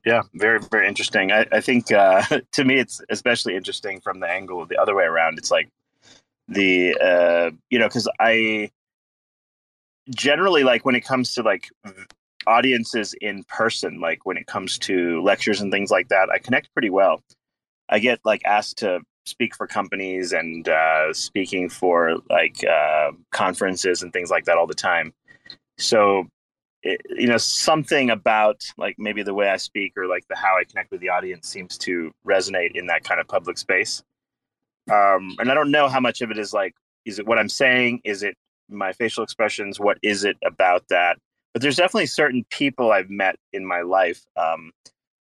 [0.06, 1.32] Yeah, very very interesting.
[1.32, 2.24] I, I think uh,
[2.54, 5.38] to me it's especially interesting from the angle the other way around.
[5.38, 5.70] It's like
[6.47, 8.72] the uh, you know because I
[10.10, 11.70] generally like when it comes to like
[12.47, 16.74] audiences in person, like when it comes to lectures and things like that, I connect
[16.74, 17.22] pretty well.
[17.89, 24.02] I get like asked to speak for companies and uh, speaking for like uh, conferences
[24.02, 25.14] and things like that all the time.
[25.78, 26.26] So
[26.84, 30.57] it, you know something about like maybe the way I speak or like the how
[30.57, 34.03] I connect with the audience seems to resonate in that kind of public space.
[34.91, 36.73] Um, and I don't know how much of it is like,
[37.05, 38.01] is it what I'm saying?
[38.03, 38.36] Is it
[38.69, 39.79] my facial expressions?
[39.79, 41.17] What is it about that?
[41.53, 44.25] But there's definitely certain people I've met in my life.
[44.36, 44.71] Um,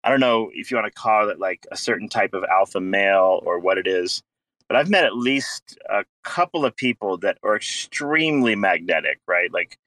[0.04, 2.80] I don't know if you want to call it like a certain type of alpha
[2.80, 4.22] male or what it is,
[4.68, 9.52] but I've met at least a couple of people that are extremely magnetic, right?
[9.52, 9.78] Like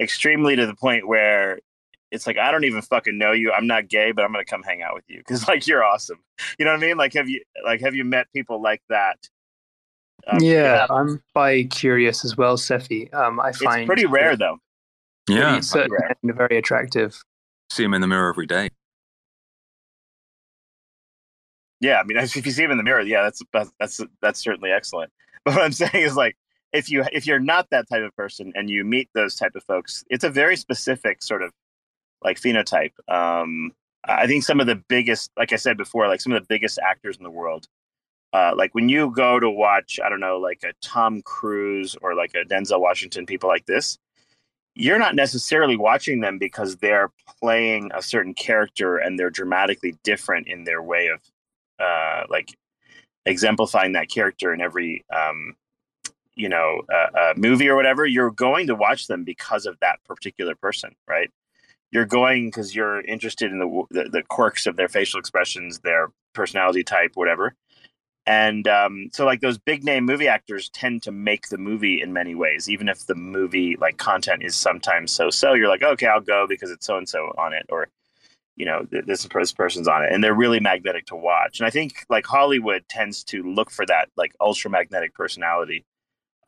[0.00, 1.60] extremely to the point where
[2.10, 3.52] it's like I don't even fucking know you.
[3.52, 6.18] I'm not gay, but I'm gonna come hang out with you because like you're awesome.
[6.58, 6.96] You know what I mean?
[6.96, 9.18] Like have you like have you met people like that?
[10.26, 13.10] Um, yeah, I'm bi curious as well, Cephii.
[13.12, 14.58] Um, I it's find pretty rare though.
[15.28, 16.16] Yeah, certain rare.
[16.22, 17.22] men very attractive.
[17.70, 18.70] see him in the mirror every day.
[21.80, 24.40] Yeah, I mean, if you see him in the mirror, yeah, that's that's that's, that's
[24.40, 25.12] certainly excellent.
[25.44, 26.36] But what I'm saying is like
[26.72, 29.64] if you if you're not that type of person and you meet those type of
[29.64, 31.52] folks, it's a very specific sort of
[32.22, 32.92] like phenotype.
[33.08, 33.72] Um,
[34.04, 36.78] I think some of the biggest, like I said before, like some of the biggest
[36.78, 37.66] actors in the world,
[38.32, 42.14] uh, like when you go to watch, I don't know, like a Tom Cruise or
[42.14, 43.98] like a Denzel Washington, people like this,
[44.74, 47.10] you're not necessarily watching them because they're
[47.40, 51.20] playing a certain character and they're dramatically different in their way of
[51.80, 52.56] uh, like
[53.26, 55.54] exemplifying that character in every um,
[56.38, 58.06] you know a, uh, movie or whatever.
[58.06, 61.30] You're going to watch them because of that particular person, right?
[61.90, 66.08] You're going because you're interested in the, the the quirks of their facial expressions, their
[66.34, 67.54] personality type, whatever.
[68.28, 72.12] And um, so, like those big name movie actors tend to make the movie in
[72.12, 75.54] many ways, even if the movie like content is sometimes so so.
[75.54, 77.88] You're like, okay, I'll go because it's so and so on it, or
[78.58, 81.58] you know, this, this person's on it, and they're really magnetic to watch.
[81.58, 85.86] And I think like Hollywood tends to look for that like ultra magnetic personality.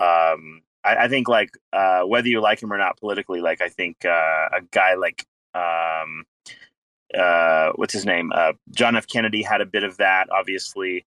[0.00, 3.68] Um, I, I think like uh, whether you like him or not politically, like I
[3.68, 6.24] think uh, a guy like um,
[7.16, 9.06] uh, what's his name, uh, John F.
[9.06, 10.28] Kennedy had a bit of that.
[10.30, 11.04] Obviously,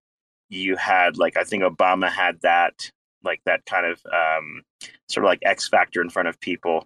[0.49, 2.89] you had like I think Obama had that
[3.23, 4.61] like that kind of um,
[5.09, 6.85] sort of like X factor in front of people.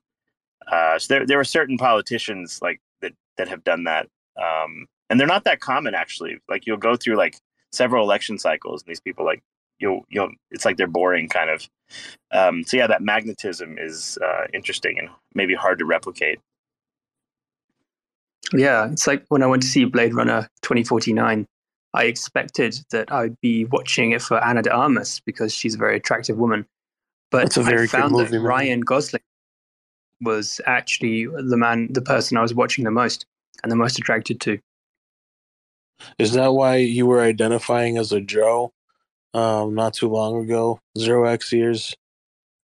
[0.72, 4.08] Uh, so there there were certain politicians like that that have done that,
[4.42, 6.38] um, and they're not that common actually.
[6.48, 7.38] Like you'll go through like
[7.72, 9.42] several election cycles, and these people like
[9.80, 11.68] you'll you'll it's like they're boring kind of.
[12.32, 16.40] Um, so yeah, that magnetism is uh, interesting and maybe hard to replicate.
[18.54, 21.46] Yeah, it's like when I went to see Blade Runner 2049,
[21.94, 25.98] I expected that I'd be watching it for Ana de Armas because she's a very
[25.98, 26.66] attractive woman.
[27.30, 28.44] But That's a very I good found movie, that man.
[28.44, 29.22] Ryan Gosling
[30.22, 33.26] was actually the man, the person I was watching the most
[33.64, 34.60] and the most attracted to.
[36.20, 38.72] Is that why you were identifying as a Joe
[39.38, 41.94] um, not too long ago, 0xEars,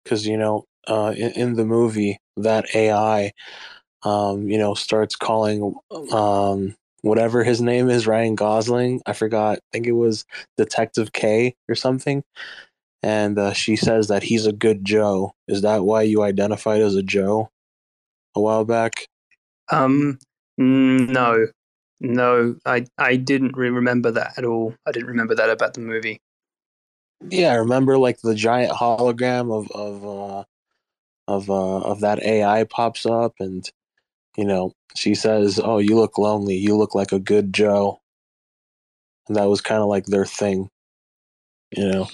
[0.05, 3.33] because you know, uh, in, in the movie, that AI,
[4.05, 5.75] um, you know, starts calling
[6.13, 9.03] um, whatever his name is, Ryan Gosling.
[9.05, 9.59] I forgot.
[9.59, 10.25] I think it was
[10.57, 12.23] Detective K or something.
[13.03, 15.33] And uh, she says that he's a good Joe.
[15.49, 17.51] Is that why you identified as a Joe
[18.37, 19.09] a while back?
[19.73, 20.21] Um,
[20.57, 21.49] no,
[22.01, 24.75] no, I I didn't re- remember that at all.
[24.87, 26.21] I didn't remember that about the movie.
[27.29, 30.45] Yeah, I remember like the giant hologram of of uh,
[31.29, 33.69] of uh, of that AI pops up, and
[34.37, 36.57] you know she says, "Oh, you look lonely.
[36.57, 38.01] You look like a good Joe."
[39.29, 40.69] And that was kind of like their thing,
[41.77, 42.09] you know.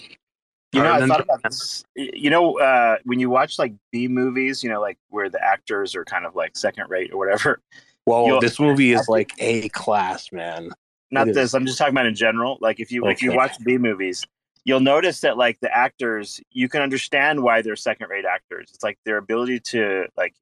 [0.73, 1.85] You know, I thought about this.
[1.95, 5.95] You know, uh, when you watch like B movies, you know, like where the actors
[5.95, 7.61] are kind of like second rate or whatever.
[8.09, 10.71] Well, You'll- this movie is like a class, man.
[11.11, 11.55] Not this.
[11.55, 12.57] I'm just talking about in general.
[12.61, 14.25] Like if you if you watch B movies,
[14.67, 18.69] you'll notice that like the actors, you can understand why they're second rate actors.
[18.75, 20.35] It's like their ability to like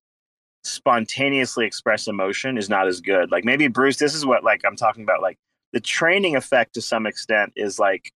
[0.64, 3.30] spontaneously express emotion is not as good.
[3.30, 5.20] Like maybe Bruce, this is what like I'm talking about.
[5.20, 5.36] Like
[5.74, 8.12] the training effect to some extent is like,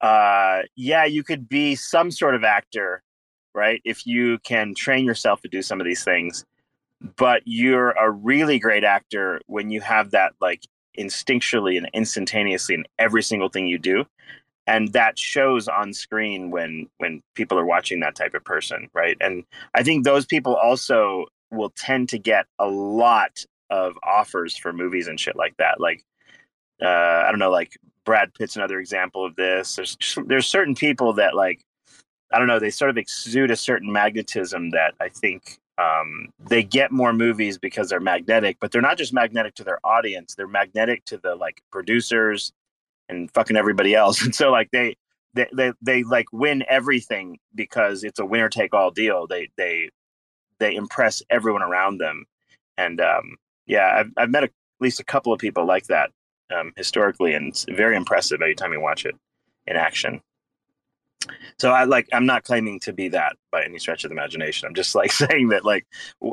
[0.00, 3.02] uh, yeah, you could be some sort of actor,
[3.56, 3.82] right?
[3.84, 6.44] If you can train yourself to do some of these things,
[7.16, 10.62] but you're a really great actor when you have that like
[10.96, 14.04] instinctually and instantaneously in every single thing you do
[14.68, 19.16] and that shows on screen when when people are watching that type of person right?
[19.20, 19.44] And
[19.74, 25.08] i think those people also will tend to get a lot of offers for movies
[25.08, 25.80] and shit like that.
[25.80, 26.04] Like
[26.82, 29.74] uh i don't know like brad pitt's another example of this.
[29.74, 29.96] There's
[30.26, 31.60] there's certain people that like
[32.32, 36.64] i don't know they sort of exude a certain magnetism that i think um, they
[36.64, 40.48] get more movies because they're magnetic, but they're not just magnetic to their audience; they're
[40.48, 42.52] magnetic to the like producers
[43.08, 44.22] and fucking everybody else.
[44.24, 44.96] And so, like they
[45.34, 49.26] they they, they like win everything because it's a winner take all deal.
[49.26, 49.90] They they
[50.58, 52.24] they impress everyone around them,
[52.76, 53.36] and um,
[53.66, 56.10] yeah, I've I've met a, at least a couple of people like that
[56.54, 59.14] um, historically, and it's very impressive every time you watch it
[59.66, 60.20] in action.
[61.58, 64.66] So I like I'm not claiming to be that by any stretch of the imagination.
[64.66, 65.86] I'm just like saying that like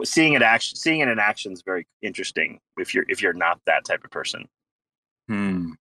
[0.04, 3.60] seeing it action seeing it in action is very interesting if you're if you're not
[3.66, 4.48] that type of person.
[5.28, 5.72] Hmm.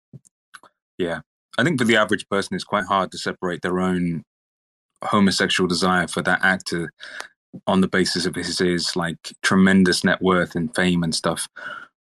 [0.99, 1.21] Yeah.
[1.57, 4.23] I think for the average person, it's quite hard to separate their own
[5.03, 6.91] homosexual desire for that actor
[7.67, 11.49] on the basis of his, his like tremendous net worth and fame and stuff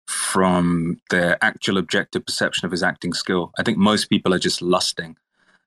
[0.07, 3.51] from their actual objective perception of his acting skill.
[3.57, 5.15] I think most people are just lusting.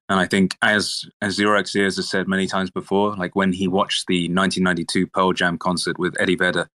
[0.08, 4.06] And I think, as as 0xEars has said many times before, like when he watched
[4.06, 6.68] the 1992 Pearl Jam concert with Eddie Vedder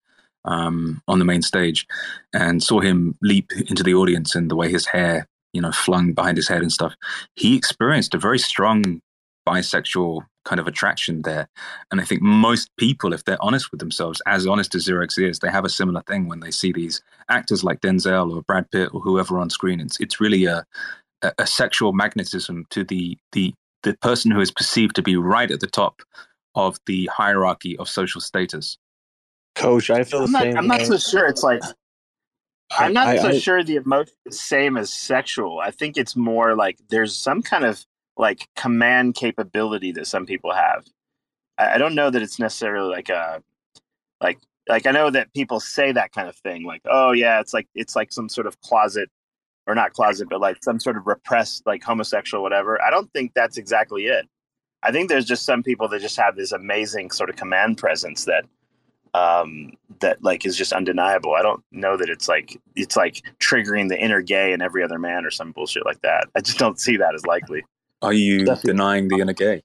[0.44, 1.86] um, on the main stage,
[2.32, 6.12] and saw him leap into the audience and the way his hair, you know, flung
[6.12, 6.94] behind his head and stuff,
[7.36, 9.00] he experienced a very strong
[9.46, 11.48] bisexual kind of attraction there.
[11.90, 15.38] And I think most people, if they're honest with themselves, as honest as Xerox is,
[15.38, 18.90] they have a similar thing when they see these actors like Denzel or Brad Pitt
[18.92, 19.80] or whoever on screen.
[19.80, 20.64] It's it's really a
[21.22, 25.50] a, a sexual magnetism to the the the person who is perceived to be right
[25.50, 26.02] at the top
[26.54, 28.78] of the hierarchy of social status.
[29.54, 30.56] Coach, I feel the I'm not same.
[30.56, 31.62] I'm not so sure it's like
[32.70, 35.60] I'm not I- so I- sure the emotion is same as sexual.
[35.60, 37.84] I think it's more like there's some kind of
[38.16, 40.84] like command capability that some people have.
[41.58, 43.42] I, I don't know that it's necessarily like a
[44.20, 47.52] like like I know that people say that kind of thing, like, oh yeah, it's
[47.54, 49.10] like it's like some sort of closet
[49.66, 52.80] or not closet, but like some sort of repressed like homosexual whatever.
[52.82, 54.26] I don't think that's exactly it.
[54.82, 58.24] I think there's just some people that just have this amazing sort of command presence
[58.24, 58.44] that
[59.14, 61.34] um that like is just undeniable.
[61.34, 64.98] I don't know that it's like it's like triggering the inner gay in every other
[64.98, 66.28] man or some bullshit like that.
[66.34, 67.64] I just don't see that as likely.
[68.02, 68.72] Are you Definitely.
[68.72, 69.62] denying the inner gay?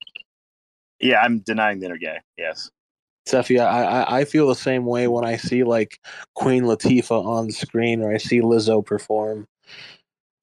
[0.99, 2.19] Yeah, I'm denying the inner gay.
[2.37, 2.69] Yes.
[3.27, 5.99] Cephii, I, I I feel the same way when I see like
[6.35, 9.47] Queen Latifah on screen or I see Lizzo perform.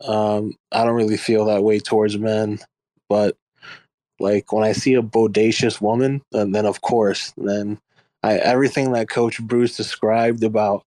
[0.05, 2.59] Um, I don't really feel that way towards men,
[3.09, 3.37] but
[4.19, 7.79] like when I see a bodacious woman, then, then of course, then
[8.23, 10.85] I everything that Coach Bruce described about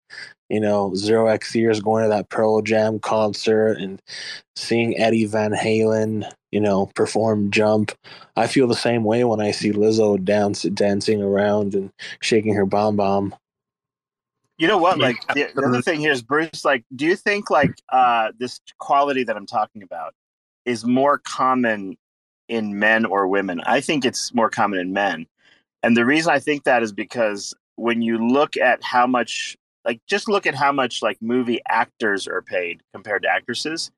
[0.50, 4.02] you know 0xEars going to that Pearl Jam concert and
[4.56, 7.92] seeing Eddie Van Halen, you know, perform Jump.
[8.36, 11.92] I feel the same way when I see Lizzo dance dancing around and
[12.22, 13.36] shaking her bomb bomb.
[14.58, 15.00] You know what?
[15.00, 16.64] Like the, the other thing here is Bruce.
[16.64, 20.14] Like, do you think like uh, this quality that I'm talking about
[20.66, 21.98] is more common
[22.48, 23.62] in men or women?
[23.66, 25.26] I think it's more common in men,
[25.84, 30.00] and the reason I think that is because when you look at how much, like,
[30.08, 33.92] just look at how much like movie actors are paid compared to actresses.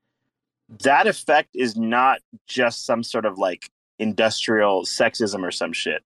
[0.81, 6.03] that effect is not just some sort of like industrial sexism or some shit.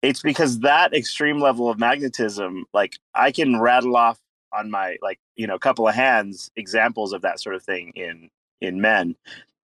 [0.00, 4.18] It's because that extreme level of magnetism, like I can rattle off
[4.52, 8.30] on my like you know couple of hands examples of that sort of thing in
[8.60, 9.16] in men.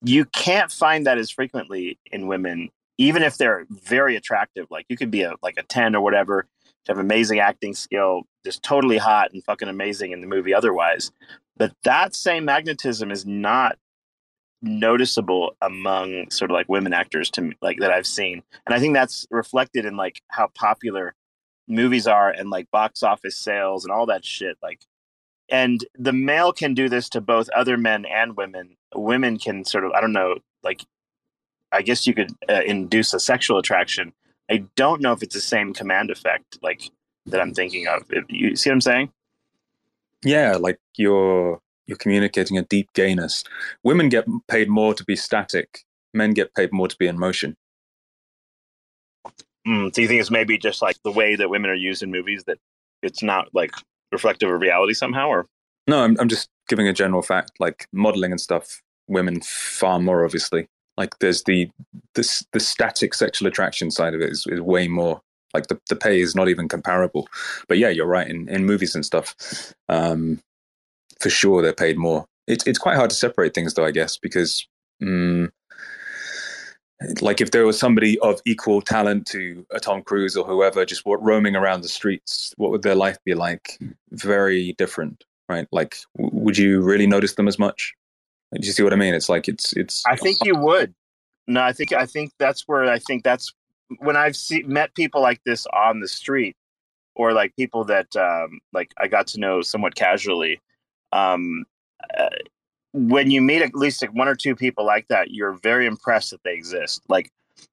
[0.02, 2.70] You can't find that as frequently in women,
[3.00, 4.66] even if they're very attractive.
[4.70, 6.46] Like you could be a like a ten or whatever,
[6.86, 11.10] have amazing acting skill, just totally hot and fucking amazing in the movie otherwise.
[11.56, 13.78] But that same magnetism is not
[14.62, 18.42] noticeable among sort of like women actors to me, like that I've seen.
[18.66, 21.14] And I think that's reflected in like how popular
[21.66, 24.80] movies are and like box office sales and all that shit like
[25.48, 29.84] and the male can do this to both other men and women women can sort
[29.84, 30.84] of i don't know like
[31.72, 34.12] i guess you could uh, induce a sexual attraction
[34.50, 36.90] i don't know if it's the same command effect like
[37.26, 39.10] that i'm thinking of you see what i'm saying
[40.24, 43.42] Yeah, like you're you're communicating a deep gayness.
[43.82, 45.80] Women get paid more to be static.
[46.14, 47.56] Men get paid more to be in motion.
[49.66, 52.10] mm, do you think it's maybe just like the way that women are used in
[52.10, 52.58] movies that
[53.02, 53.72] it's not like
[54.12, 55.46] reflective of reality somehow or
[55.86, 57.52] No, I'm I'm just giving a general fact.
[57.60, 60.68] Like modeling and stuff, women far more obviously.
[61.00, 61.70] Like there's the
[62.12, 65.22] the the static sexual attraction side of it is, is way more.
[65.54, 67.26] Like the, the pay is not even comparable.
[67.68, 68.28] But yeah, you're right.
[68.28, 69.34] In in movies and stuff,
[69.88, 70.42] um,
[71.18, 72.26] for sure they're paid more.
[72.46, 74.68] It's it's quite hard to separate things though, I guess, because
[75.02, 75.50] mm,
[77.22, 81.02] like if there was somebody of equal talent to a Tom Cruise or whoever just
[81.06, 83.78] roaming around the streets, what would their life be like?
[84.10, 85.66] Very different, right?
[85.72, 87.94] Like, w- would you really notice them as much?
[88.54, 89.14] Do you see what I mean?
[89.14, 90.02] It's like it's it's.
[90.06, 90.94] I think you would.
[91.46, 93.52] No, I think I think that's where I think that's
[93.98, 96.56] when I've see, met people like this on the street,
[97.14, 100.60] or like people that um, like I got to know somewhat casually.
[101.12, 101.64] Um,
[102.18, 102.28] uh,
[102.92, 106.32] when you meet at least like one or two people like that, you're very impressed
[106.32, 107.02] that they exist.
[107.08, 107.30] Like,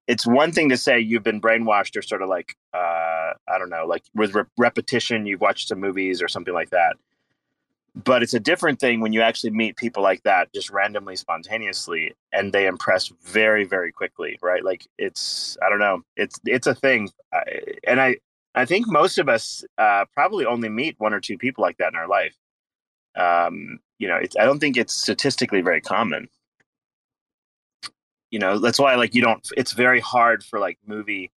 [0.08, 3.72] it's one thing to say you've been brainwashed or sort of like uh, I don't
[3.72, 6.98] know, like with re- repetition, you've watched some movies or something like that
[8.04, 12.14] but it's a different thing when you actually meet people like that just randomly spontaneously
[12.32, 14.64] and they impress very very quickly right?
[14.64, 16.02] Like it's i don't know.
[16.16, 17.10] It's it's a thing.
[17.88, 18.18] And i
[18.56, 21.94] i think most of us uh, probably only meet one or two people like that
[21.94, 22.36] in our life.
[23.16, 26.30] Um you know it's i don't think it's statistically very common.
[28.32, 31.32] You know that's why like you don't it's very hard for like movie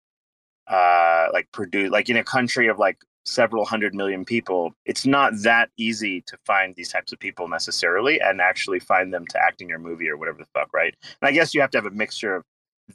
[0.68, 5.34] uh like produce like in a country of like several hundred million people it's not
[5.44, 9.62] that easy to find these types of people necessarily and actually find them to act
[9.62, 10.96] in your movie or whatever the fuck right?
[11.22, 12.44] And i guess you have to have a mixture of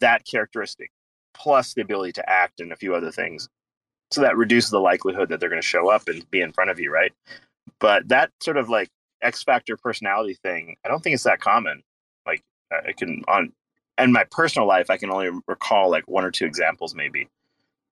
[0.01, 0.91] that characteristic
[1.35, 3.49] plus the ability to act and a few other things.
[4.11, 6.71] So that reduces the likelihood that they're going to show up and be in front
[6.71, 7.13] of you right?
[7.81, 8.89] But that sort of like
[9.23, 11.83] x factor personality thing i don't think it's that common.
[12.27, 12.43] Like
[12.73, 13.53] i can on
[13.99, 17.29] in my personal life i can only recall like one or two examples maybe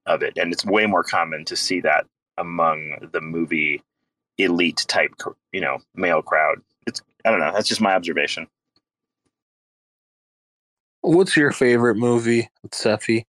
[0.07, 2.07] of it and it's way more common to see that
[2.39, 3.83] among the movie
[4.39, 5.13] elite type
[5.53, 8.47] you know male crowd it's i don't know that's just my observation
[11.05, 13.27] What's your favorite movie, Cephii?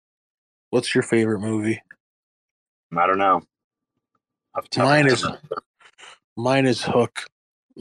[0.71, 1.83] What's your favorite movie?
[2.97, 3.43] i don't know
[4.55, 5.27] Off the top of Mine is
[6.37, 7.27] mine is Hook,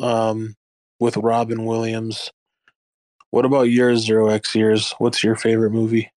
[0.01, 0.55] um,
[0.99, 2.31] with Robin Williams.
[3.31, 4.93] What about yours, 0xEars?
[4.99, 6.11] What's your favorite movie?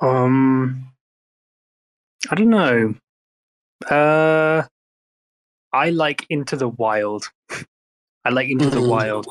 [0.00, 0.92] Um,
[2.30, 2.94] I don't know.
[3.88, 4.62] Uh,
[5.72, 7.30] I like Into the Wild.
[8.24, 8.88] I like Into the Mm.
[8.88, 9.26] Wild.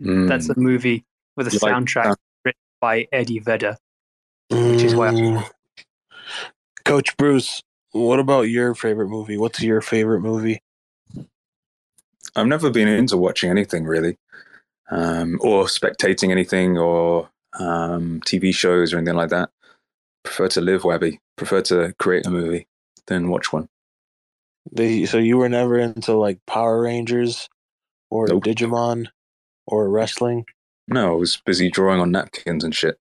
[0.00, 0.28] Mm.
[0.28, 1.04] That's a movie
[1.36, 3.76] with a You soundtrack sound- written by Eddie Vedder,
[4.50, 5.08] which is why.
[5.10, 5.50] Mm.
[6.84, 7.62] Coach Bruce,
[7.92, 9.36] what about your favorite movie?
[9.36, 10.60] What's your favorite movie?
[12.36, 14.18] I've never been into watching anything really,
[14.90, 19.48] um, or spectating anything, or um, TV shows or anything like that.
[20.26, 21.20] Prefer to live, Wabi.
[21.36, 22.66] Prefer to create a movie
[23.06, 23.68] than watch one.
[24.72, 27.48] They, so you were never into like Power Rangers
[28.10, 28.44] or Nope.
[28.44, 29.06] Digimon
[29.66, 30.44] or wrestling?
[30.88, 32.98] No, I was busy drawing on napkins and shit.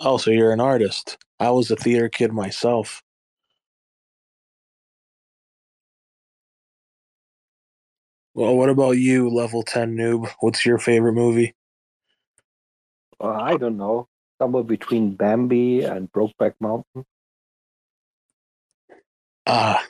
[0.00, 1.16] Oh, so you're an artist.
[1.40, 3.02] I was a theater kid myself.
[8.34, 10.28] Well, what about you, level 10 noob?
[10.40, 11.54] What's your favorite movie?
[13.20, 14.08] Uh, I don't know.
[14.42, 17.04] Somewhere between Bambi and Brokeback Mountain.
[19.46, 19.86] Ah.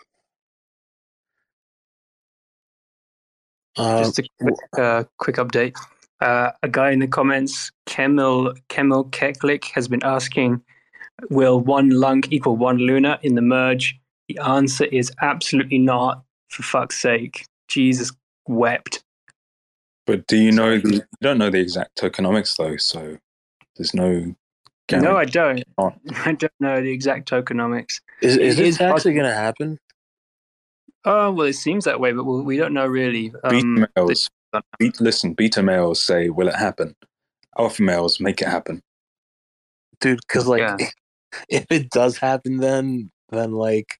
[3.78, 5.74] Uh, Just a quick, uh, quick update.
[6.20, 10.62] Uh, a guy in the comments, Kemil Kemil Keklik, has been asking,
[11.30, 13.98] "Will one LUNC equal one Luna in the merge?"
[14.28, 16.22] The answer is absolutely not.
[16.50, 18.12] For fuck's sake, Jesus
[18.46, 19.02] wept.
[20.06, 23.16] But do you know the, you don't know the exact tokenomics though, so
[23.76, 24.34] there's no.
[25.01, 25.64] No, I don't.
[25.78, 28.01] I don't know the exact tokenomics.
[28.20, 29.78] Is is It this is actually going to happen?
[31.05, 33.32] Oh well, it seems that way, but we we don't know really.
[33.44, 34.31] Um, Beta males,
[34.78, 35.32] be, listen.
[35.35, 36.94] Beta males say, "Will it happen?"
[37.59, 38.82] Alpha males make it happen.
[40.01, 40.77] dude because like Yeah.
[41.48, 43.98] if it does happen then then like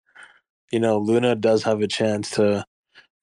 [0.70, 2.64] you know luna does have a chance to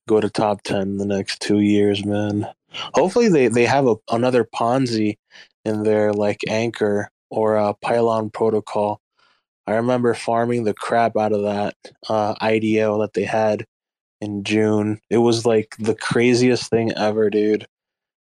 [0.08, 2.48] go to top 10 in the next two years man
[2.96, 5.18] hopefully they they have a, another ponzi
[5.66, 9.02] in their like anchor or a pylon protocol.
[9.68, 11.76] I remember farming the crap out of that
[12.10, 13.66] uh ido that they had
[14.22, 15.00] in june.
[15.10, 17.68] It was like the craziest thing ever dude.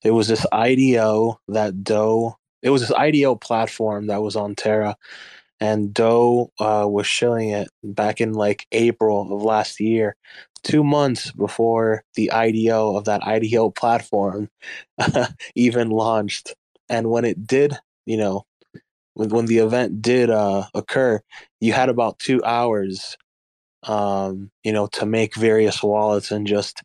[0.03, 4.97] It was this ido that doe it was this IDO platform that was on Terra,
[5.59, 10.15] and Do uh, was shilling it back in like April of last year,
[10.63, 14.49] two months before the IDO of that IDO platform
[15.55, 16.55] even launched.
[16.89, 18.45] And when it did, you know,
[19.17, 21.19] when, the event did uh, occur,
[21.59, 23.17] you had about two hours,
[23.83, 26.81] um, you know, to make various wallets and just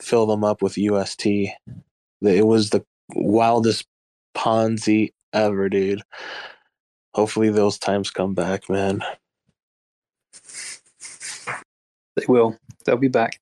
[0.00, 1.26] fill them up with UST.
[1.26, 2.84] It was the
[3.14, 3.86] wildest
[4.36, 6.02] Ponzi ever, dude.
[7.14, 9.02] Hopefully those times come back, man.
[12.16, 12.58] They will.
[12.84, 13.40] They'll be back.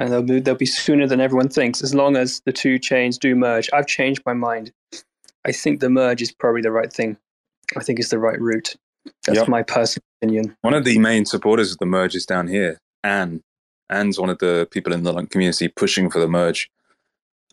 [0.00, 3.18] And they'll be, they'll be sooner than everyone thinks, as long as the two chains
[3.18, 3.70] do merge.
[3.72, 4.72] I've changed my mind.
[5.44, 7.16] I think the merge is probably the right thing.
[7.76, 8.74] I think it's the right route.
[9.26, 9.48] That's Yep.
[9.48, 10.56] my personal opinion.
[10.62, 12.78] One of the main supporters of the merge is down here.
[13.04, 13.42] Anne.
[13.88, 16.68] Anne's one of the people in the community pushing for the merge.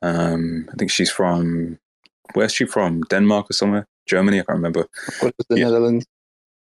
[0.01, 1.77] Um, I think she's from
[2.33, 3.01] where's she from?
[3.09, 3.85] Denmark or somewhere?
[4.07, 4.39] Germany?
[4.39, 4.87] I can't remember.
[5.19, 5.65] What is the Yeah.
[5.65, 6.05] Netherlands?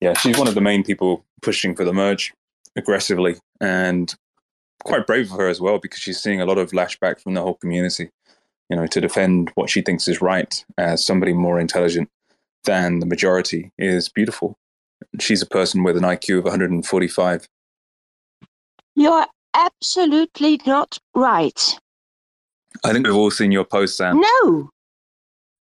[0.01, 2.33] Yeah, she's one of the main people pushing for the merge
[2.77, 4.15] aggressively and
[4.85, 7.43] quite brave of her as well because she's seeing a lot of lashback from the
[7.43, 8.11] whole community.
[8.71, 12.09] You know, to defend what she thinks is right as somebody more intelligent
[12.65, 14.59] than the majority is beautiful.
[15.19, 17.49] She's a person with an IQ of 145.
[18.97, 21.79] You're absolutely not right.
[22.85, 24.21] I think we've all seen your post, Anne.
[24.21, 24.71] No,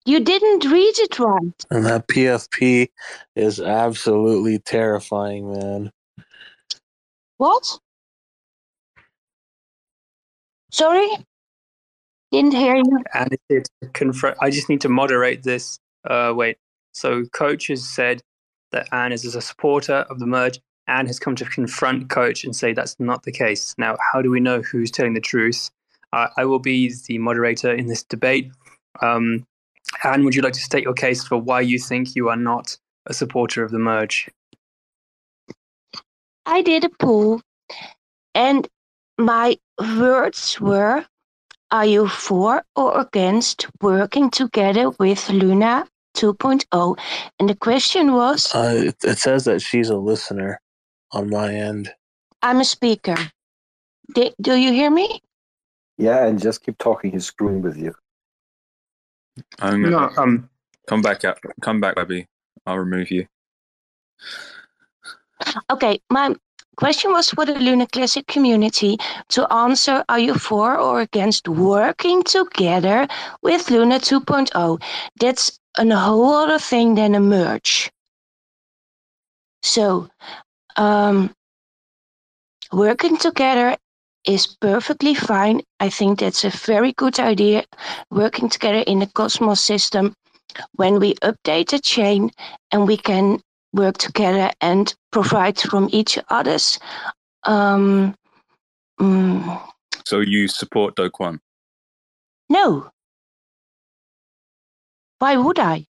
[0.05, 1.65] you didn't read it right.
[1.69, 2.87] And that PFP
[3.35, 5.91] is absolutely terrifying, man.
[7.37, 7.79] What?
[10.71, 11.09] Sorry?
[12.31, 13.03] Didn't hear you.
[13.13, 14.37] And it's to confront.
[14.41, 15.77] I just need to moderate this.
[16.09, 16.57] Uh, wait.
[16.97, 18.23] So, coach has said
[18.71, 20.59] that Anne is a supporter of the merge.
[20.87, 23.75] Anne has come to confront coach and say that's not the case.
[23.77, 25.69] Now, how do we know who's telling the truth?
[26.11, 28.51] Uh, I will be the moderator in this debate.
[29.03, 29.45] Um,
[30.03, 32.75] Anne, would you like to state your case for why you think you are not
[33.05, 34.27] a supporter of the merge?
[36.47, 37.41] I did a poll,
[38.33, 38.67] and
[39.19, 41.05] my words were
[41.69, 45.85] Are you for or against working together with Luna
[46.17, 46.97] 2.0?
[47.39, 50.59] And the question was Uh, it, it says that she's a listener
[51.11, 51.93] on my end.
[52.41, 53.15] I'm a speaker.
[54.13, 55.21] Di- do you hear me?
[55.97, 57.11] Yeah, and just keep talking.
[57.11, 57.93] He's screwing with you.
[59.59, 60.49] I'm No, um,
[60.87, 61.39] come back up.
[61.61, 62.27] Come back, Abby.
[62.65, 63.27] I'll remove you.
[65.71, 66.35] Okay, my
[66.77, 68.97] question was for the Luna Classic community
[69.29, 73.07] to answer Are you for or against working together
[73.41, 74.81] with Luna 2.0?
[75.19, 77.91] That's a whole other thing than a merge.
[79.63, 80.07] So,
[80.75, 81.33] um,
[82.71, 83.75] working together
[84.25, 85.61] is perfectly fine.
[85.79, 87.65] I think that's a very good idea.
[88.11, 90.13] Working together in the Cosmos system
[90.73, 92.31] when we update the chain
[92.71, 93.39] and we can
[93.73, 96.79] work together and provide from each other's.
[97.43, 98.15] Um,
[98.99, 99.61] mm,
[100.05, 101.39] So you support Do Kwon?
[102.49, 102.89] no.
[105.19, 105.85] Why would I?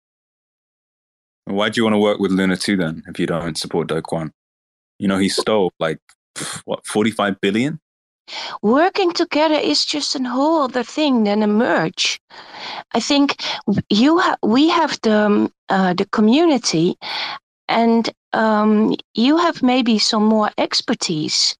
[1.45, 4.02] Why do you want to work with Luna 2 then if you don't support Do
[4.02, 4.32] Kwon?
[5.00, 6.00] You know, he stole like,
[6.66, 7.80] what, 45 billion?
[8.62, 12.20] Working together is just a whole other thing than a merge.
[12.94, 13.36] I think
[13.90, 16.95] you ha- we have the um, uh, the community,
[17.74, 21.58] and um, you have maybe some more expertise.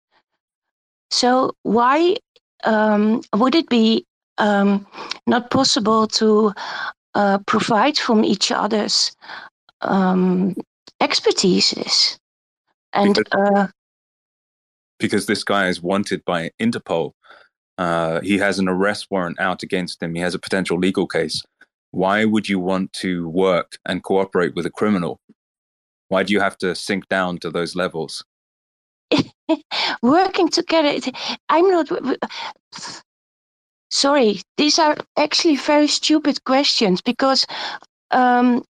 [1.10, 2.18] So why
[2.64, 4.06] um, would it be
[4.38, 4.85] um,
[5.27, 6.53] not possible to
[7.15, 9.15] uh, provide from each other's
[9.81, 10.56] um,
[11.02, 12.18] expertises?
[12.94, 13.68] And uh,
[14.99, 17.11] Because this guy is wanted by Interpol.
[17.80, 20.14] Uh, he has an arrest warrant out against him.
[20.14, 21.41] He has a potential legal case.
[21.90, 25.19] Why would you want to work and cooperate with a criminal?
[26.14, 28.23] Why do you have to sink down to those levels?
[30.03, 30.99] working together.
[31.49, 31.90] I'm not.
[33.90, 37.48] sorry, these are actually very stupid questions because
[38.11, 38.64] um,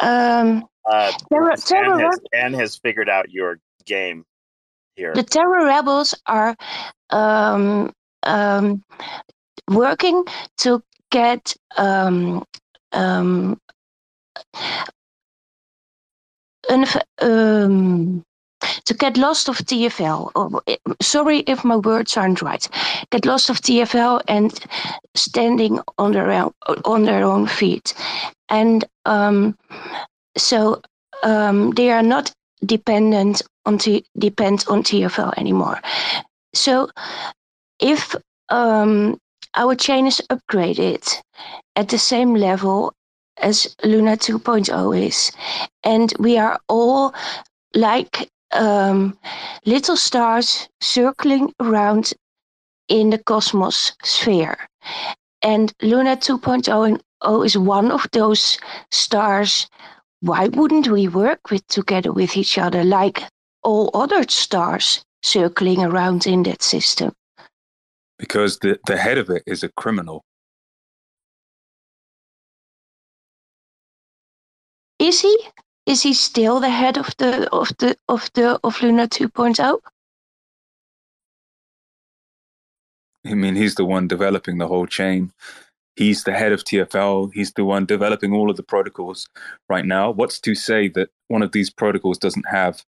[0.00, 4.24] um, Uh, Terror- Anne, Terror has, Anne has figured out your game
[4.96, 5.14] here.
[5.14, 6.56] the Terra Rebels are
[7.10, 7.92] um,
[8.24, 8.82] um,
[9.70, 10.24] working
[10.56, 10.82] to
[11.12, 12.44] get um,
[12.90, 13.60] um,
[16.68, 16.86] an,
[17.20, 18.24] um,
[18.84, 20.30] to get lost of TFL.
[20.34, 22.68] Oh, eh, sorry if my words aren't right.
[23.10, 24.58] Get lost of TFL and
[25.14, 26.52] standing on their own,
[26.84, 27.94] on their own feet,
[28.48, 29.56] and um,
[30.36, 30.80] so
[31.22, 32.32] um, they are not
[32.64, 35.80] dependent on T- depend on TFL anymore.
[36.54, 36.88] So
[37.80, 38.14] if
[38.48, 39.18] um,
[39.54, 41.06] our chain is upgraded
[41.76, 42.92] at the same level
[43.40, 45.32] as Luna 2.0 is,
[45.84, 47.14] and we are all
[47.74, 49.18] like um,
[49.66, 52.12] little stars circling around
[52.88, 54.58] in the cosmos sphere.
[55.42, 58.58] And Luna 2.0 is one of those
[58.90, 59.68] stars.
[60.20, 63.22] Why wouldn't we work with together with each other like
[63.62, 67.12] all other stars circling around in that system?
[68.18, 70.24] because the, the head of it is a criminal.
[74.98, 75.48] Is he?
[75.86, 79.06] Is he still the head of the of the of the of Luna oh?
[79.06, 79.78] 2.0?
[83.26, 85.32] I mean, he's the one developing the whole chain.
[85.96, 87.32] He's the head of TFL.
[87.32, 89.28] He's the one developing all of the protocols
[89.68, 90.10] right now.
[90.10, 92.84] What's to say that one of these protocols doesn't have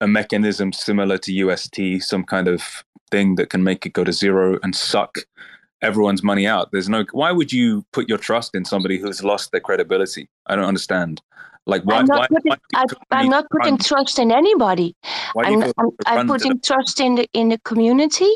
[0.00, 4.12] a mechanism similar to UST, some kind of thing that can make it go to
[4.12, 5.18] zero and suck
[5.82, 6.70] everyone's money out?
[6.72, 7.04] There's no.
[7.12, 10.28] Why would you put your trust in somebody who's lost their credibility?
[10.46, 11.20] I don't understand.
[11.66, 11.96] Like why?
[11.96, 14.94] I'm not why, putting, why I, I'm not putting trust in anybody.
[15.34, 18.30] Why do you I'm, I'm, I'm putting trust in the in the community.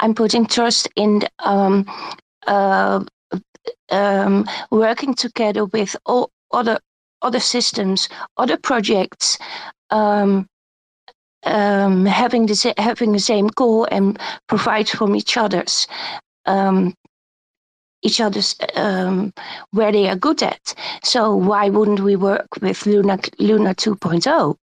[0.00, 1.86] I'm putting trust in um,
[2.46, 3.04] uh,
[3.90, 6.78] um, working together with all other
[7.22, 9.38] other systems, other projects,
[9.90, 10.46] um,
[11.44, 15.86] um, having the having the same goal and provide from each other's
[16.48, 16.94] um,
[18.02, 19.32] each other's um,
[19.72, 20.74] where they are good at.
[21.04, 24.56] So why wouldn't we work with Luna Luna 2.0?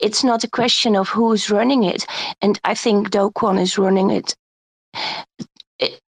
[0.00, 2.04] It's not a question of who's running it,
[2.42, 4.34] and I think Do Kwon is running it.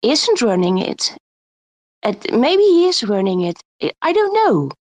[0.01, 1.15] Isn't running it.
[2.01, 3.61] And maybe he is running it.
[4.01, 4.71] I don't know.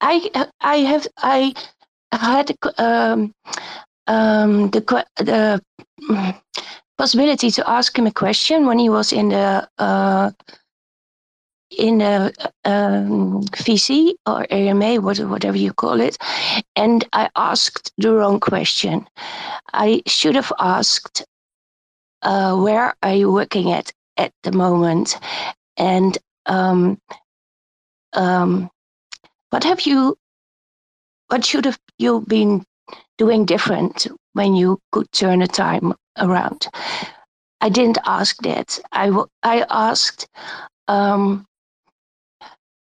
[0.00, 1.54] I I have I
[2.12, 3.32] had um,
[4.06, 5.60] um, the the
[6.98, 10.30] possibility to ask him a question when he was in the uh,
[11.70, 12.32] in the
[12.64, 16.16] um, VC or AMA, whatever you call it,
[16.76, 19.06] and I asked the wrong question.
[19.72, 21.24] I should have asked,
[22.22, 25.18] uh, "Where are you working at at the moment?"
[25.76, 26.16] and
[26.46, 26.98] um,
[28.12, 28.70] um,
[29.50, 30.16] what have you
[31.28, 32.64] what should have you been
[33.18, 36.68] doing different when you could turn a time around
[37.60, 40.28] i didn't ask that i, w- I asked
[40.88, 41.46] um,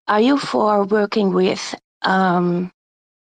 [0.07, 2.72] are you for working with um,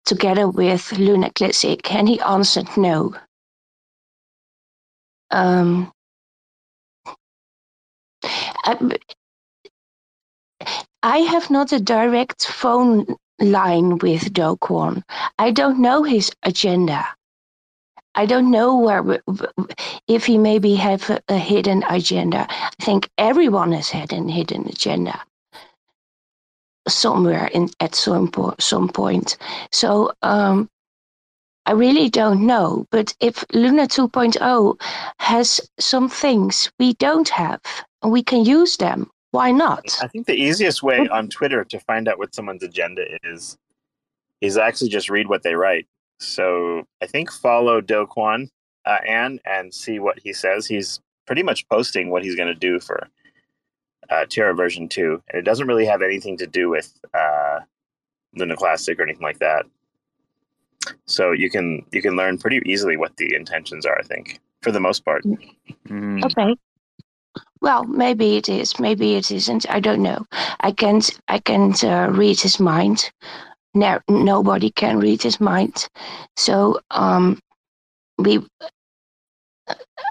[0.05, 3.15] together with luna classic and he answered no
[5.31, 5.91] um,
[8.65, 8.77] I,
[11.03, 13.05] I have not a direct phone
[13.39, 14.57] line with Do.
[15.39, 17.07] I don't know his agenda.
[18.15, 19.21] I don't know where
[20.07, 22.47] if he maybe have a, a hidden agenda.
[22.49, 25.21] I think everyone has had a hidden agenda
[26.87, 29.37] somewhere in at some po- some point.
[29.71, 30.69] So um,
[31.65, 32.85] I really don't know.
[32.91, 34.79] But if Luna 2.0
[35.19, 37.61] has some things we don't have,
[38.01, 39.97] and we can use them, why not?
[40.01, 43.57] I think the easiest way on Twitter to find out what someone's agenda is
[44.41, 45.87] is actually just read what they write.
[46.19, 48.49] So I think follow Do Kwon
[48.85, 50.65] uh, Ann and see what he says.
[50.65, 53.07] He's pretty much posting what he's going to do for
[54.09, 57.59] uh, Terra version two, and it doesn't really have anything to do with uh,
[58.35, 59.65] Luna Classic or anything like that.
[61.05, 63.97] So you can you can learn pretty easily what the intentions are.
[63.97, 65.23] I think for the most part.
[65.87, 66.23] Mm.
[66.23, 66.55] Okay.
[67.61, 69.67] Well, maybe it is, maybe it isn't.
[69.69, 70.25] I don't know.
[70.59, 71.09] I can't.
[71.27, 73.11] I can't uh, read his mind.
[73.75, 75.89] No, nobody can read his mind.
[76.37, 77.39] So um,
[78.19, 78.45] we.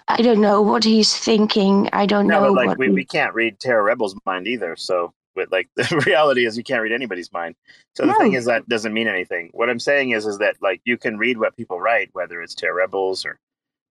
[0.08, 1.90] I don't know what he's thinking.
[1.92, 2.78] I don't No, know but like what.
[2.78, 4.76] we, we can't read Terra Rebel's mind either.
[4.76, 7.56] So, but like the reality is, you can't read anybody's mind.
[7.96, 9.50] So the thing is that doesn't mean anything.
[9.54, 12.54] What I'm saying is, is that like you can read what people write, whether it's
[12.54, 13.38] Terra Rebels or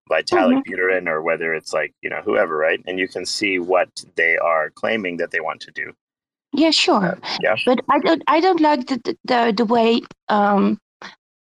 [0.09, 0.63] Vitalik Mhm.
[0.67, 2.81] Buterin or whether it's like you know whoever, right?
[2.87, 5.93] And you can see what they are claiming that they want to do.
[6.53, 7.17] Yeah, sure.
[7.41, 7.55] Yeah.
[7.65, 8.23] But I don't.
[8.27, 10.79] I don't like the the, the, way um,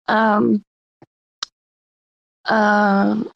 [0.09, 0.63] um,
[2.47, 3.31] um,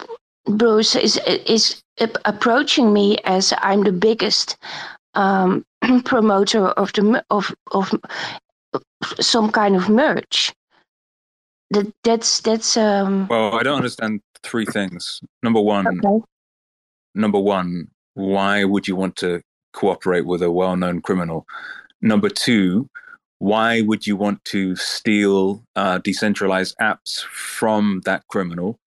[0.47, 1.83] Bruce is is
[2.25, 4.57] approaching me as I'm the biggest
[5.15, 5.65] um,
[6.05, 7.93] promoter of the of of
[9.21, 10.53] some kind of merch.
[11.71, 13.27] That that's that's um.
[13.29, 15.21] Well, I don't understand three things.
[15.43, 16.25] Number one, Okay.
[17.17, 19.43] number one, why would you want to
[19.77, 21.47] cooperate with a well-known criminal?
[22.03, 22.89] Number two,
[23.39, 28.79] why would you want to steal uh, decentralized apps from that criminal?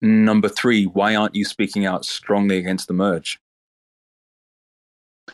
[0.00, 3.38] Number three, why aren't you speaking out strongly against the merge?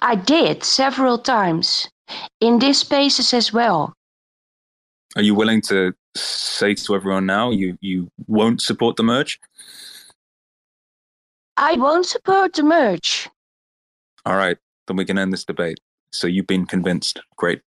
[0.00, 1.88] I did several times
[2.40, 3.94] in these spaces as well.
[5.16, 9.38] Are you willing to say to everyone now you you won't support the merge?
[11.56, 13.28] I won't support the merge.
[14.24, 15.80] All right, then we can end this debate.
[16.12, 17.20] So you've been convinced.
[17.36, 17.60] Great.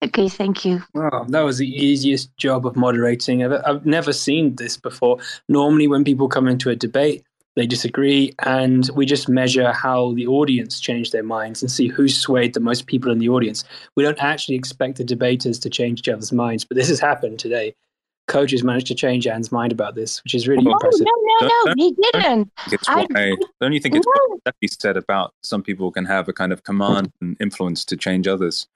[0.00, 0.82] Okay, thank you.
[0.94, 3.62] Oh, that was the easiest job of moderating ever.
[3.66, 5.18] I've never seen this before.
[5.48, 7.24] Normally, when people come into a debate,
[7.56, 12.08] they disagree, and we just measure how the audience change their minds and see who
[12.08, 13.64] swayed the most people in the audience.
[13.96, 17.40] We don't actually expect the debaters to change each other's minds, but this has happened
[17.40, 17.74] today.
[18.28, 21.06] Coach has managed to change Anne's mind about this, which is really No, impressive.
[21.06, 22.52] no, no, no, he didn't.
[22.70, 24.12] It's I- why don't you think it's No.
[24.28, 27.96] what Cephii said about some people can have a kind of command and influence to
[27.96, 28.66] change others,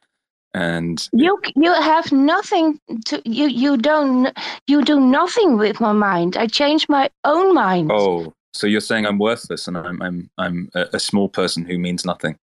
[0.55, 6.37] and You you have nothing to you you don't you do nothing with my mind.
[6.37, 7.91] I change my own mind.
[7.93, 11.79] oh, so you're saying I'm worthless and I'm I'm I'm a, a small person who
[11.79, 12.37] means nothing.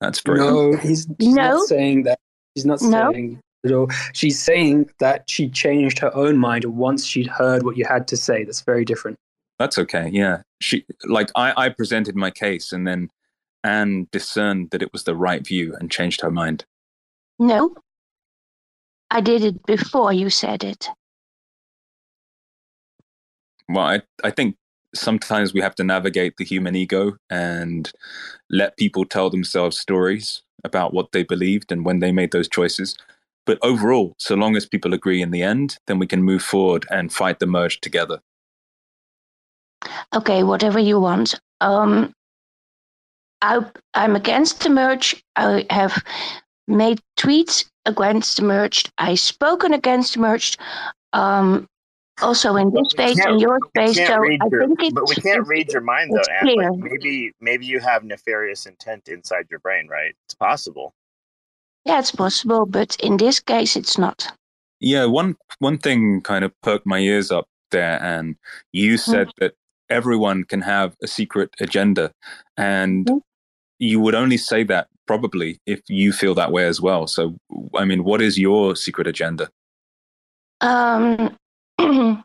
[0.00, 1.50] That's very No, he's, she's No.
[1.56, 2.18] not saying that.
[2.54, 3.12] He's not No.
[3.12, 3.40] saying
[3.70, 3.92] at.
[4.14, 8.16] She's saying that she changed her own mind once she'd heard what you had to
[8.16, 8.44] say.
[8.44, 9.18] That's very different.
[9.58, 10.10] That's okay.
[10.12, 13.10] Yeah, she like I I presented my case and then
[13.64, 16.64] Anne discerned that it was the right view and changed her mind.
[17.38, 17.74] No.
[19.10, 20.88] I did it before you said it.
[23.68, 24.56] well I, I think
[24.94, 27.92] sometimes we have to navigate the human ego and
[28.50, 32.96] let people tell themselves stories about what they believed and when they made those choices
[33.46, 36.84] but overall so long as people agree in the end then we can move forward
[36.90, 38.20] and fight the merge together
[40.14, 41.38] Okay, whatever you want.
[41.60, 42.12] Um
[43.42, 43.60] I
[43.94, 45.22] I'm against the merge.
[45.36, 46.02] I have
[46.66, 48.84] made tweets against the merge.
[48.98, 50.56] I've spoken against the merge.
[51.12, 51.66] Um
[52.22, 53.96] also in this space can't- in your space.
[54.06, 56.56] So read I your- think it's but we can't it's- read your mind though, Anne.
[56.56, 60.14] Like, maybe maybe you have nefarious intent inside your brain, right?
[60.24, 60.94] It's possible.
[61.86, 64.26] Yeah, it's possible, but in this case it's not.
[64.80, 68.36] yeah one one thing kind of perked my ears up there and
[68.72, 69.54] you said that
[69.88, 72.10] everyone can have a secret agenda
[72.56, 73.10] and
[73.78, 77.06] you would only say that probably if you feel that way as well.
[77.06, 77.36] So
[77.76, 79.48] i mean what is your secret agenda?
[80.60, 81.36] Um,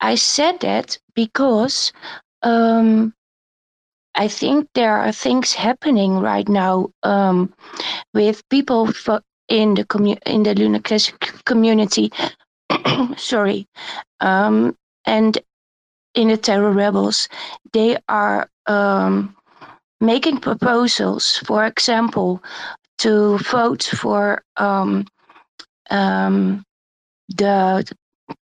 [0.00, 1.92] I said that because
[2.42, 3.14] um,
[4.14, 7.52] I think there are things happening right now um,
[8.14, 8.90] with people
[9.48, 12.12] in the commu- in the Luna Classic community.
[13.16, 13.66] sorry,
[14.20, 14.76] um,
[15.06, 15.38] and
[16.14, 17.28] in the Terra Rebels,
[17.72, 19.34] they are um,
[20.00, 21.38] making proposals.
[21.46, 22.42] For example,
[22.98, 25.06] to vote for um,
[25.90, 26.64] um,
[27.28, 27.84] the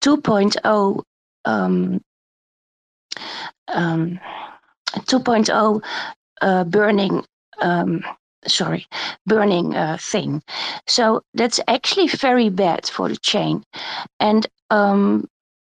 [0.02, 1.02] 2.0
[1.44, 2.01] um,
[3.68, 4.20] um,
[4.99, 5.83] 2.0
[6.41, 7.25] uh, burning
[7.61, 8.03] um,
[8.47, 8.87] sorry
[9.27, 10.43] burning uh, thing
[10.87, 13.62] so that's actually very bad for the chain
[14.19, 15.27] and um,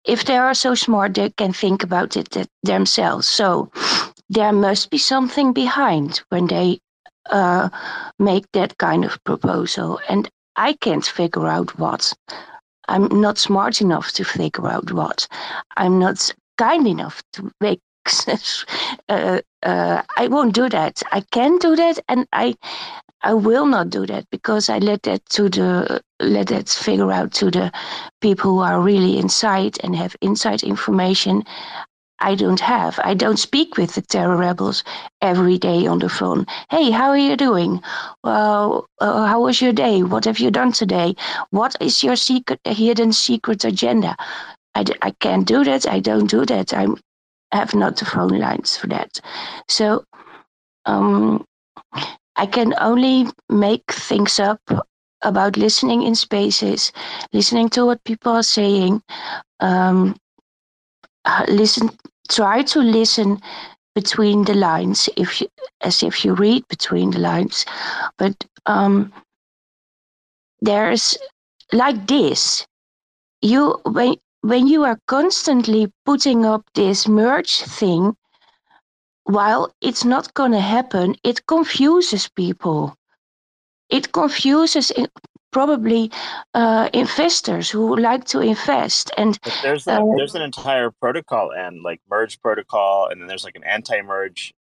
[0.05, 3.71] if they are so smart they can think about it th- themselves so
[4.29, 6.79] there must be something behind when they
[7.31, 7.69] uh,
[8.19, 12.13] make that kind of proposal and i can't figure out what
[12.91, 15.29] I'm not smart enough to figure out what.
[15.77, 17.81] I'm not kind enough to make.
[19.09, 21.03] Uh, uh, I won't do that.
[21.13, 22.57] I can do that, and I,
[23.23, 27.33] I will not do that because I let that to the let that figure out
[27.35, 27.73] to the
[28.21, 31.45] people who are really inside and have inside information.
[32.21, 33.01] I don't have.
[33.05, 34.85] I don't speak with the Terra Rebels
[35.23, 36.47] every day on the phone.
[36.71, 37.83] Hey, how are you doing?
[38.25, 40.03] Well, uh, how was your day?
[40.03, 41.15] What have you done today?
[41.51, 44.17] What is your secret, hidden secret agenda?
[44.75, 45.87] I, d- I can't do that.
[45.89, 46.73] I don't do that.
[46.75, 46.87] I
[47.53, 49.21] have not the phone lines for that.
[49.69, 50.05] So,
[50.87, 51.45] um,
[52.37, 54.61] I can only make things up
[55.23, 56.93] about listening in spaces,
[57.33, 59.03] listening to what people are saying.
[59.61, 60.17] Um,
[61.49, 61.91] listen,
[62.31, 63.41] try to listen
[63.95, 65.49] between the lines, if you,
[65.83, 67.67] as if you read between the lines.
[68.17, 69.13] But um,
[70.61, 71.19] there's
[71.73, 72.67] like this.
[73.43, 78.17] You when when you are constantly putting up this merge thing,
[79.25, 82.95] while it's not going to happen, it confuses people.
[83.91, 85.09] It confuses in,
[85.51, 86.11] probably
[86.55, 89.11] uh, investors who like to invest.
[89.17, 93.29] And But there's a, uh, there's an entire protocol and like merge protocol, and then
[93.29, 94.55] there's like an anti-merge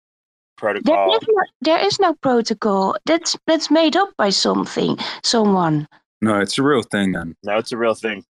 [0.57, 1.15] protocol.
[1.15, 2.95] is, no, there is no protocol.
[3.05, 5.87] That's that's made up by something, someone.
[6.21, 7.35] No, it's a real thing, Then.
[7.43, 8.25] No, it's a real thing.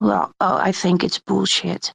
[0.00, 1.92] Well, oh, I think it's bullshit.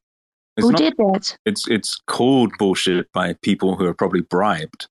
[0.56, 1.36] It's Who not- did that?
[1.46, 4.88] It's it's called bullshit by people who are probably bribed.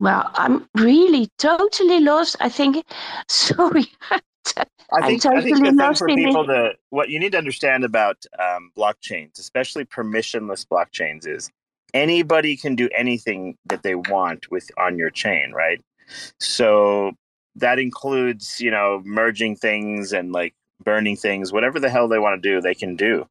[0.00, 2.36] Well, I'm really totally lost.
[2.40, 2.84] I think.
[3.28, 3.86] Sorry.
[4.10, 4.20] I
[4.92, 6.46] I'm think I think the thing for people it.
[6.54, 11.50] to what you need to understand about um, blockchains, especially permissionless blockchains, is
[11.94, 15.80] anybody can do anything that they want with on your chain, right?
[16.38, 17.12] So
[17.56, 22.42] that includes you know merging things and like burning things, whatever the hell they want
[22.42, 23.28] to do, they can do.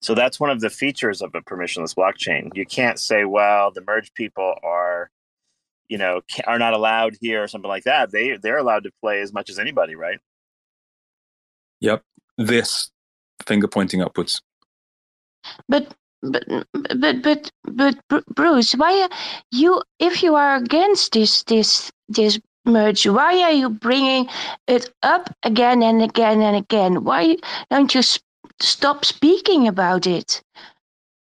[0.00, 2.54] So that's one of the features of a permissionless blockchain.
[2.54, 5.10] You can't say, well, the merge people are,
[5.88, 8.12] you know, are not allowed here or something like that.
[8.12, 10.18] They they're allowed to play as much as anybody, right?
[11.80, 12.02] Yep.
[12.36, 12.90] This
[13.44, 14.40] finger pointing upwards.
[15.68, 16.44] But but
[16.96, 19.08] but but but Bruce, why
[19.50, 22.38] you if you are against this this this
[22.68, 24.28] merge, why are you bringing
[24.66, 27.04] it up again and again and again?
[27.04, 27.36] Why
[27.70, 28.20] don't you s-
[28.60, 30.42] stop speaking about it?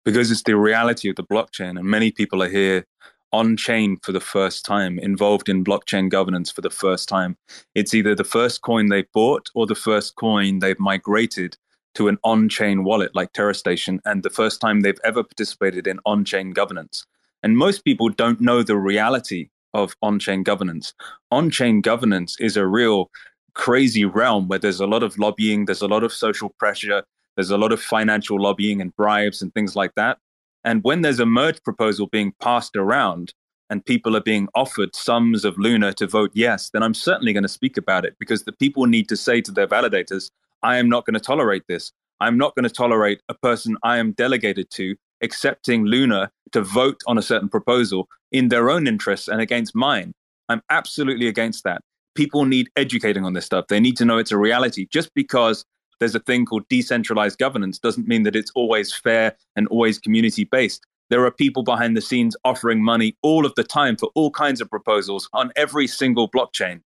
[0.05, 2.85] because it's the reality of the blockchain and many people are here
[3.33, 7.37] on chain for the first time involved in blockchain governance for the first time
[7.75, 11.57] it's either the first coin they've bought or the first coin they've migrated
[11.95, 16.51] to an on-chain wallet like TerraStation and the first time they've ever participated in on-chain
[16.51, 17.07] governance
[17.43, 20.94] and most people don't know the reality of on-chain governance
[21.30, 23.10] on-chain governance is a real
[23.55, 27.02] crazy realm where there's a lot of lobbying there's a lot of social pressure
[27.36, 30.18] there's a lot of financial lobbying and bribes and things like that.
[30.64, 33.34] And when there's a merge proposal being passed around
[33.70, 37.42] and people are being offered sums of Luna to vote yes, then I'm certainly going
[37.42, 40.30] to speak about it because the people need to say to their validators,
[40.62, 41.92] I am not going to tolerate this.
[42.20, 44.94] I'm not going to tolerate a person I am delegated to
[45.24, 50.12] accepting Luna to vote on a certain proposal in their own interests and against mine.
[50.48, 51.80] I'm absolutely against that.
[52.14, 53.66] People need educating on this stuff.
[53.68, 54.86] They need to know it's a reality.
[54.92, 55.64] Just because
[55.98, 60.44] there's a thing called decentralized governance doesn't mean that it's always fair and always community
[60.44, 60.84] based.
[61.10, 64.60] There are people behind the scenes offering money all of the time for all kinds
[64.60, 66.80] of proposals on every single blockchain.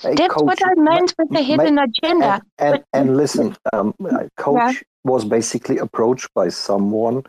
[0.00, 2.40] Hey, That's coach, what I meant with the ma- hidden agenda.
[2.58, 3.94] and But- and listen, um,
[4.36, 7.24] coach was basically approached by someone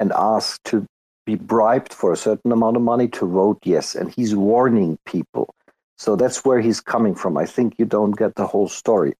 [0.00, 0.86] and asked to
[1.26, 5.54] be bribed for a certain amount of money to vote yes, and he's warning people.
[5.96, 7.36] So that's where he's coming from.
[7.36, 9.14] I think you don't get the whole story.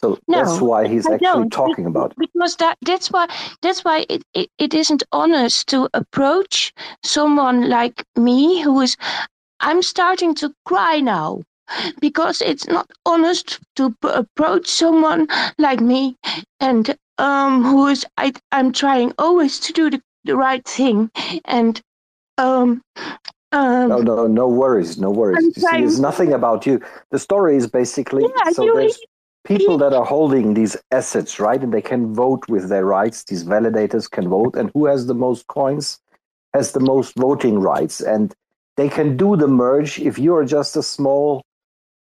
[0.00, 2.18] So that's why he's I actually talking about it.
[2.18, 3.28] because that that's why
[3.60, 6.72] that's why it, it, it isn't honest to approach
[7.04, 8.96] someone like me who is
[9.60, 11.42] i'm starting to cry now
[12.00, 15.28] because it's not honest to approach someone
[15.58, 16.16] like me
[16.60, 21.10] and um who is i i'm trying always to do the, the right thing
[21.44, 21.82] and
[22.38, 22.82] um
[23.52, 25.44] um No, no, no worries, no worries.
[25.56, 26.80] You see, it's nothing about you.
[27.10, 28.98] The story is basically Yeah, so you- there's
[29.44, 31.62] people that are holding these assets, right?
[31.62, 33.24] And they can vote with their rights.
[33.24, 35.98] These validators can vote, and who has the most coins
[36.54, 38.00] has the most voting rights.
[38.00, 38.34] And
[38.76, 39.98] they can do the merge.
[40.00, 41.42] If you're just a small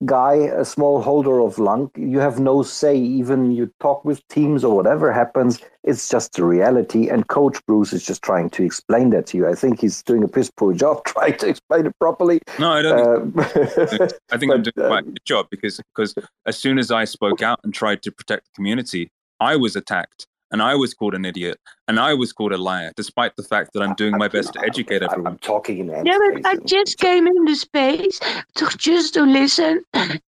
[0.04, 2.96] guy, a small holder of LUNC, you have no say.
[2.96, 7.08] Even you talk with teams or whatever happens, it's just the reality.
[7.08, 9.48] And Coach Bruce is just trying to explain that to you.
[9.48, 12.40] I think he's doing a piss poor job trying to explain it properly.
[12.58, 13.32] No, I don't.
[13.32, 16.14] think Uh, I think I'm doing quite a good job because because
[16.46, 19.10] as soon as I spoke out and tried to protect the community,
[19.40, 21.58] I was attacked and I was called an idiot
[21.88, 24.60] and I was called a liar, despite the fact that I'm doing my best to
[24.60, 25.32] educate everyone.
[25.32, 28.20] I'm talking in Yeah, but I just came in the space
[28.56, 29.82] to just to listen,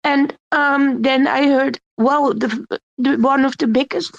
[0.05, 4.15] and um, then I heard, wow, the, the one of the biggest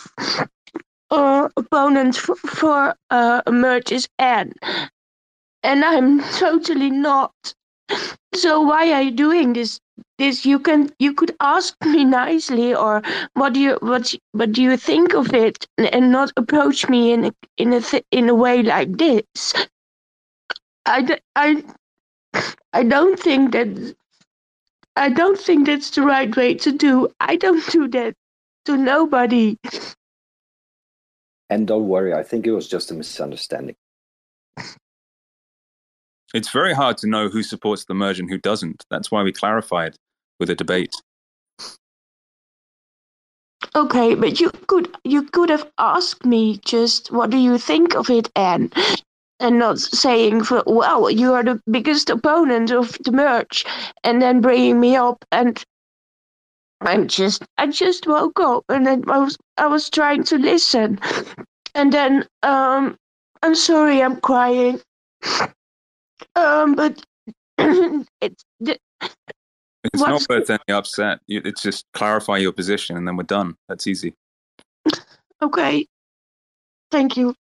[1.12, 4.54] uh, opponents for, for uh, merge is Anne,
[5.64, 7.34] and I'm totally not.
[8.34, 9.80] So why are you doing this?
[10.18, 13.02] This you can you could ask me nicely, or
[13.34, 17.26] what do you what what do you think of it, and not approach me in
[17.26, 19.54] a, in a th- in a way like this.
[20.86, 21.64] I, I,
[22.74, 23.96] I don't think that
[24.96, 27.10] I don't think that's the right way to do.
[27.20, 28.16] I don't do that
[28.66, 29.58] to nobody.
[31.50, 33.76] And don't worry, I think it was just a misunderstanding.
[36.34, 38.86] It's very hard to know who supports the merge and who doesn't.
[38.90, 39.96] That's why we clarified
[40.40, 40.94] with a debate.
[43.76, 48.10] Okay, but you could you could have asked me just what do you think of
[48.10, 48.72] it, Anne,
[49.40, 53.66] and not saying for well you are the biggest opponent of the merge,
[54.04, 55.64] and then bringing me up and
[56.82, 61.00] I'm just I just woke up and then I was I was trying to listen,
[61.76, 62.98] and then um
[63.44, 64.82] I'm sorry I'm crying,
[66.36, 67.04] um but
[67.58, 71.20] it's the, It's What's- not worth any upset.
[71.28, 73.56] It's just clarify your position and then we're done.
[73.68, 74.14] That's easy.
[75.42, 75.88] okay.
[76.92, 77.34] Thank you.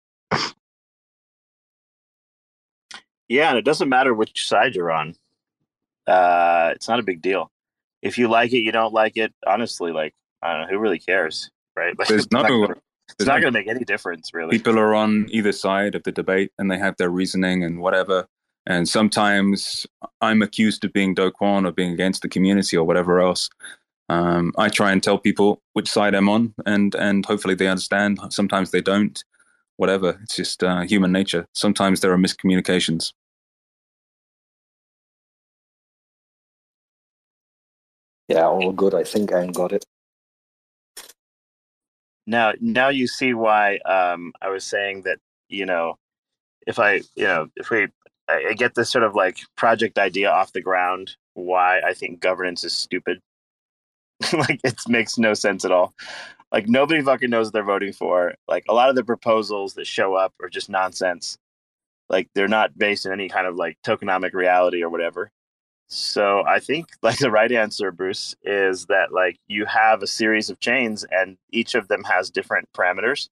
[3.29, 5.15] Yeah, and it doesn't matter which side you're on.
[6.07, 7.51] Uh, it's not a big deal.
[8.01, 9.33] If you like it, you don't like it.
[9.47, 11.95] Honestly, like I don't know, who really cares, right?
[11.99, 12.75] Like, There's it's not gonna-
[13.19, 14.51] it's not going to make any difference, really.
[14.59, 18.27] People are on either side of the debate and they have their reasoning and whatever.
[18.69, 19.87] And sometimes
[20.21, 23.49] I'm accused of being Do Kwon or being against the community or whatever else.
[24.11, 28.21] Um, I try and tell people which side I'm on, and and hopefully they understand.
[28.31, 29.23] Sometimes they don't.
[29.79, 30.21] Whatever.
[30.23, 31.47] It's just uh, human nature.
[31.55, 33.13] Sometimes there are miscommunications.
[38.29, 38.95] Yeah, all good.
[38.95, 39.87] I think I got it.
[42.27, 45.19] Now, now you see why um, I was saying that.
[45.49, 45.97] You know,
[46.67, 47.89] if I, you know, if we,
[48.29, 51.17] I get this sort of like project idea off the ground.
[51.35, 53.21] Why I think governance is stupid.
[54.33, 55.95] like it makes no sense at all.
[56.53, 58.35] Like nobody fucking knows what they're voting for.
[58.47, 61.39] Like a lot of the proposals that show up are just nonsense.
[62.09, 65.31] Like they're not based in any kind of like tokenomic reality or whatever.
[65.89, 70.51] So I think like the right answer, Bruce, is that like you have a series
[70.51, 73.29] of chains and each of them has different parameters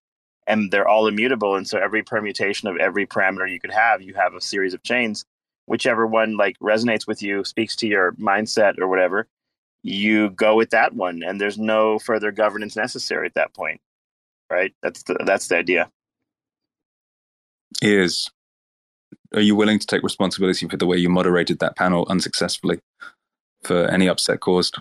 [0.47, 1.57] and they're all immutable.
[1.57, 4.83] And so every permutation of every parameter you could have, you have a series of
[4.83, 5.25] chains.
[5.67, 9.27] Whichever one like resonates with you, speaks to your mindset or whatever,
[9.83, 11.23] you go with that one.
[11.25, 13.81] And there's no further governance necessary at that point.
[14.49, 14.73] Right?
[14.83, 15.91] That's the that's the idea.
[17.83, 18.31] Is
[19.35, 22.79] are you willing to take responsibility for the way you moderated that panel unsuccessfully
[23.65, 24.79] for any upset caused?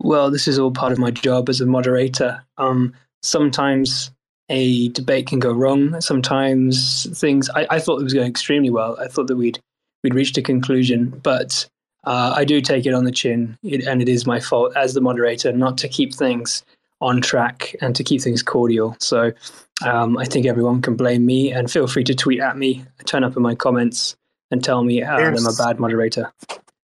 [0.00, 2.44] Well, this is all part of my job as a moderator.
[2.56, 4.12] Um, sometimes
[4.48, 6.00] a debate can go wrong.
[6.00, 7.50] Sometimes things.
[7.50, 8.98] I, I thought it was going extremely well.
[8.98, 9.58] I thought that we'd
[10.02, 11.66] we'd reached a conclusion, but
[12.04, 14.94] uh, I do take it on the chin, it, and it is my fault as
[14.94, 16.64] the moderator not to keep things
[17.00, 18.96] on track and to keep things cordial.
[18.98, 19.32] So
[19.84, 23.24] um, I think everyone can blame me, and feel free to tweet at me, turn
[23.24, 24.16] up in my comments,
[24.50, 26.32] and tell me uh, I'm a bad moderator.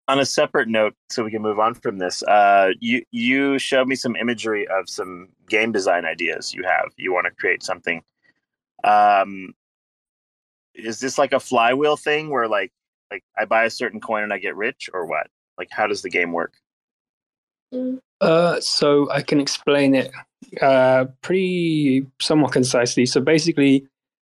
[0.08, 3.88] On a separate note, so we can move on from this, uh, you you showed
[3.88, 6.92] me some imagery of some game design ideas you have.
[6.98, 8.02] You want to create something.
[8.84, 9.54] Um,
[10.74, 12.72] is this like a flywheel thing where like
[13.12, 15.28] like I buy a certain coin and I get rich, or what?
[15.58, 16.54] Like, how does the game work?
[18.22, 20.12] Uh, so I can explain it
[20.62, 23.06] uh, pretty somewhat concisely.
[23.06, 23.88] So basically,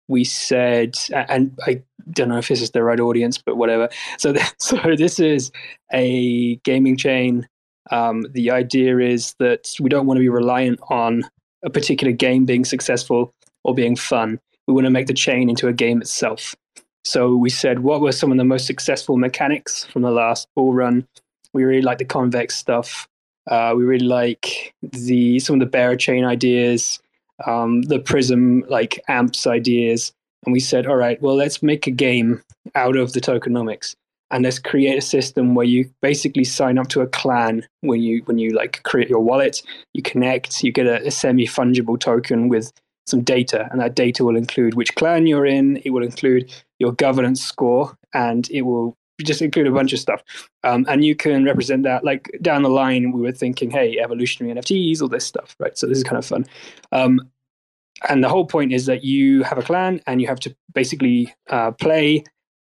[0.09, 3.89] we said, and I don't know if this is the right audience, but whatever.
[4.19, 5.53] So, so this is
[5.93, 7.47] a gaming chain.
[7.91, 11.23] Um, the idea is that we don't want to be reliant on
[11.65, 14.41] a particular game being successful or being fun.
[14.67, 16.55] We want to make the chain into a game itself.
[17.05, 20.75] So we said, what were some of the most successful mechanics from the last bull
[20.75, 21.07] run?
[21.55, 23.09] We really like the convex stuff.
[23.51, 27.01] Uh, we really like the some of the Berachain ideas,
[27.47, 30.13] um, the prism like amps ideas,
[30.45, 32.43] and we said, all right, well, let's make a game
[32.75, 33.95] out of the tokenomics,
[34.31, 38.23] and let's create a system where you basically sign up to a clan when you
[38.27, 39.63] when you like create your wallet,
[39.95, 42.73] you connect, you get a, a semi fungible token with
[43.07, 46.93] some data, and that data will include which clan you're in, it will include your
[46.93, 50.23] governance score, and it will just include a bunch of stuff.
[50.65, 54.55] Um, and you can represent that like down the line we were thinking hey evolutionary
[54.55, 55.77] nfts all this stuff right?
[55.77, 56.47] So this is kind of fun.
[56.93, 57.21] Um,
[58.09, 61.35] and the whole point is that you have a clan and you have to basically
[61.51, 62.25] uh, play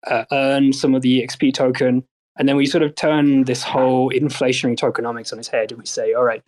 [0.08, 2.04] uh, earn some of the xp token.
[2.38, 5.86] And then we sort of turn this whole inflationary tokenomics on its head and we
[5.86, 6.44] say all right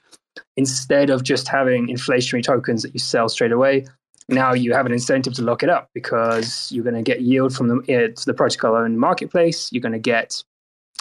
[0.57, 3.85] instead of just having inflationary tokens that you sell straight away
[4.29, 7.55] now you have an incentive to lock it up because you're going to get yield
[7.55, 10.43] from the, it's the protocol owned marketplace you're going to get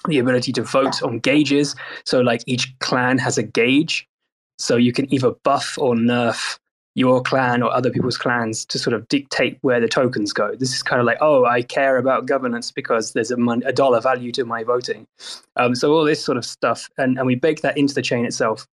[0.08, 1.74] the ability to vote on gauges.
[2.04, 4.08] So, like each clan has a gauge,
[4.58, 6.58] so you can either buff or nerf
[6.94, 10.54] your clan or other people's clans to sort of dictate where the tokens go.
[10.54, 13.72] This is kind of like, oh, I care about governance because there's a, mon- a
[13.72, 15.06] dollar value to my voting.
[15.56, 18.26] Um, so all this sort of stuff, and, and we bake that into the chain
[18.26, 18.66] itself.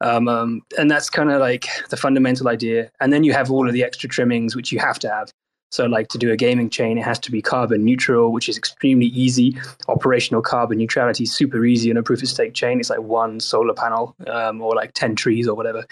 [0.00, 2.90] Um, um, and that's kind of like the fundamental idea.
[3.00, 5.30] And then you have all of the extra trimmings, which you have to have.
[5.72, 8.56] So, like to do a gaming chain, it has to be carbon neutral, which is
[8.56, 9.58] extremely easy.
[9.88, 12.78] Operational carbon neutrality is super easy in a proof of stake chain.
[12.78, 15.84] It's like one solar panel um, or like 10 trees or whatever.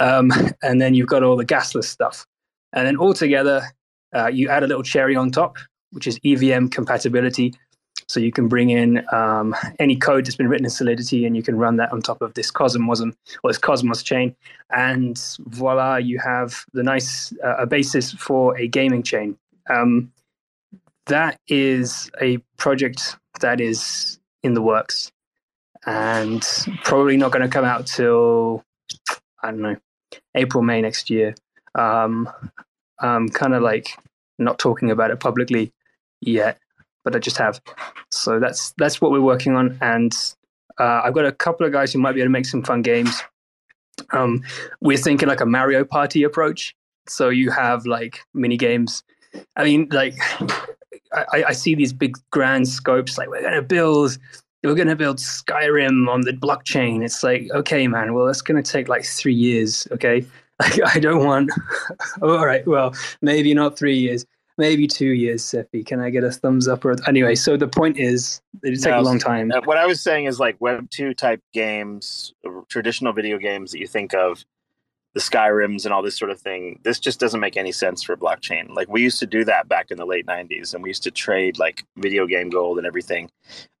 [0.00, 0.30] Um,
[0.62, 2.26] and then you've got all the gasless stuff.
[2.74, 3.62] And then altogether,
[4.14, 5.56] uh, you add a little cherry on top,
[5.90, 7.54] which is EVM compatibility.
[8.06, 11.42] So you can bring in um, any code that's been written in Solidity and you
[11.42, 14.34] can run that on top of this Cosmos or this Cosmos chain.
[14.70, 19.38] And voila, you have the nice uh, a basis for a gaming chain.
[19.70, 20.12] Um,
[21.06, 25.12] that is a project that is in the works
[25.86, 26.46] and
[26.82, 28.64] probably not going to come out till,
[29.42, 29.76] I don't know,
[30.34, 31.34] April, May next year.
[31.74, 32.28] Um,
[33.00, 33.88] I'm kind of like
[34.38, 35.72] not talking about it publicly
[36.20, 36.58] yet
[37.04, 37.60] but I just have.
[38.10, 40.12] So that's that's what we're working on, and
[40.78, 42.82] uh, I've got a couple of guys who might be able to make some fun
[42.82, 43.22] games.
[44.10, 44.42] Um,
[44.80, 46.74] we're thinking like a Mario Party approach.
[47.06, 49.04] So you have like mini games.
[49.56, 50.16] I mean, like
[51.12, 53.18] I, I see these big grand scopes.
[53.18, 54.18] Like we're gonna build,
[54.64, 57.04] we're gonna build Skyrim on the blockchain.
[57.04, 58.14] It's like okay, man.
[58.14, 59.86] Well, that's gonna take like three years.
[59.92, 60.24] Okay,
[60.60, 61.50] like, I don't want.
[62.22, 64.24] all right, well, maybe not three years
[64.58, 65.84] maybe two years, Cephii.
[65.84, 66.84] Can I get a thumbs up?
[66.84, 69.50] Or anyway, so the point is, it take no, a long time.
[69.52, 72.32] Uh, what I was saying is like Web two type games,
[72.68, 74.44] traditional video games that you think of,
[75.14, 76.80] the Skyrims and all this sort of thing.
[76.82, 78.74] This just doesn't make any sense for blockchain.
[78.74, 81.10] Like we used to do that back in the late '90s, and we used to
[81.10, 83.30] trade like video game gold and everything.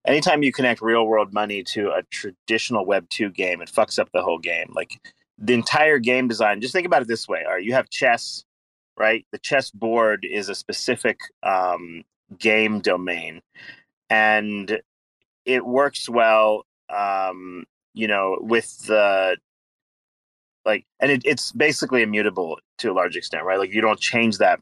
[0.06, 4.10] Anytime you connect real world money to a traditional Web two game, it fucks up
[4.12, 4.72] the whole game.
[4.74, 5.00] Like
[5.36, 6.60] the entire game design.
[6.60, 8.44] Just think about it this way: All right, you have chess
[8.96, 9.26] right?
[9.32, 12.04] The chess board is a specific um,
[12.38, 13.42] game domain,
[14.10, 14.80] and
[15.44, 16.64] it works well,
[16.94, 19.36] um, you know, with the
[20.64, 23.58] like, and it, it's basically immutable to a large extent, right?
[23.58, 24.60] Like you don't change that,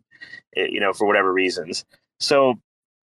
[0.56, 1.84] eh, you know, for whatever reasons.
[2.20, 2.54] So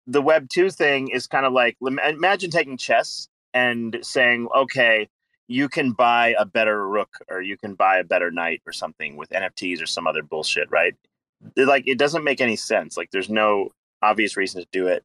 [0.07, 5.07] the Web two thing is kind of like imagine taking chess and saying, okay,
[5.47, 9.15] you can buy a better rook or you can buy a better knight or something
[9.17, 10.95] with NFTs or some other bullshit, right?
[11.57, 12.95] Like it doesn't make any sense.
[12.97, 13.69] Like there's no
[14.01, 15.03] obvious reason to do it.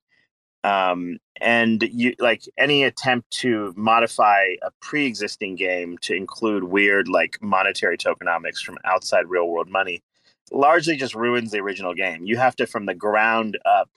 [0.65, 7.39] Um, and you like any attempt to modify a pre-existing game to include weird like
[7.41, 10.03] monetary tokenomics from outside real world money
[10.51, 12.25] largely just ruins the original game.
[12.25, 13.89] You have to from the ground up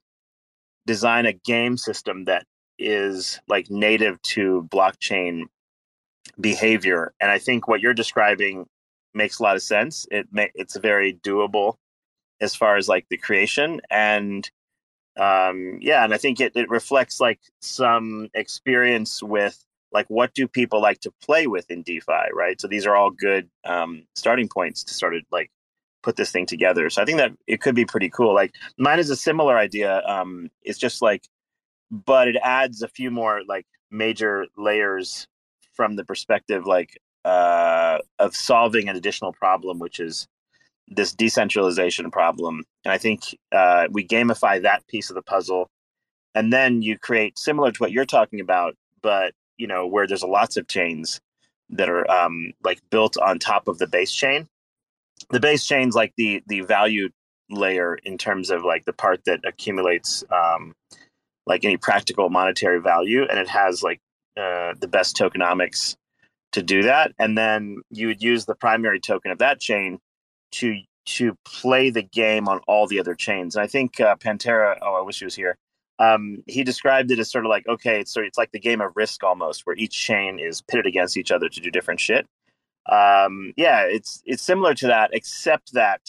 [0.85, 2.45] design a game system that
[2.77, 5.43] is like native to blockchain
[6.41, 7.13] behavior.
[7.19, 8.67] And I think what you're describing
[9.13, 10.05] makes a lot of sense.
[10.11, 11.75] It may, it's very doable
[12.41, 14.49] as far as like the creation and
[15.17, 20.47] um yeah and i think it, it reflects like some experience with like what do
[20.47, 24.47] people like to play with in defi right so these are all good um starting
[24.47, 25.51] points to sort of like
[26.01, 28.99] put this thing together so i think that it could be pretty cool like mine
[28.99, 31.27] is a similar idea um it's just like
[31.91, 35.27] but it adds a few more like major layers
[35.81, 40.27] from the perspective like uh, of solving an additional problem, which is
[40.87, 42.63] this decentralization problem.
[42.85, 45.71] And I think uh, we gamify that piece of the puzzle,
[46.35, 50.21] and then you create similar to what you're talking about, but you know where there's
[50.21, 51.19] lots of chains
[51.71, 54.47] that are um, like built on top of the base chain.
[55.31, 57.09] The base chain's like the the value
[57.49, 60.75] layer in terms of like the part that accumulates um,
[61.47, 63.99] like any practical monetary value, and it has like
[64.37, 65.95] uh, the best tokenomics
[66.53, 67.13] to do that.
[67.19, 69.99] And then you would use the primary token of that chain
[70.53, 73.55] to to play the game on all the other chains.
[73.55, 74.77] And I think uh, Pantera.
[74.81, 75.57] Oh, I wish he was here.
[75.99, 78.91] Um, he described it as sort of like okay, so it's like the game of
[78.95, 82.27] Risk almost, where each chain is pitted against each other to do different shit.
[82.89, 86.01] Um, yeah, it's it's similar to that, except that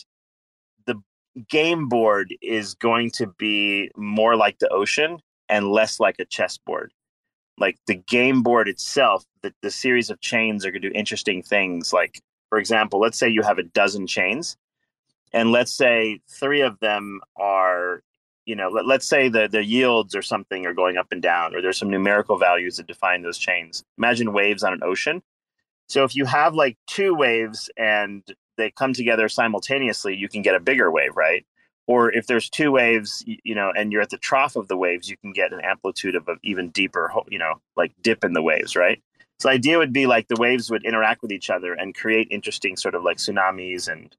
[0.87, 1.03] the
[1.49, 5.19] game board is going to be more like the ocean
[5.49, 6.93] and less like a chessboard
[7.63, 11.45] like the game board itself, the, the series of chains are going to do interesting
[11.45, 11.93] things.
[11.93, 14.57] Like, for example, let's say you have a dozen chains,
[15.33, 18.03] and let's say three of them are,
[18.47, 21.55] you know, let, let's say the, the yields or something are going up and down,
[21.55, 23.85] or there's some numerical values that define those chains.
[23.97, 25.23] Imagine waves on an ocean.
[25.87, 28.25] So if you have like two waves and
[28.57, 31.47] they come together simultaneously, you can get a bigger wave, right?
[31.87, 35.09] Or if there's two waves you know and you're at the trough of the waves
[35.09, 38.43] you can get an amplitude of an even deeper you know like dip in the
[38.43, 39.03] waves right
[39.43, 42.29] so the idea would be like the waves would interact with each other and create
[42.31, 44.17] interesting sort of like tsunamis and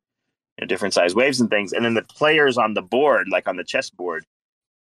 [0.58, 3.48] you know, different size waves and things, and then the players on the board, like
[3.48, 4.26] on the chessboard,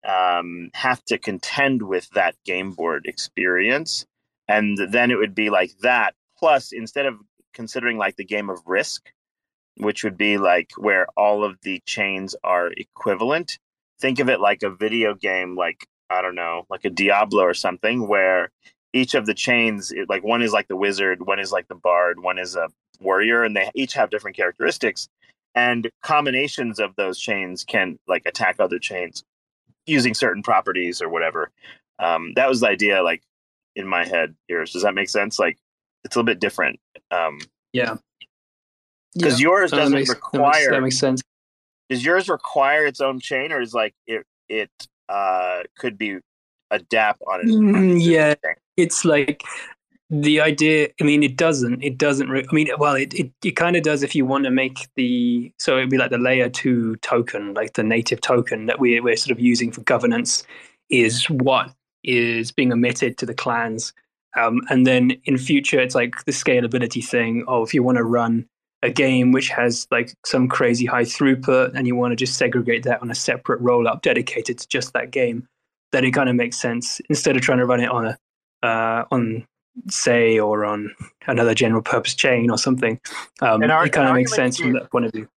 [0.07, 4.05] um, have to contend with that game board experience,
[4.47, 6.15] and then it would be like that.
[6.37, 7.15] Plus, instead of
[7.53, 9.11] considering like the game of Risk,
[9.79, 13.57] which would be like where all of the chains are equivalent,
[13.99, 17.53] think of it like a video game, like I don't know, like a Diablo or
[17.53, 18.49] something, where
[18.93, 22.19] each of the chains, like one is like the wizard, one is like the bard,
[22.19, 22.67] one is a
[22.99, 25.07] warrior, and they each have different characteristics.
[25.55, 29.23] And combinations of those chains can like attack other chains
[29.85, 31.51] using certain properties or whatever.
[31.99, 33.21] Um, that was the idea, like
[33.75, 34.63] in my head here.
[34.65, 35.39] Does that make sense?
[35.39, 35.57] Like
[36.03, 36.79] it's a little bit different.
[37.11, 37.39] Um,
[37.73, 37.97] Yeah.
[39.15, 39.47] Because Yeah.
[39.49, 40.71] yours doesn't that makes- require.
[40.71, 41.21] that makes sense.
[41.89, 44.69] Does yours require its own chain, or is like it it
[45.09, 46.19] uh, could be
[46.71, 47.47] adapt on it?
[47.47, 48.35] Mm, yeah,
[48.77, 49.43] it's like
[50.11, 50.89] the idea.
[51.01, 51.83] I mean, it doesn't.
[51.83, 52.29] It doesn't.
[52.29, 54.87] Re- I mean, well, it it, it kind of does if you want to make
[54.95, 55.51] the.
[55.57, 59.15] So it'd be like the layer two token, like the native token that we we're
[59.15, 60.43] sort of using for governance,
[60.91, 61.73] is what
[62.03, 63.93] is being emitted to the clans.
[64.37, 67.43] Um, and then in future, it's like the scalability thing.
[67.47, 68.47] Oh, if you want to run
[68.81, 72.83] a game which has like some crazy high throughput and you want to just segregate
[72.83, 75.47] that on a separate roll up dedicated to just that game,
[75.91, 78.17] then it kind of makes sense instead of trying to run it on a
[78.65, 79.45] uh, on
[79.89, 80.93] Sei or on
[81.27, 82.99] another general purpose chain or something.
[83.41, 85.29] Um, our- it kind of makes sense from that point of view.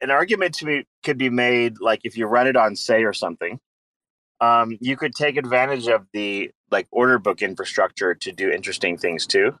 [0.00, 3.12] An argument to me could be made, like if you run it on Sei or
[3.12, 3.60] something,
[4.40, 9.26] um, you could take advantage of the like order book infrastructure to do interesting things
[9.26, 9.58] too.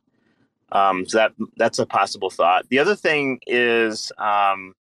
[0.72, 2.68] Um, so that that's a possible thought.
[2.68, 4.74] The other thing is, um,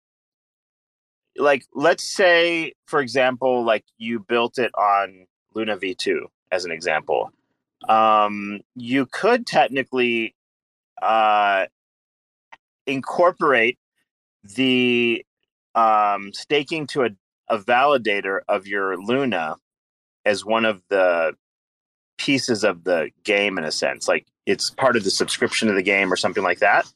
[1.37, 7.31] like let's say, for example, like you built it on Luna V2 as an example.
[7.87, 10.35] Um, you could technically
[11.01, 11.67] uh,
[12.85, 13.77] incorporate
[14.55, 15.23] the
[15.75, 17.09] um, staking to a,
[17.49, 19.55] a validator of your Luna
[20.25, 21.33] as one of the
[22.17, 25.83] pieces of the game in a sense like it's part of the subscription of the
[25.83, 26.91] game or something like that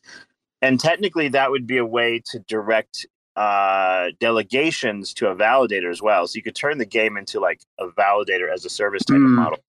[0.63, 3.05] and technically that would be a way to direct
[3.35, 7.61] uh, delegations to a validator as well so you could turn the game into like
[7.79, 9.35] a validator as a service type of Hmm.
[9.35, 9.59] model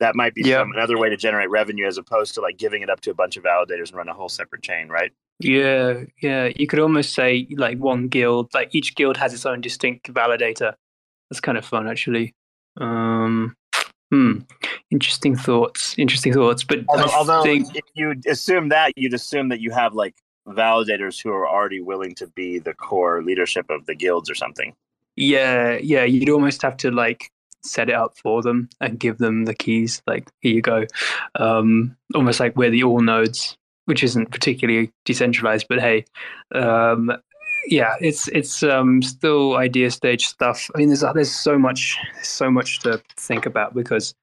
[0.00, 2.90] that might be some, another way to generate revenue as opposed to like giving it
[2.90, 6.50] up to a bunch of validators and run a whole separate chain right Yeah, yeah.
[6.56, 10.74] You could almost say like one guild, like each guild has its own distinct validator.
[11.30, 12.34] That's kind of fun, actually.
[12.80, 13.56] Um,
[14.14, 14.38] hmm.
[14.90, 15.94] Interesting thoughts.
[15.98, 16.64] Interesting thoughts.
[16.64, 20.14] But Although, although think if you assume that, you'd assume that you have like
[20.46, 24.74] validators who are already willing to be the core leadership of the guilds or something.
[25.16, 27.30] Yeah, yeah, you'd almost have to like
[27.62, 30.02] set it up for them and give them the keys.
[30.06, 30.86] Like, here you go.
[31.36, 36.04] Um, almost like we're the Allnodes, which isn't particularly decentralized, but hey,
[36.54, 37.10] um,
[37.66, 40.70] yeah, it's it's um, still idea stage stuff.
[40.74, 44.14] I mean, there's there's so much so much to think about because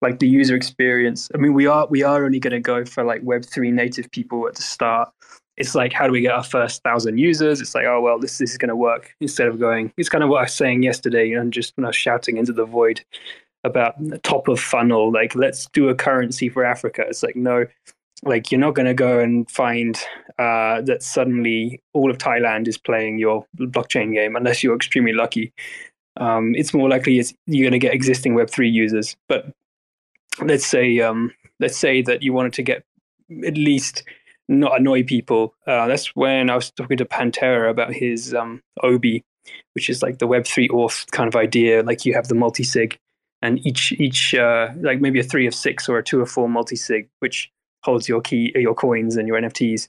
[0.00, 1.30] like the user experience.
[1.34, 4.10] I mean, we are we are only going to go for like Web three native
[4.10, 5.10] people at the start.
[5.56, 7.60] It's like, how do we get our first thousand users?
[7.60, 9.14] It's like, oh well, this, this is going to work.
[9.20, 11.88] Instead of going, it's kind of what I was saying yesterday, and just when I
[11.88, 13.02] was shouting into the void
[13.64, 17.04] about the top of funnel, like let's do a currency for Africa.
[17.08, 17.66] It's like no,
[18.22, 19.96] like you're not going to go and find
[20.38, 25.52] uh, that suddenly all of Thailand is playing your blockchain game unless you're extremely lucky.
[26.16, 29.46] Um, it's more likely it's, you're going to get existing Web three users, but
[30.40, 32.84] let's say um, let's say that you wanted to get
[33.46, 34.04] at least
[34.48, 35.54] not annoy people.
[35.66, 39.24] Uh, that's when I was talking to Pantera about his um, Obi,
[39.74, 41.82] which is like the Web three auth kind of idea.
[41.82, 42.98] Like you have the multi sig,
[43.40, 46.48] and each each uh, like maybe a three of six or a two of four
[46.48, 47.50] multi sig, which
[47.82, 49.88] holds your key, your coins, and your NFTs,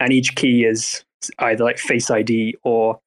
[0.00, 1.04] and each key is
[1.38, 3.00] either like Face ID or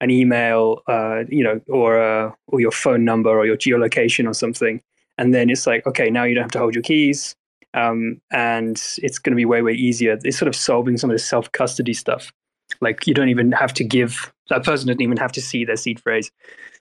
[0.00, 4.34] an email, uh, you know, or uh, or your phone number or your geolocation or
[4.34, 4.82] something.
[5.18, 7.36] And then it's like, okay, now you don't have to hold your keys,
[7.74, 10.18] um, and it's going to be way way easier.
[10.24, 12.32] It's sort of solving some of the self custody stuff.
[12.80, 15.76] Like you don't even have to give that person doesn't even have to see their
[15.76, 16.30] seed phrase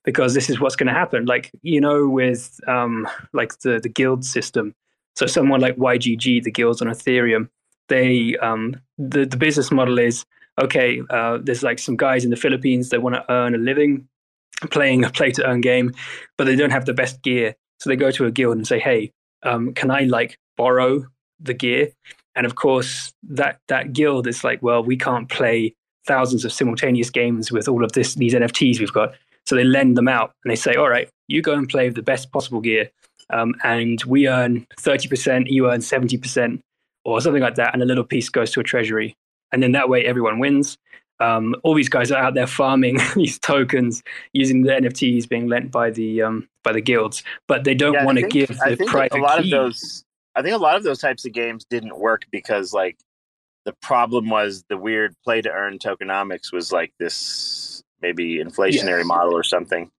[0.04, 1.26] because this is what's going to happen.
[1.26, 4.74] Like you know, with um, like the the guild system.
[5.16, 7.50] So someone like YGG, the guilds on Ethereum,
[7.90, 10.26] they um, the the business model is
[10.60, 11.02] okay.
[11.10, 14.08] Uh, there's like some guys in the Philippines that want to earn a living
[14.70, 15.94] playing a play to earn game,
[16.38, 17.56] but they don't have the best gear.
[17.80, 19.12] So they go to a guild and say, "Hey,
[19.44, 21.06] um, can I like borrow
[21.40, 21.90] the gear?"
[22.36, 25.76] And of course, that that guild is like, "Well, we can't play
[26.08, 29.14] thousands of simultaneous games with all of this these NFTs we've got."
[29.46, 31.96] So they lend them out and they say, "All right, you go and play with
[31.96, 32.92] the best possible gear,
[33.32, 36.62] um, and we earn thirty percent, you earn seventy percent,
[37.06, 39.16] or something like that, and a little piece goes to a treasury,
[39.52, 40.78] and then that way everyone wins."
[41.22, 44.02] um, all these guys are out there farming these tokens
[44.34, 48.06] using the NFTs being lent by the um, by the guilds, but they don't Yeah,
[48.06, 49.46] want to give I the think private a lot key.
[49.46, 50.04] of those.
[50.36, 52.98] I think a lot of those types of games didn't work because like
[53.66, 59.06] the problem was the weird play to earn tokenomics was like this maybe inflationary Yes.
[59.06, 59.92] model or something.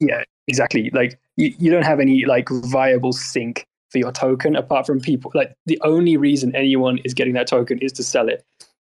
[0.00, 0.90] Yeah, exactly.
[0.92, 5.30] Like you, you don't have any like viable sink for your token apart from people.
[5.34, 8.44] Like the only reason anyone is getting that token is to sell it.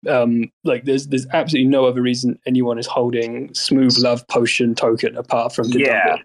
[0.08, 5.16] Um, like there's there's absolutely no other reason anyone is holding smooth love potion token
[5.16, 6.18] apart from to Yeah.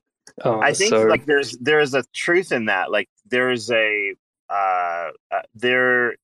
[0.44, 2.92] Uh, I think so- like there's there's a truth in that.
[2.92, 4.14] Like there's a
[4.50, 6.16] uh, uh there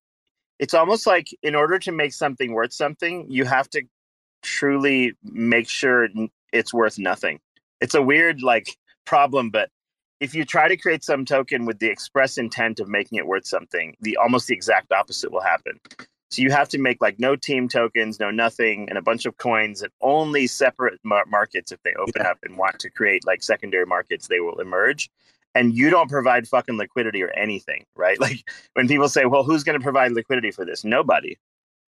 [0.60, 3.84] it's almost like in order to make something worth something, you have to
[4.44, 6.08] truly make sure
[6.52, 7.40] it's worth nothing.
[7.82, 8.76] It's a weird like
[9.06, 9.70] problem, but
[10.20, 13.48] if you try to create some token with the express intent of making it worth
[13.48, 15.80] something, the almost the exact opposite will happen.
[16.32, 19.38] So you have to make like no team tokens, no nothing, and a bunch of
[19.38, 21.72] coins and only separate mar- markets.
[21.72, 25.10] If they open up and want to create like secondary markets, they will emerge.
[25.56, 28.20] And you don't provide fucking liquidity or anything, right?
[28.22, 31.38] Like when people say, "Well, who's going to provide liquidity for this?" Nobody.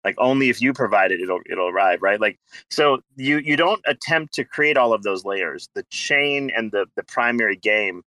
[0.06, 2.20] Like only if you provide it, it'll it'll arrive, right?
[2.22, 2.40] Like
[2.70, 5.70] so you you don't attempt to create all of those layers.
[5.76, 8.04] The chain and the the primary game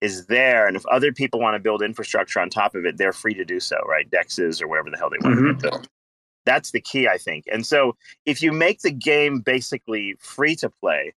[0.00, 3.12] is there, and if other people want to build infrastructure on top of it, they're
[3.12, 4.10] free to do so, right?
[4.10, 5.60] Dexes or whatever the hell they want Mhm.
[5.60, 5.88] to build.
[6.46, 7.44] That's the key, I think.
[7.52, 11.12] And so if you make the game basically free to play,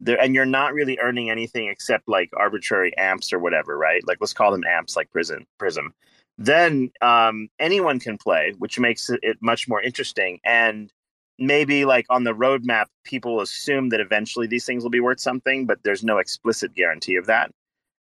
[0.00, 4.06] there and you're not really earning anything except like arbitrary amps or whatever, right?
[4.06, 5.92] Like let's call them amps like Prism Prism.
[6.40, 10.40] Then um, anyone can play, which makes it, much more interesting.
[10.42, 10.90] And
[11.38, 15.66] maybe like on the roadmap, people assume that eventually these things will be worth something,
[15.66, 17.50] but there's no explicit guarantee of that.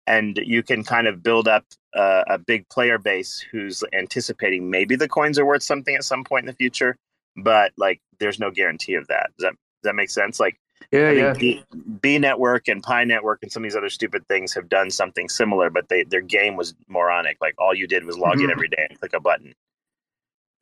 [0.06, 1.66] And you can kind of build up
[1.96, 6.24] uh, a big player base who's anticipating maybe the coins are worth something at some
[6.24, 6.96] point in the future,
[7.38, 9.32] but like there's no guarantee of that.
[9.38, 10.40] Does that does that make sense?
[10.40, 10.58] Like
[10.92, 11.34] Yeah, I yeah.
[11.34, 11.64] B,
[12.02, 15.28] Bee Network and Pi Network and some of these other stupid things have done something
[15.28, 17.38] similar, but they their game was moronic.
[17.42, 18.52] Like all you did was log in Mhm.
[18.52, 19.54] every day and click a button.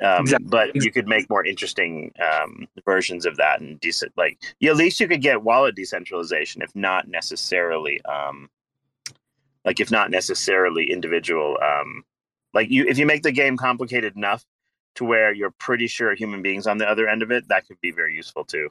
[0.01, 0.49] Um, Exactly.
[0.49, 4.11] But you could make more interesting um, versions of that and decent.
[4.17, 8.49] Like you, at least you could get wallet decentralization, if not necessarily, um,
[9.63, 11.57] like if not necessarily individual.
[11.61, 12.03] Um,
[12.53, 14.43] like you, if you make the game complicated enough
[14.95, 17.79] to where you're pretty sure human beings on the other end of it, that could
[17.79, 18.69] be very useful too.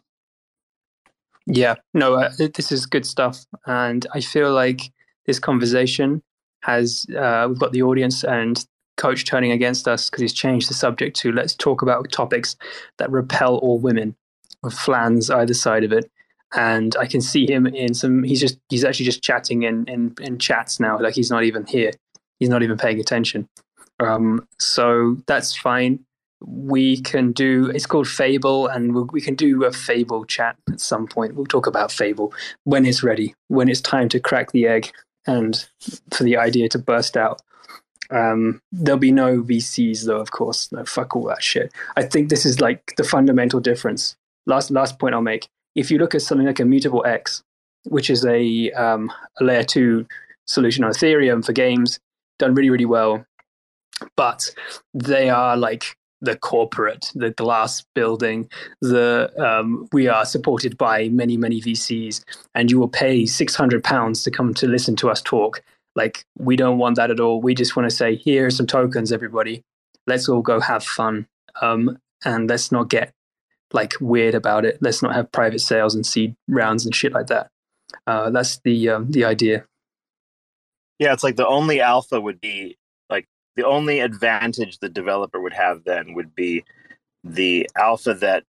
[1.47, 4.81] Yeah, no, uh, this is good stuff, and I feel like
[5.27, 6.23] this conversation
[6.62, 8.65] has uh, we've got the audience and
[8.97, 12.57] coach turning against us because he's changed the subject to let's talk about topics
[12.99, 14.16] that repel all women,
[14.62, 16.11] with flans either side of it.
[16.55, 18.23] And I can see him in some.
[18.23, 21.66] He's just he's actually just chatting in in, in chats now, like he's not even
[21.66, 21.91] here.
[22.41, 23.49] He's not even paying attention.
[24.01, 26.05] Um, so that's fine
[26.47, 31.07] we can do it's called fable and we'll, can do a fable chat at some
[31.07, 31.35] point.
[31.35, 32.33] We'll talk about fable
[32.65, 34.93] when it's ready when it's time to crack the egg
[35.27, 35.66] and
[36.12, 37.41] for the idea to burst out.
[38.11, 41.73] Um, there'll be no vcs though of course no fuck all that shit.
[41.97, 44.16] I think this is like the fundamental difference.
[44.47, 45.49] Last last point i'll make.
[45.75, 47.43] If you look at something like immutable x
[47.85, 50.07] which is a, um, a layer 2
[50.47, 51.99] solution on ethereum for games
[52.39, 53.25] done really really well
[54.16, 54.51] but
[54.93, 58.49] they are like the corporate, the glass building,
[58.81, 62.24] the um, we are supported by many many VCs,
[62.55, 65.62] and you will pay six hundred pounds to come to listen to us talk.
[65.95, 67.41] Like we don't want that at all.
[67.41, 69.62] We just want to say, here are some tokens, everybody.
[70.07, 71.27] Let's all go have fun,
[71.61, 73.12] um, and let's not get
[73.73, 74.78] like weird about it.
[74.81, 77.49] Let's not have private sales and seed rounds and shit like that.
[78.07, 79.65] Uh, that's the um, the idea.
[80.99, 82.77] Yeah, it's like the only alpha would be
[83.56, 86.64] the only advantage the developer would have then would be
[87.22, 88.44] the alpha that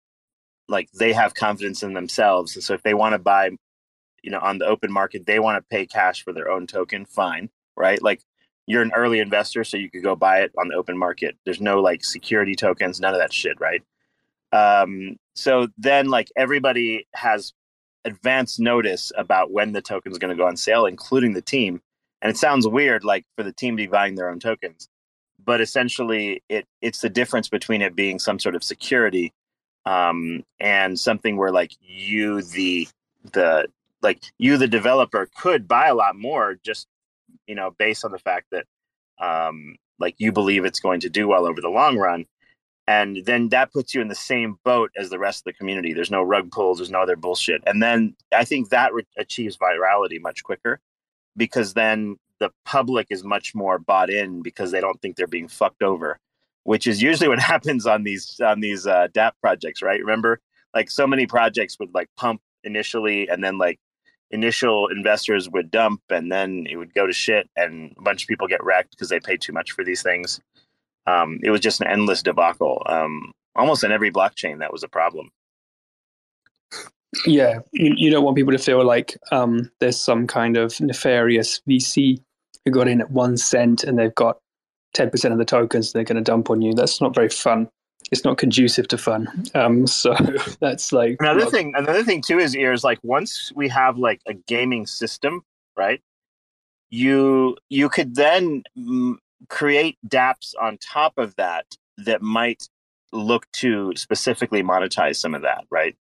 [0.68, 2.54] like they have confidence in themselves.
[2.54, 3.50] And so if they want to buy,
[4.22, 7.04] you know, on the open market, they want to pay cash for their own token,
[7.04, 8.00] fine, right?
[8.00, 8.22] Like
[8.66, 11.36] you're an early investor, so you could go buy it on the open market.
[11.44, 13.82] There's no like security tokens, none of that shit, right?
[14.52, 17.52] Um, so then like everybody has
[18.04, 21.82] advance notice about when the token's going to go on sale, including the team.
[22.22, 24.88] And it sounds weird, like for the team to be buying their own tokens,
[25.44, 29.32] but essentially, it it's the difference between it being some sort of security
[29.86, 32.88] um, and something where like you the
[33.32, 33.66] the
[34.02, 36.86] like you the developer could buy a lot more just
[37.46, 38.66] you know based on the fact that
[39.18, 42.26] um, like you believe it's going to do well over the long run
[42.86, 45.92] and then that puts you in the same boat as the rest of the community.
[45.92, 47.62] There's no rug pulls there's no other bullshit.
[47.66, 50.80] And then i think that re- achieves virality much quicker
[51.36, 55.48] because then the public is much more bought in because they don't think they're being
[55.48, 56.18] fucked over
[56.64, 60.00] which is usually what happens on these on these uh, dApp projects right?
[60.00, 60.40] Remember
[60.74, 63.78] like so many projects would like pump initially and then like
[64.30, 68.28] initial investors would dump and then it would go to shit and a bunch of
[68.28, 70.40] people get wrecked because they pay too much for these things.
[71.06, 74.88] Um, it was just an endless debacle um, almost in every blockchain that was a
[74.88, 75.30] problem
[77.26, 81.60] Yeah, you, you don't want people to feel like um, there's some kind of nefarious
[81.68, 82.22] VC
[82.64, 84.38] who got in at one cent and they've got
[84.96, 86.72] 10% of the tokens they're going to dump on you.
[86.72, 87.68] That's not very fun.
[88.10, 89.28] It's not conducive to fun.
[89.54, 90.14] Um, so
[90.60, 94.34] that's like another thing another thing too is is like once we have like a
[94.34, 95.42] gaming system
[95.76, 96.00] right
[96.90, 98.64] you you could then
[99.48, 101.66] create dapps on top of that
[101.98, 102.68] that might
[103.12, 105.96] look to specifically monetize some of that right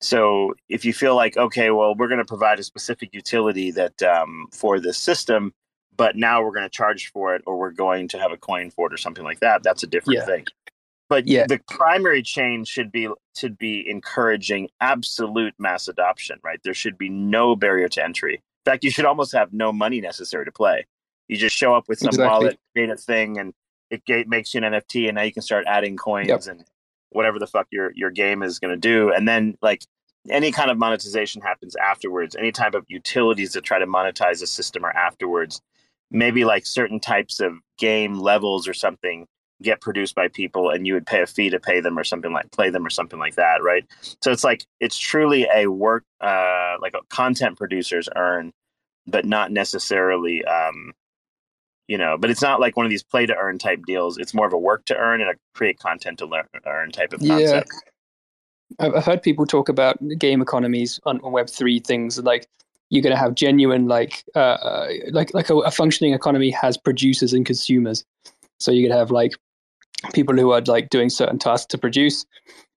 [0.00, 4.02] so if you feel like okay well we're going to provide a specific utility that
[4.02, 5.52] um, for this system
[5.96, 8.70] but now we're going to charge for it or we're going to have a coin
[8.70, 10.26] for it or something like that that's a different Yeah.
[10.26, 10.44] thing
[11.08, 11.46] but Yeah.
[11.46, 17.08] the primary change should be should be encouraging absolute mass adoption right there should be
[17.08, 20.84] no barrier to entry in fact you should almost have no money necessary to play
[21.28, 22.28] you just show up with some Exactly.
[22.28, 23.54] wallet create a thing and
[23.90, 26.42] it makes you an nft and now you can start adding coins Yep.
[26.48, 26.64] and
[27.16, 29.10] whatever the fuck your your game is going to do.
[29.10, 29.82] And then like
[30.28, 32.36] any kind of monetization happens afterwards.
[32.36, 35.60] Any type of utilities that try to monetize a system are afterwards
[36.10, 39.26] maybe like certain types of game levels or something
[39.62, 42.32] get produced by people and you would pay a fee to pay them or something
[42.32, 43.84] like play them or something like that right?
[44.22, 48.52] So it's like it's truly a work uh like a content producers earn
[49.06, 50.92] but not necessarily um
[51.88, 54.34] you know but it's not like one of these play to earn type deals it's
[54.34, 57.20] more of a work to earn and a create content to learn earn type of
[57.22, 57.62] Yeah.
[57.62, 57.70] concept
[58.80, 62.48] I've I've heard people talk about game economies on, on Web three things like
[62.90, 66.76] you're going to have genuine like uh, uh, like like a, a functioning economy has
[66.76, 68.04] producers and consumers.
[68.58, 69.32] So you could have like
[70.12, 72.24] people who are like doing certain tasks to produce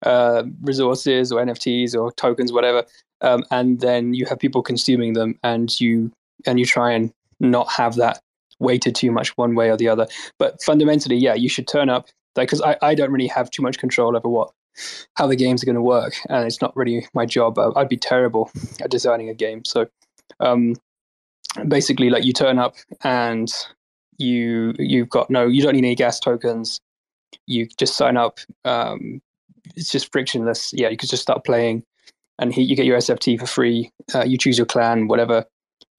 [0.05, 2.85] uh, resources or NFTs or tokens, whatever,
[3.21, 6.11] um, and then you have people consuming them, and you
[6.45, 8.19] and you try and not have that
[8.59, 10.07] weighted too much one way or the other.
[10.37, 13.61] But fundamentally, yeah, you should turn up like because I, I don't really have too
[13.61, 14.51] much control over what
[15.15, 17.59] how the games are going to work, and it's not really my job.
[17.59, 19.65] I'd be terrible at designing a game.
[19.65, 19.87] So
[20.39, 20.75] um,
[21.67, 23.51] basically, like you turn up and
[24.17, 26.79] you you've got no you don't need any gas tokens.
[27.45, 28.39] You just sign up.
[28.65, 29.21] Um,
[29.75, 30.71] it's just frictionless.
[30.73, 31.83] Yeah, you could just start playing,
[32.39, 33.91] and he, you get your SFT for free.
[34.13, 35.45] Uh, you choose your clan, whatever,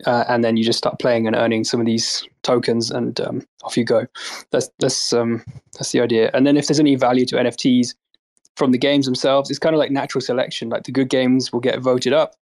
[0.07, 3.47] uh, and then you just start playing and earning some of these tokens, and um,
[3.65, 4.07] off you go.
[4.51, 5.43] That's that's um,
[5.75, 6.31] that's the idea.
[6.35, 7.95] And then if there's any value to NFTs
[8.57, 10.69] from the games themselves, it's kind of like natural selection.
[10.69, 12.35] Like the good games will get voted up,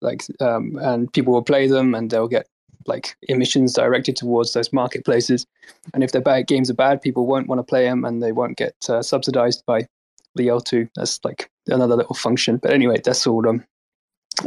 [0.00, 2.46] like um, and people will play them, and they'll get
[2.86, 5.46] like emissions directed towards those marketplaces.
[5.94, 8.32] And if their bad games are bad, people won't want to play them, and they
[8.32, 9.86] won't get uh, subsidized by
[10.34, 10.88] the L2.
[10.94, 12.56] That's like another little function.
[12.56, 13.46] But anyway, that's all.
[13.48, 13.64] Um,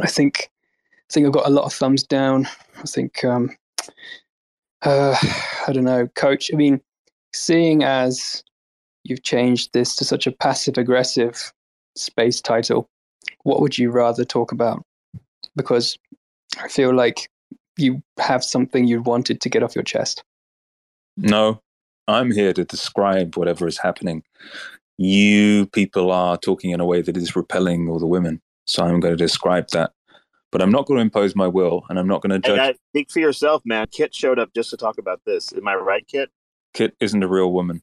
[0.00, 0.50] I think
[1.08, 2.48] I think I've got a lot of thumbs down.
[2.78, 3.56] I think um,
[4.84, 5.16] uh,
[5.66, 6.50] I don't know, coach.
[6.52, 6.80] I mean,
[7.32, 8.42] seeing as
[9.04, 11.52] you've changed this to such a passive aggressive
[11.96, 12.88] space title,
[13.42, 14.82] what would you rather talk about?
[15.56, 15.98] Because
[16.58, 17.28] I feel like
[17.76, 20.22] you have something you wanted to get off your chest.
[21.16, 21.60] No,
[22.08, 24.22] I'm here to describe whatever is happening.
[24.98, 28.40] You people are talking in a way that is repelling all the women.
[28.66, 29.92] So I'm going to describe that.
[30.54, 32.56] But I'm not going to impose my will and I'm not going to And judge.
[32.58, 33.88] that, speak for yourself, man.
[33.90, 35.52] Kit showed up just to talk about this.
[35.52, 36.30] Am I right, Kit?
[36.72, 37.82] Kit isn't a real woman.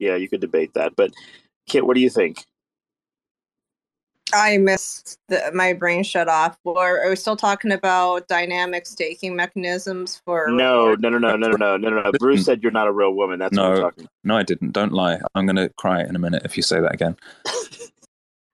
[0.00, 0.96] Yeah, you could debate that.
[0.96, 1.12] But
[1.68, 2.44] Kit, what do you think?
[4.34, 6.58] I missed the, my brain shut off.
[6.64, 10.48] Or are we still talking about dynamic staking mechanisms for?
[10.48, 12.12] No, no, no, no, no, no, no, no, no.
[12.18, 12.44] Bruce mm.
[12.46, 13.38] said you're not a real woman.
[13.38, 14.08] That's what we're No, talking.
[14.24, 14.72] no, I didn't.
[14.72, 15.20] Don't lie.
[15.36, 17.16] I'm going to cry in a minute if you say that again.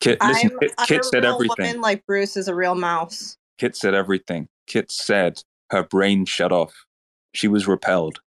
[0.02, 1.54] Kit, listen, I'm, Kit, I'm Kit said everything.
[1.58, 3.38] woman like Bruce is a real mouse.
[3.58, 4.48] Kit said everything.
[4.66, 5.38] Kit said
[5.70, 6.74] her brain shut off.
[7.34, 8.20] She was repelled.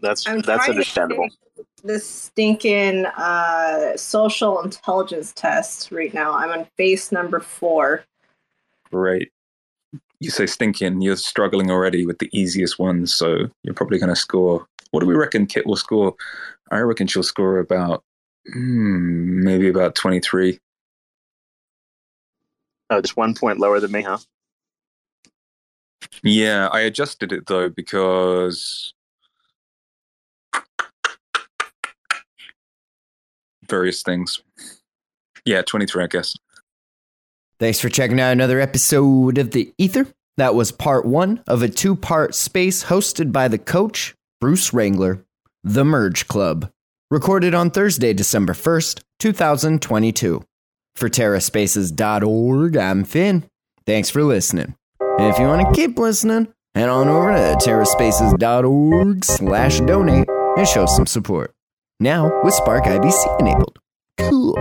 [0.00, 1.28] That's I'm that's understandable.
[1.28, 6.32] to this stinking uh, social intelligence test right now.
[6.32, 8.04] I'm on face number four.
[8.90, 9.30] Great.
[10.18, 11.00] You say stinking.
[11.00, 14.66] You're struggling already with the easiest ones, so you're probably going to score.
[14.90, 16.14] What do we reckon Kit will score?
[16.72, 18.02] I reckon she'll score about
[18.52, 20.58] hmm, maybe about 23.
[22.90, 24.18] Oh, just one point lower than me, huh?
[26.22, 28.94] Yeah, I adjusted it though because
[33.68, 34.40] various things.
[35.44, 36.34] Yeah, 23, I guess.
[37.58, 40.06] Thanks for checking out another episode of The Ether.
[40.36, 45.24] That was part one of a two part space hosted by the coach, Bruce Wrangler,
[45.64, 46.70] The Merge Club.
[47.10, 50.44] recorded on Thursday, December 1st, 2022.
[50.98, 53.44] For TerraSpaces.org, I'm Finn.
[53.86, 54.74] Thanks for listening.
[55.00, 60.66] And if you want to keep listening, head on over to TerraSpaces.org slash donate and
[60.66, 61.54] show some support.
[62.00, 63.78] Now with Spark IBC enabled.
[64.18, 64.58] Cool.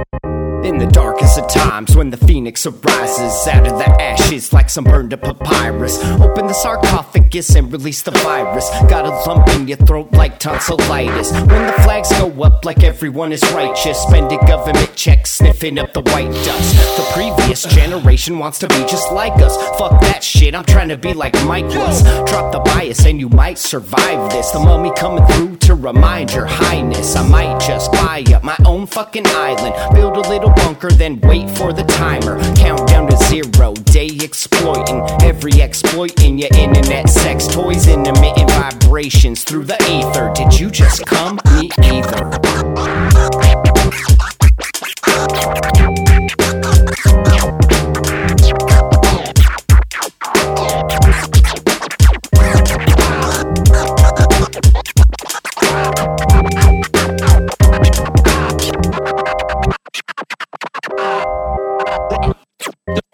[0.63, 4.84] In the darkest of times, when the phoenix arises out of the ashes like some
[4.84, 8.69] burned up papyrus, open the sarcophagus and release the virus.
[8.89, 11.31] Got a lump in your throat like tonsillitis.
[11.31, 16.01] When the flags go up like everyone is righteous, spending government checks, sniffing up the
[16.01, 16.97] white dust.
[16.97, 19.55] The previous generation wants to be just like us.
[19.77, 22.03] Fuck that shit, I'm trying to be like Mike was.
[22.29, 24.51] Drop the bias and you might survive this.
[24.51, 27.15] The mummy coming through to remind your highness.
[27.15, 31.49] I might just buy up my own fucking island, build a little bunker, then wait
[31.57, 32.40] for the timer.
[32.56, 35.02] Count down to zero, day exploiting.
[35.22, 40.32] Every exploit in your internet sex toys, intermittent vibrations through the ether.
[40.34, 41.40] Did you just come?
[41.56, 43.27] Me either.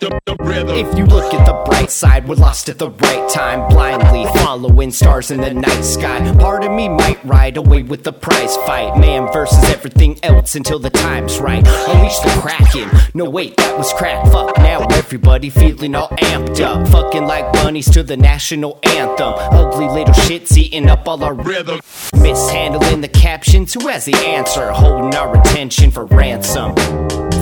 [0.04, 0.33] Don't.
[0.46, 4.92] If you look at the bright side, we're lost at the right time, blindly following
[4.92, 6.20] stars in the night sky.
[6.38, 10.80] Part of me might ride away with the prize fight, man versus everything else until
[10.80, 11.66] the time's right.
[11.66, 12.90] Unleash the kraken.
[13.14, 14.26] No wait, that was crack.
[14.32, 19.34] Fuck now, everybody feeling all amped up, fucking like bunnies to the national anthem.
[19.38, 21.80] Ugly little shits eating up all our rhythm.
[22.16, 24.72] Mishandling the captions, who has the answer?
[24.72, 26.76] Holding our attention for ransom.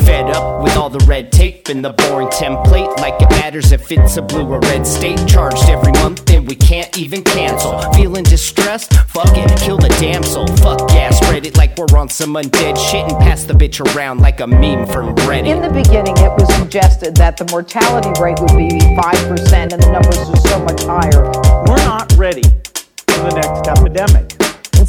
[0.05, 2.90] Fed up with all the red tape and the boring template.
[2.97, 5.19] Like it matters if it's a blue or red state.
[5.27, 7.79] Charged every month and we can't even cancel.
[7.93, 8.93] Feeling distressed?
[9.09, 10.47] Fuck it, kill the damsel.
[10.57, 14.19] Fuck yeah, spread it like we're on some undead shit and pass the bitch around
[14.19, 15.47] like a meme from Reddit.
[15.47, 19.91] In the beginning, it was suggested that the mortality rate would be 5% and the
[19.91, 21.23] numbers are so much higher.
[21.67, 22.43] We're not ready
[23.07, 24.30] for the next epidemic.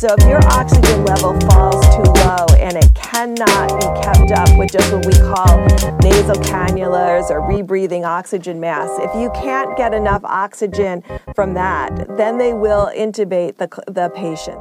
[0.02, 4.72] So if your oxygen level falls too low and it cannot be kept up with
[4.72, 5.64] just what we call
[6.02, 11.04] nasal cannulas or rebreathing oxygen masks, if you can't get enough oxygen
[11.36, 14.58] from that, then they will intubate the, the patient.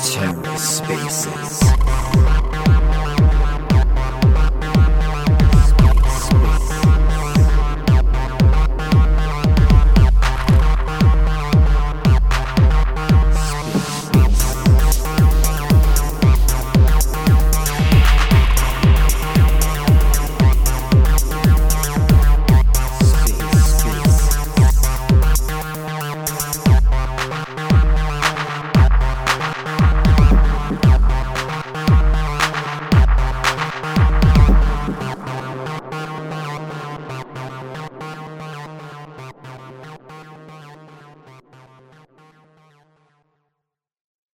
[0.00, 1.99] TerraSpaces.